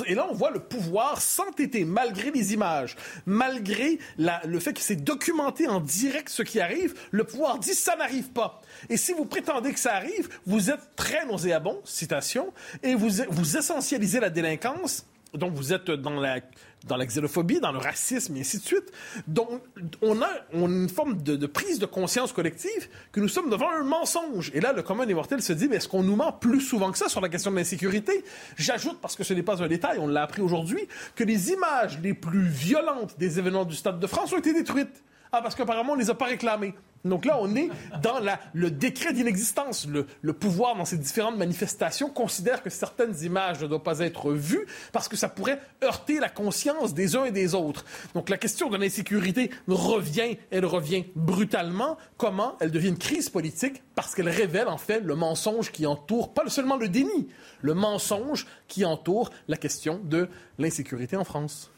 Et 0.07 0.15
là, 0.15 0.27
on 0.29 0.33
voit 0.33 0.51
le 0.51 0.59
pouvoir 0.59 1.21
s'entêter, 1.21 1.85
malgré 1.85 2.31
les 2.31 2.53
images, 2.53 2.95
malgré 3.25 3.99
le 4.17 4.59
fait 4.59 4.73
qu'il 4.73 4.83
s'est 4.83 4.95
documenté 4.95 5.67
en 5.67 5.79
direct 5.79 6.29
ce 6.29 6.43
qui 6.43 6.59
arrive, 6.59 6.93
le 7.11 7.23
pouvoir 7.23 7.59
dit 7.59 7.73
ça 7.73 7.95
n'arrive 7.95 8.29
pas. 8.29 8.61
Et 8.89 8.97
si 8.97 9.13
vous 9.13 9.25
prétendez 9.25 9.73
que 9.73 9.79
ça 9.79 9.93
arrive, 9.95 10.29
vous 10.45 10.69
êtes 10.69 10.95
très 10.95 11.25
nauséabond, 11.25 11.81
citation, 11.83 12.53
et 12.81 12.95
vous, 12.95 13.09
vous 13.29 13.57
essentialisez 13.57 14.19
la 14.19 14.29
délinquance, 14.29 15.05
donc 15.33 15.53
vous 15.53 15.73
êtes 15.73 15.89
dans 15.89 16.19
la 16.19 16.39
dans 16.85 16.97
la 16.97 17.05
xénophobie, 17.05 17.59
dans 17.59 17.71
le 17.71 17.77
racisme 17.77 18.35
et 18.37 18.41
ainsi 18.41 18.59
de 18.59 18.63
suite. 18.63 18.91
Donc, 19.27 19.61
on 20.01 20.21
a, 20.21 20.29
une 20.53 20.89
forme 20.89 21.21
de, 21.21 21.45
prise 21.47 21.79
de 21.79 21.85
conscience 21.85 22.33
collective 22.33 22.89
que 23.11 23.19
nous 23.19 23.27
sommes 23.27 23.49
devant 23.49 23.69
un 23.69 23.83
mensonge. 23.83 24.51
Et 24.53 24.59
là, 24.59 24.73
le 24.73 24.81
commun 24.81 25.05
des 25.05 25.13
mortels 25.13 25.41
se 25.41 25.53
dit, 25.53 25.67
mais 25.67 25.77
est-ce 25.77 25.87
qu'on 25.87 26.03
nous 26.03 26.15
ment 26.15 26.31
plus 26.31 26.61
souvent 26.61 26.91
que 26.91 26.97
ça 26.97 27.09
sur 27.09 27.21
la 27.21 27.29
question 27.29 27.51
de 27.51 27.55
l'insécurité? 27.55 28.23
J'ajoute, 28.57 28.99
parce 29.01 29.15
que 29.15 29.23
ce 29.23 29.33
n'est 29.33 29.43
pas 29.43 29.63
un 29.63 29.67
détail, 29.67 29.97
on 29.99 30.07
l'a 30.07 30.23
appris 30.23 30.41
aujourd'hui, 30.41 30.87
que 31.15 31.23
les 31.23 31.51
images 31.51 31.99
les 32.01 32.13
plus 32.13 32.47
violentes 32.47 33.17
des 33.17 33.39
événements 33.39 33.65
du 33.65 33.75
Stade 33.75 33.99
de 33.99 34.07
France 34.07 34.33
ont 34.33 34.39
été 34.39 34.53
détruites. 34.53 35.03
Ah, 35.31 35.41
parce 35.41 35.55
qu'apparemment, 35.55 35.93
on 35.93 35.95
ne 35.95 36.01
les 36.01 36.09
a 36.09 36.15
pas 36.15 36.25
réclamées. 36.25 36.75
Donc 37.05 37.25
là, 37.25 37.37
on 37.41 37.53
est 37.55 37.69
dans 38.01 38.19
le 38.53 38.71
décret 38.71 39.11
d'inexistence. 39.11 39.87
Le, 39.87 40.33
pouvoir, 40.33 40.75
dans 40.75 40.85
ces 40.85 40.97
différentes 40.97 41.37
manifestations, 41.37 42.09
considère 42.09 42.63
que 42.63 42.69
certaines 42.69 43.15
images 43.23 43.61
ne 43.61 43.67
doivent 43.67 43.81
pas 43.81 43.99
être 43.99 44.31
vues 44.31 44.65
parce 44.91 45.09
que 45.09 45.17
ça 45.17 45.27
pourrait 45.27 45.59
heurter 45.83 46.19
la 46.19 46.29
conscience 46.29 46.93
des 46.93 47.15
uns 47.15 47.25
et 47.25 47.31
des 47.31 47.55
autres. 47.55 47.85
Donc 48.13 48.29
la 48.29 48.37
question 48.37 48.69
de 48.69 48.77
l'insécurité 48.77 49.51
revient, 49.67 50.37
elle 50.49 50.65
revient 50.65 51.05
brutalement. 51.15 51.97
Comment 52.17 52.55
elle 52.61 52.71
devient 52.71 52.89
une 52.89 52.97
crise 52.97 53.29
politique? 53.29 53.83
Parce 53.95 54.15
qu'elle 54.15 54.29
révèle 54.29 54.69
en 54.69 54.77
fait 54.77 55.01
le 55.01 55.15
mensonge 55.15 55.71
qui 55.71 55.85
entoure, 55.85 56.33
pas 56.33 56.47
seulement 56.49 56.77
le 56.77 56.87
déni, 56.87 57.27
le 57.61 57.73
mensonge 57.73 58.47
qui 58.67 58.85
entoure 58.85 59.29
la 59.47 59.57
question 59.57 59.99
de 60.03 60.29
l'insécurité 60.57 61.17
en 61.17 61.25
France. 61.25 61.69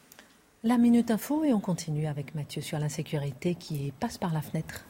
La 0.62 0.78
Minute 0.78 1.10
Info 1.10 1.44
et 1.44 1.52
on 1.52 1.60
continue 1.60 2.06
avec 2.06 2.34
Mathieu 2.34 2.62
sur 2.62 2.78
l'insécurité 2.78 3.54
qui 3.54 3.92
passe 4.00 4.18
par 4.18 4.32
la 4.32 4.40
fenêtre. 4.40 4.84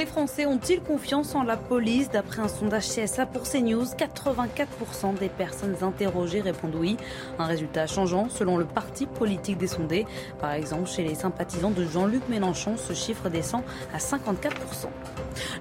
Les 0.00 0.06
Français 0.06 0.46
ont-ils 0.46 0.80
confiance 0.80 1.34
en 1.34 1.42
la 1.42 1.58
police? 1.58 2.08
D'après 2.08 2.40
un 2.40 2.48
sondage 2.48 2.88
CSA 2.88 3.26
pour 3.26 3.42
CNews, 3.42 3.84
84% 3.84 5.18
des 5.18 5.28
personnes 5.28 5.76
interrogées 5.82 6.40
répondent 6.40 6.76
oui. 6.76 6.96
Un 7.38 7.44
résultat 7.44 7.86
changeant 7.86 8.30
selon 8.30 8.56
le 8.56 8.64
parti 8.64 9.04
politique 9.04 9.58
des 9.58 9.66
sondés. 9.66 10.06
Par 10.40 10.54
exemple, 10.54 10.88
chez 10.88 11.04
les 11.04 11.14
sympathisants 11.14 11.70
de 11.70 11.84
Jean-Luc 11.84 12.26
Mélenchon, 12.30 12.78
ce 12.78 12.94
chiffre 12.94 13.28
descend 13.28 13.62
à 13.92 13.98
54%. 13.98 14.54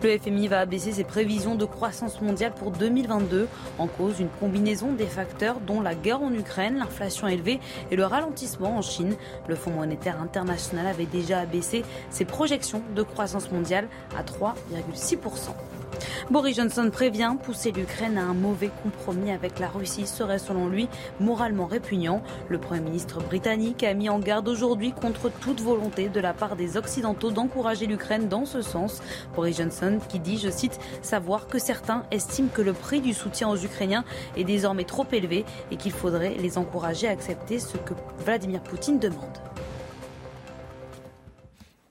Le 0.03 0.17
FMI 0.17 0.47
va 0.47 0.61
abaisser 0.61 0.93
ses 0.93 1.03
prévisions 1.03 1.55
de 1.55 1.65
croissance 1.65 2.21
mondiale 2.21 2.53
pour 2.53 2.71
2022 2.71 3.45
en 3.77 3.87
cause 3.87 4.21
une 4.21 4.29
combinaison 4.39 4.93
des 4.93 5.05
facteurs 5.05 5.59
dont 5.59 5.81
la 5.81 5.95
guerre 5.95 6.21
en 6.21 6.33
Ukraine, 6.33 6.77
l'inflation 6.77 7.27
élevée 7.27 7.59
et 7.91 7.97
le 7.97 8.05
ralentissement 8.05 8.77
en 8.77 8.81
Chine. 8.81 9.17
Le 9.49 9.55
Fonds 9.55 9.71
monétaire 9.71 10.21
international 10.21 10.87
avait 10.87 11.05
déjà 11.05 11.39
abaissé 11.39 11.83
ses 12.09 12.23
projections 12.23 12.81
de 12.95 13.03
croissance 13.03 13.51
mondiale 13.51 13.89
à 14.17 14.23
3,6%. 14.29 15.17
Boris 16.29 16.55
Johnson 16.55 16.89
prévient, 16.91 17.35
pousser 17.41 17.71
l'Ukraine 17.71 18.17
à 18.17 18.21
un 18.21 18.33
mauvais 18.33 18.69
compromis 18.83 19.31
avec 19.31 19.59
la 19.59 19.67
Russie 19.67 20.05
serait 20.05 20.37
selon 20.39 20.67
lui 20.67 20.87
moralement 21.19 21.65
répugnant. 21.65 22.21
Le 22.49 22.59
Premier 22.59 22.81
ministre 22.81 23.19
britannique 23.21 23.83
a 23.83 23.93
mis 23.93 24.09
en 24.09 24.19
garde 24.19 24.47
aujourd'hui 24.47 24.91
contre 24.91 25.29
toute 25.29 25.61
volonté 25.61 26.07
de 26.09 26.19
la 26.19 26.33
part 26.33 26.55
des 26.55 26.77
Occidentaux 26.77 27.31
d'encourager 27.31 27.87
l'Ukraine 27.87 28.27
dans 28.27 28.45
ce 28.45 28.61
sens. 28.61 29.01
Boris 29.35 29.57
Johnson 29.57 29.99
qui 30.07 30.19
dit, 30.19 30.37
je 30.37 30.49
cite, 30.49 30.79
savoir 31.01 31.47
que 31.47 31.59
certains 31.59 32.03
estiment 32.11 32.49
que 32.53 32.61
le 32.61 32.73
prix 32.73 33.01
du 33.01 33.13
soutien 33.13 33.49
aux 33.49 33.57
Ukrainiens 33.57 34.05
est 34.37 34.43
désormais 34.43 34.83
trop 34.83 35.05
élevé 35.11 35.45
et 35.71 35.77
qu'il 35.77 35.91
faudrait 35.91 36.35
les 36.35 36.57
encourager 36.57 37.07
à 37.07 37.11
accepter 37.11 37.59
ce 37.59 37.77
que 37.77 37.93
Vladimir 38.23 38.61
Poutine 38.61 38.99
demande. 38.99 39.37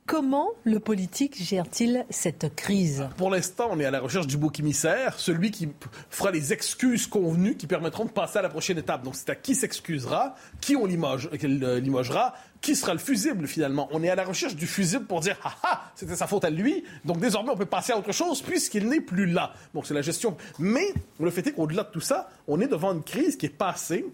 Comment 0.08 0.48
le 0.64 0.80
politique 0.80 1.36
gère-t-il 1.36 2.06
cette 2.08 2.56
crise? 2.56 3.06
Pour 3.18 3.28
l'instant, 3.28 3.68
on 3.70 3.78
est 3.78 3.84
à 3.84 3.90
la 3.90 4.00
recherche 4.00 4.26
du 4.26 4.38
bouc 4.38 4.58
émissaire, 4.58 5.12
celui 5.18 5.50
qui 5.50 5.68
fera 6.08 6.30
les 6.30 6.54
excuses 6.54 7.06
convenues 7.06 7.58
qui 7.58 7.66
permettront 7.66 8.06
de 8.06 8.10
passer 8.10 8.38
à 8.38 8.42
la 8.42 8.48
prochaine 8.48 8.78
étape. 8.78 9.02
Donc 9.02 9.16
c'est 9.16 9.28
à 9.28 9.34
qui 9.34 9.54
s'excusera, 9.54 10.34
qui 10.62 10.76
on 10.76 10.86
euh, 10.86 11.80
limogera, 11.80 12.34
qui 12.62 12.74
sera 12.74 12.94
le 12.94 12.98
fusible 12.98 13.46
finalement. 13.46 13.86
On 13.90 14.02
est 14.02 14.08
à 14.08 14.14
la 14.14 14.24
recherche 14.24 14.56
du 14.56 14.66
fusible 14.66 15.04
pour 15.04 15.20
dire 15.20 15.36
ah 15.44 15.54
ah, 15.62 15.82
c'était 15.94 16.16
sa 16.16 16.26
faute 16.26 16.46
à 16.46 16.50
lui, 16.50 16.84
donc 17.04 17.18
désormais 17.18 17.50
on 17.50 17.56
peut 17.58 17.66
passer 17.66 17.92
à 17.92 17.98
autre 17.98 18.12
chose 18.12 18.40
puisqu'il 18.40 18.88
n'est 18.88 19.02
plus 19.02 19.26
là. 19.26 19.52
Donc 19.74 19.86
c'est 19.86 19.92
la 19.92 20.00
gestion. 20.00 20.38
Mais 20.58 20.94
le 21.20 21.30
fait 21.30 21.46
est 21.48 21.52
qu'au-delà 21.52 21.82
de 21.82 21.90
tout 21.90 22.00
ça, 22.00 22.30
on 22.46 22.62
est 22.62 22.68
devant 22.68 22.94
une 22.94 23.02
crise 23.02 23.36
qui 23.36 23.44
est 23.44 23.50
passée 23.50 24.06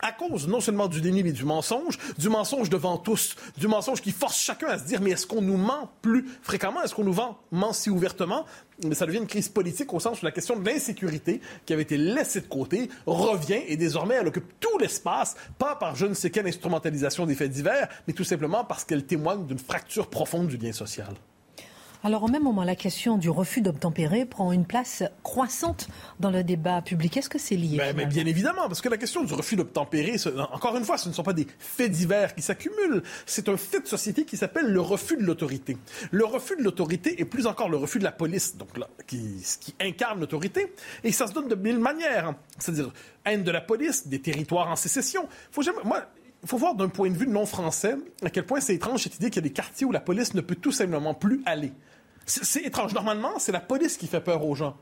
à 0.00 0.12
cause 0.12 0.48
non 0.48 0.60
seulement 0.60 0.88
du 0.88 1.00
déni, 1.00 1.22
mais 1.22 1.32
du 1.32 1.44
mensonge, 1.44 1.98
du 2.18 2.28
mensonge 2.28 2.70
devant 2.70 2.96
tous, 2.96 3.36
du 3.56 3.68
mensonge 3.68 4.00
qui 4.00 4.12
force 4.12 4.38
chacun 4.38 4.68
à 4.68 4.78
se 4.78 4.84
dire, 4.84 5.00
mais 5.00 5.10
est-ce 5.10 5.26
qu'on 5.26 5.42
nous 5.42 5.56
ment 5.56 5.90
plus 6.02 6.26
fréquemment? 6.42 6.82
Est-ce 6.82 6.94
qu'on 6.94 7.04
nous 7.04 7.16
ment 7.50 7.72
si 7.72 7.90
ouvertement? 7.90 8.44
Mais 8.84 8.94
ça 8.94 9.06
devient 9.06 9.18
une 9.18 9.26
crise 9.26 9.48
politique 9.48 9.92
au 9.92 10.00
sens 10.00 10.22
où 10.22 10.24
la 10.24 10.32
question 10.32 10.58
de 10.58 10.68
l'insécurité, 10.68 11.40
qui 11.66 11.72
avait 11.72 11.82
été 11.82 11.96
laissée 11.96 12.40
de 12.40 12.46
côté, 12.46 12.88
revient 13.06 13.60
et 13.66 13.76
désormais 13.76 14.14
elle 14.14 14.28
occupe 14.28 14.58
tout 14.60 14.78
l'espace, 14.78 15.36
pas 15.58 15.76
par 15.76 15.94
je 15.94 16.06
ne 16.06 16.14
sais 16.14 16.30
quelle 16.30 16.46
instrumentalisation 16.46 17.26
des 17.26 17.34
faits 17.34 17.50
divers, 17.50 17.88
mais 18.06 18.14
tout 18.14 18.24
simplement 18.24 18.64
parce 18.64 18.84
qu'elle 18.84 19.06
témoigne 19.06 19.46
d'une 19.46 19.58
fracture 19.58 20.08
profonde 20.08 20.48
du 20.48 20.56
lien 20.56 20.72
social. 20.72 21.14
Alors 22.04 22.24
au 22.24 22.28
même 22.28 22.42
moment, 22.42 22.64
la 22.64 22.74
question 22.74 23.16
du 23.16 23.30
refus 23.30 23.60
d'obtempérer 23.60 24.24
prend 24.24 24.50
une 24.50 24.64
place 24.64 25.04
croissante 25.22 25.86
dans 26.18 26.32
le 26.32 26.42
débat 26.42 26.82
public. 26.82 27.16
Est-ce 27.16 27.28
que 27.28 27.38
c'est 27.38 27.54
lié 27.54 27.76
ben, 27.78 27.96
mais 27.96 28.06
Bien 28.06 28.26
évidemment, 28.26 28.66
parce 28.66 28.80
que 28.80 28.88
la 28.88 28.96
question 28.96 29.22
du 29.22 29.32
refus 29.32 29.54
d'obtempérer, 29.54 30.16
encore 30.52 30.76
une 30.76 30.84
fois, 30.84 30.98
ce 30.98 31.08
ne 31.08 31.14
sont 31.14 31.22
pas 31.22 31.32
des 31.32 31.46
faits 31.60 31.92
divers 31.92 32.34
qui 32.34 32.42
s'accumulent, 32.42 33.04
c'est 33.24 33.48
un 33.48 33.56
fait 33.56 33.80
de 33.80 33.86
société 33.86 34.24
qui 34.24 34.36
s'appelle 34.36 34.66
le 34.66 34.80
refus 34.80 35.16
de 35.16 35.22
l'autorité. 35.22 35.76
Le 36.10 36.24
refus 36.24 36.56
de 36.56 36.64
l'autorité 36.64 37.20
est 37.20 37.24
plus 37.24 37.46
encore 37.46 37.68
le 37.68 37.76
refus 37.76 38.00
de 38.00 38.04
la 38.04 38.12
police, 38.12 38.56
donc 38.56 38.76
là, 38.76 38.88
qui, 39.06 39.40
qui 39.60 39.72
incarne 39.80 40.18
l'autorité, 40.18 40.74
et 41.04 41.12
ça 41.12 41.28
se 41.28 41.32
donne 41.32 41.46
de 41.46 41.54
mille 41.54 41.78
manières, 41.78 42.30
hein. 42.30 42.36
c'est-à-dire 42.58 42.92
haine 43.24 43.44
de 43.44 43.50
la 43.52 43.60
police, 43.60 44.08
des 44.08 44.20
territoires 44.20 44.68
en 44.68 44.76
sécession. 44.76 45.28
Faut 45.52 45.62
jamais, 45.62 45.78
moi, 45.84 46.04
il 46.42 46.48
faut 46.48 46.56
voir 46.56 46.74
d'un 46.74 46.88
point 46.88 47.10
de 47.10 47.16
vue 47.16 47.28
non 47.28 47.46
français 47.46 47.96
à 48.24 48.30
quel 48.30 48.44
point 48.44 48.60
c'est 48.60 48.74
étrange 48.74 49.04
cette 49.04 49.14
idée 49.14 49.30
qu'il 49.30 49.36
y 49.36 49.46
a 49.46 49.48
des 49.48 49.52
quartiers 49.52 49.86
où 49.86 49.92
la 49.92 50.00
police 50.00 50.34
ne 50.34 50.40
peut 50.40 50.56
tout 50.56 50.72
simplement 50.72 51.14
plus 51.14 51.40
aller. 51.46 51.72
C'est 52.26 52.62
étrange. 52.62 52.94
Normalement, 52.94 53.38
c'est 53.38 53.52
la 53.52 53.60
police 53.60 53.96
qui 53.96 54.06
fait 54.06 54.20
peur 54.20 54.44
aux 54.44 54.54
gens. 54.54 54.76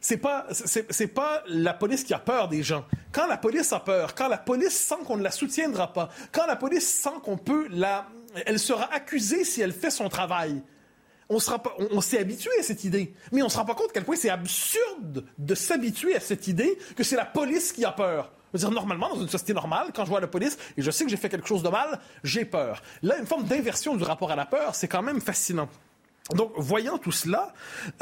C'est 0.00 0.18
pas, 0.18 0.46
c'est 0.52 1.08
pas 1.08 1.42
la 1.48 1.74
police 1.74 2.04
qui 2.04 2.14
a 2.14 2.18
peur 2.18 2.48
des 2.48 2.62
gens. 2.62 2.84
Quand 3.12 3.26
la 3.26 3.36
police 3.36 3.72
a 3.72 3.80
peur, 3.80 4.14
quand 4.14 4.28
la 4.28 4.38
police 4.38 4.76
sent 4.78 5.02
qu'on 5.04 5.16
ne 5.16 5.22
la 5.22 5.30
soutiendra 5.30 5.92
pas, 5.92 6.10
quand 6.32 6.46
la 6.46 6.56
police 6.56 6.88
sent 6.88 7.18
qu'on 7.24 7.36
peut 7.36 7.66
la, 7.70 8.06
elle 8.44 8.58
sera 8.58 8.92
accusée 8.92 9.44
si 9.44 9.62
elle 9.62 9.72
fait 9.72 9.90
son 9.90 10.08
travail. 10.08 10.62
On, 11.28 11.40
sera 11.40 11.60
pas, 11.60 11.74
on, 11.90 12.00
s'est 12.00 12.20
habitué 12.20 12.50
à 12.60 12.62
cette 12.62 12.84
idée, 12.84 13.14
mais 13.32 13.42
on 13.42 13.48
se 13.48 13.56
rend 13.56 13.64
pas 13.64 13.74
compte 13.74 13.90
à 13.90 13.92
quel 13.94 14.04
point 14.04 14.14
c'est 14.14 14.30
absurde 14.30 15.24
de 15.38 15.54
s'habituer 15.56 16.14
à 16.14 16.20
cette 16.20 16.46
idée 16.46 16.78
que 16.94 17.02
c'est 17.02 17.16
la 17.16 17.24
police 17.24 17.72
qui 17.72 17.84
a 17.84 17.90
peur. 17.90 18.30
Dire, 18.54 18.70
normalement, 18.70 19.08
dans 19.08 19.20
une 19.20 19.28
société 19.28 19.52
normale, 19.54 19.88
quand 19.92 20.04
je 20.04 20.10
vois 20.10 20.20
la 20.20 20.28
police 20.28 20.56
et 20.76 20.82
je 20.82 20.90
sais 20.90 21.04
que 21.04 21.10
j'ai 21.10 21.16
fait 21.16 21.28
quelque 21.28 21.48
chose 21.48 21.64
de 21.64 21.68
mal, 21.68 21.98
j'ai 22.22 22.44
peur. 22.44 22.80
Là, 23.02 23.18
une 23.18 23.26
forme 23.26 23.44
d'inversion 23.44 23.96
du 23.96 24.04
rapport 24.04 24.30
à 24.30 24.36
la 24.36 24.46
peur, 24.46 24.74
c'est 24.76 24.88
quand 24.88 25.02
même 25.02 25.20
fascinant. 25.20 25.68
Donc, 26.34 26.52
voyant 26.56 26.98
tout 26.98 27.12
cela, 27.12 27.52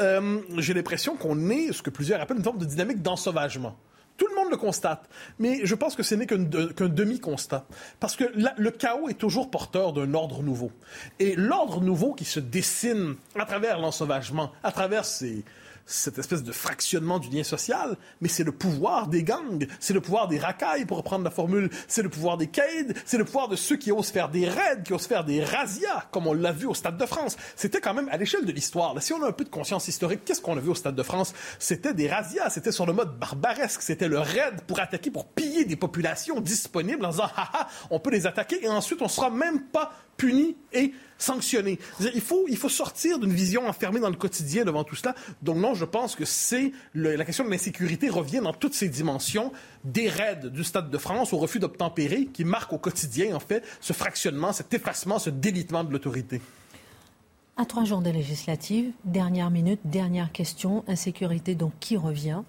euh, 0.01 0.41
j'ai 0.57 0.73
l'impression 0.73 1.15
qu'on 1.15 1.49
est 1.49 1.71
ce 1.73 1.81
que 1.81 1.89
plusieurs 1.89 2.21
appellent 2.21 2.37
une 2.37 2.43
forme 2.43 2.57
de 2.57 2.65
dynamique 2.65 3.01
d'ensauvagement. 3.01 3.77
Tout 4.17 4.27
le 4.27 4.35
monde 4.35 4.49
le 4.49 4.57
constate, 4.57 5.09
mais 5.39 5.59
je 5.65 5.75
pense 5.75 5.95
que 5.95 6.01
ce 6.01 6.15
n'est 6.15 6.25
qu'un 6.25 6.37
demi-constat. 6.37 7.65
Parce 7.99 8.15
que 8.15 8.23
le 8.33 8.71
chaos 8.71 9.09
est 9.09 9.19
toujours 9.19 9.51
porteur 9.51 9.91
d'un 9.91 10.13
ordre 10.13 10.41
nouveau. 10.41 10.71
Et 11.19 11.35
l'ordre 11.35 11.81
nouveau 11.81 12.13
qui 12.13 12.23
se 12.23 12.39
dessine 12.39 13.15
à 13.37 13.45
travers 13.45 13.77
l'ensauvagement, 13.77 14.53
à 14.63 14.71
travers 14.71 15.03
ces, 15.03 15.43
cette 15.85 16.17
espèce 16.17 16.43
de 16.43 16.51
fractionnement 16.51 17.19
du 17.19 17.29
lien 17.29 17.43
social, 17.43 17.97
mais 18.21 18.27
c'est 18.27 18.43
le 18.43 18.51
pouvoir 18.51 19.07
des 19.07 19.23
gangs, 19.23 19.67
c'est 19.79 19.93
le 19.93 20.01
pouvoir 20.01 20.27
des 20.27 20.39
racailles, 20.39 20.85
pour 20.85 20.97
reprendre 20.97 21.23
la 21.23 21.31
formule, 21.31 21.69
c'est 21.87 22.01
le 22.01 22.09
pouvoir 22.09 22.37
des 22.37 22.47
caïds, 22.47 22.93
c'est 23.05 23.17
le 23.17 23.25
pouvoir 23.25 23.47
de 23.47 23.55
ceux 23.55 23.75
qui 23.75 23.91
osent 23.91 24.09
faire 24.09 24.29
des 24.29 24.49
raids, 24.49 24.81
qui 24.83 24.93
osent 24.93 25.07
faire 25.07 25.23
des 25.23 25.43
razzias, 25.43 26.05
comme 26.11 26.27
on 26.27 26.33
l'a 26.33 26.51
vu 26.51 26.65
au 26.65 26.73
Stade 26.73 26.97
de 26.97 27.05
France. 27.05 27.37
C'était 27.55 27.81
quand 27.81 27.93
même 27.93 28.09
à 28.09 28.17
l'échelle 28.17 28.45
de 28.45 28.51
l'histoire. 28.51 28.95
Si 29.01 29.13
on 29.13 29.21
a 29.23 29.27
un 29.27 29.31
peu 29.31 29.43
de 29.43 29.49
conscience 29.49 29.87
historique, 29.87 30.21
qu'est-ce 30.25 30.41
qu'on 30.41 30.57
a 30.57 30.61
vu 30.61 30.69
au 30.69 30.75
Stade 30.75 30.95
de 30.95 31.03
France? 31.03 31.33
C'était 31.59 31.93
des 31.93 32.09
razzias, 32.09 32.49
c'était 32.49 32.71
sur 32.71 32.85
le 32.85 32.93
mode 32.93 33.17
barbaresque, 33.19 33.81
c'était 33.81 34.07
le 34.07 34.19
raid 34.19 34.61
pour 34.67 34.79
attaquer, 34.79 35.11
pour 35.11 35.27
piller 35.27 35.65
des 35.65 35.75
populations 35.75 36.41
disponibles 36.41 37.05
en 37.05 37.09
disant, 37.09 37.29
haha, 37.35 37.67
on 37.89 37.99
peut 37.99 38.11
les 38.11 38.25
attaquer 38.25 38.63
et 38.63 38.69
ensuite 38.69 39.01
on 39.01 39.07
sera 39.07 39.29
même 39.29 39.61
pas 39.61 39.91
puni 40.17 40.55
et 40.73 40.93
sanctionné. 41.17 41.79
Il 41.99 42.21
faut, 42.21 42.45
il 42.47 42.57
faut 42.57 42.69
sortir 42.69 43.19
d'une 43.19 43.31
vision 43.31 43.67
enfermée 43.67 43.99
dans 43.99 44.09
le 44.09 44.15
quotidien 44.15 44.65
devant 44.65 44.83
tout 44.83 44.95
cela. 44.95 45.15
Donc 45.41 45.57
non, 45.57 45.73
je 45.73 45.85
pense 45.85 46.15
que 46.15 46.25
c'est 46.25 46.71
la 46.93 47.23
question 47.25 47.45
de 47.45 47.49
l'insécurité 47.49 48.09
revient 48.09 48.41
dans 48.43 48.53
toutes 48.53 48.73
ses 48.73 48.89
dimensions, 48.89 49.51
des 49.83 50.09
raids 50.09 50.49
du 50.51 50.63
Stade 50.63 50.89
de 50.89 50.97
France 50.97 51.33
au 51.33 51.37
refus 51.37 51.59
d'obtempérer 51.59 52.25
qui 52.27 52.43
marque 52.43 52.73
au 52.73 52.77
quotidien, 52.77 53.35
en 53.35 53.39
fait, 53.39 53.63
ce 53.81 53.93
fractionnement, 53.93 54.51
cet 54.51 54.73
effacement, 54.73 55.19
ce 55.19 55.29
délitement 55.29 55.83
de 55.83 55.91
l'autorité. 55.91 56.41
À 57.57 57.65
trois 57.65 57.85
jours 57.85 58.01
des 58.01 58.11
législatives, 58.11 58.91
dernière 59.05 59.49
minute, 59.49 59.79
dernière 59.85 60.33
question, 60.33 60.83
insécurité, 60.89 61.55
donc 61.55 61.71
qui 61.79 61.95
revient? 61.95 62.41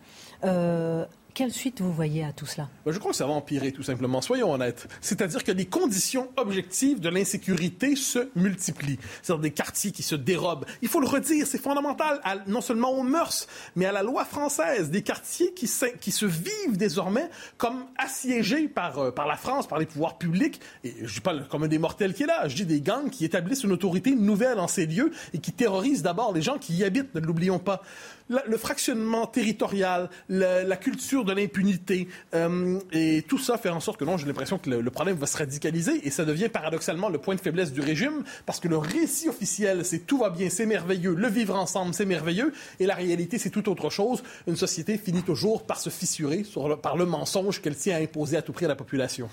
Euh, 0.42 1.06
quelle 1.37 1.53
suite 1.53 1.82
vous 1.82 1.93
voyez 1.93 2.24
à 2.24 2.32
tout 2.32 2.47
cela? 2.47 2.66
Ben, 2.87 2.93
Je 2.93 2.99
crois 2.99 3.11
que 3.11 3.16
ça 3.16 3.26
va 3.26 3.34
empirer, 3.34 3.70
tout 3.70 3.82
simplement. 3.82 4.22
Soyons 4.22 4.51
honnêtes. 4.53 4.89
C'est-à-dire 5.03 5.45
que 5.45 5.53
les 5.53 5.66
conditions 5.66 6.30
objectives 6.39 6.99
de 6.99 7.11
l'insécurité 7.11 7.95
se 7.95 8.30
multiplient. 8.34 8.99
C'est-à-dire 9.20 9.43
des 9.43 9.51
quartiers 9.51 9.91
qui 9.91 10.03
se 10.03 10.14
dérobent. 10.14 10.64
Il 10.80 10.89
faut 10.89 10.99
le 10.99 11.07
redire, 11.07 11.47
c'est 11.47 11.61
fondamental, 11.61 12.22
non 12.47 12.62
seulement 12.62 12.91
aux 12.91 13.03
mœurs, 13.03 13.49
mais 13.76 13.84
à 13.84 13.93
la 13.93 14.03
loi 14.03 14.24
française. 14.24 14.89
Des 14.89 15.03
quartiers 15.03 15.53
qui, 15.53 15.66
se 15.66 16.24
vivent 16.24 16.78
désormais 16.78 17.28
comme 17.59 17.84
assiégés 17.99 18.66
par, 18.66 18.99
euh, 18.99 19.11
par 19.11 19.26
la 19.26 19.37
France, 19.37 19.68
par 19.68 19.78
les 19.78 19.84
pouvoirs 19.84 20.16
publics. 20.16 20.59
Et 20.84 20.95
je 21.03 21.12
dis 21.12 21.20
pas 21.20 21.39
comme 21.51 21.64
un 21.64 21.68
des 21.68 21.78
mortels 21.78 22.14
qui 22.14 22.22
est 22.22 22.26
là, 22.26 22.49
je 22.49 22.55
dis 22.55 22.64
des 22.64 22.80
gangs 22.80 23.11
qui 23.11 23.26
établissent 23.26 23.62
une 23.62 23.72
autorité 23.72 24.14
nouvelle 24.14 24.59
en 24.59 24.68
ces 24.68 24.87
lieux 24.87 25.12
et 25.34 25.39
qui 25.39 25.53
terrorisent 25.53 26.03
d'abord 26.03 26.32
les 26.32 26.41
gens 26.41 26.57
qui 26.57 26.72
y 26.76 26.82
habitent, 26.82 27.14
ne 27.14 27.20
l'oublions 27.20 27.59
pas 27.59 27.82
le 28.29 28.57
fractionnement 28.57 29.27
territorial, 29.27 30.11
la, 30.29 30.77
culture 30.77 31.24
de 31.24 31.33
l'impunité, 31.33 32.09
euh, 32.35 32.79
et 32.93 33.22
tout 33.27 33.39
ça 33.39 33.57
fait 33.57 33.68
en 33.68 33.81
sorte 33.81 33.99
que 33.99 34.05
non, 34.05 34.16
j'ai 34.16 34.27
l'impression 34.27 34.59
que 34.59 34.68
le, 34.70 34.91
problème 34.91 35.16
va 35.16 35.27
se 35.27 35.37
radicaliser 35.37 36.07
et 36.07 36.11
ça 36.11 36.24
devient 36.24 36.49
paradoxalement 36.49 37.09
le 37.09 37.18
point 37.18 37.35
de 37.35 37.41
faiblesse 37.41 37.72
du 37.72 37.81
régime 37.81 38.24
parce 38.45 38.61
que 38.61 38.68
le 38.68 38.79
récit 38.79 39.29
officiel, 39.29 39.85
c'est 39.85 40.07
tout 40.07 40.18
va 40.18 40.31
bien, 40.31 40.51
c'est 40.51 40.66
merveilleux, 40.66 41.14
le 41.14 41.29
vivre 41.29 41.55
ensemble, 41.55 41.95
c'est 41.95 42.05
merveilleux, 42.05 42.53
et 42.81 42.87
la 42.87 42.95
réalité, 42.95 43.39
c'est 43.39 43.51
tout 43.51 43.68
autre 43.68 43.91
chose. 43.91 44.22
Une 44.47 44.57
société 44.57 44.99
finit 44.99 45.22
toujours 45.22 45.64
par 45.64 45.81
se 45.81 45.91
fissurer 45.91 46.45
par 46.83 46.97
le 46.97 47.07
mensonge 47.07 47.61
qu'elle 47.61 47.77
tient 47.77 47.97
à 47.97 48.01
imposer 48.01 48.37
à 48.37 48.43
tout 48.43 48.53
prix 48.53 48.64
à 48.64 48.68
la 48.68 48.77
population. 48.77 49.29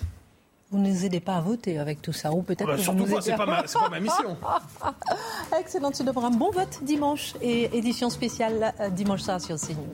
Vous 0.74 0.80
ne 0.80 0.90
nous 0.90 1.06
aidez 1.06 1.20
pas 1.20 1.36
à 1.36 1.40
voter 1.42 1.78
avec 1.78 2.02
tout 2.02 2.14
ça, 2.14 2.32
ou 2.32 2.42
peut-être 2.42 2.66
bah, 2.66 2.80
Surtout 2.80 3.06
moi, 3.06 3.22
c'est 3.22 3.36
pas, 3.36 3.46
ma, 3.46 3.62
pas 3.62 3.90
ma 3.92 4.00
mission. 4.00 4.36
Excellent, 5.60 5.92
tu 5.92 6.04
devras 6.04 6.30
un 6.30 6.32
bon 6.32 6.50
vote 6.50 6.80
dimanche 6.82 7.36
et 7.44 7.78
édition 7.78 8.10
spéciale 8.10 8.74
euh, 8.80 8.90
dimanche 8.90 9.22
soir 9.22 9.40
sur 9.40 9.56
CNews. 9.56 9.94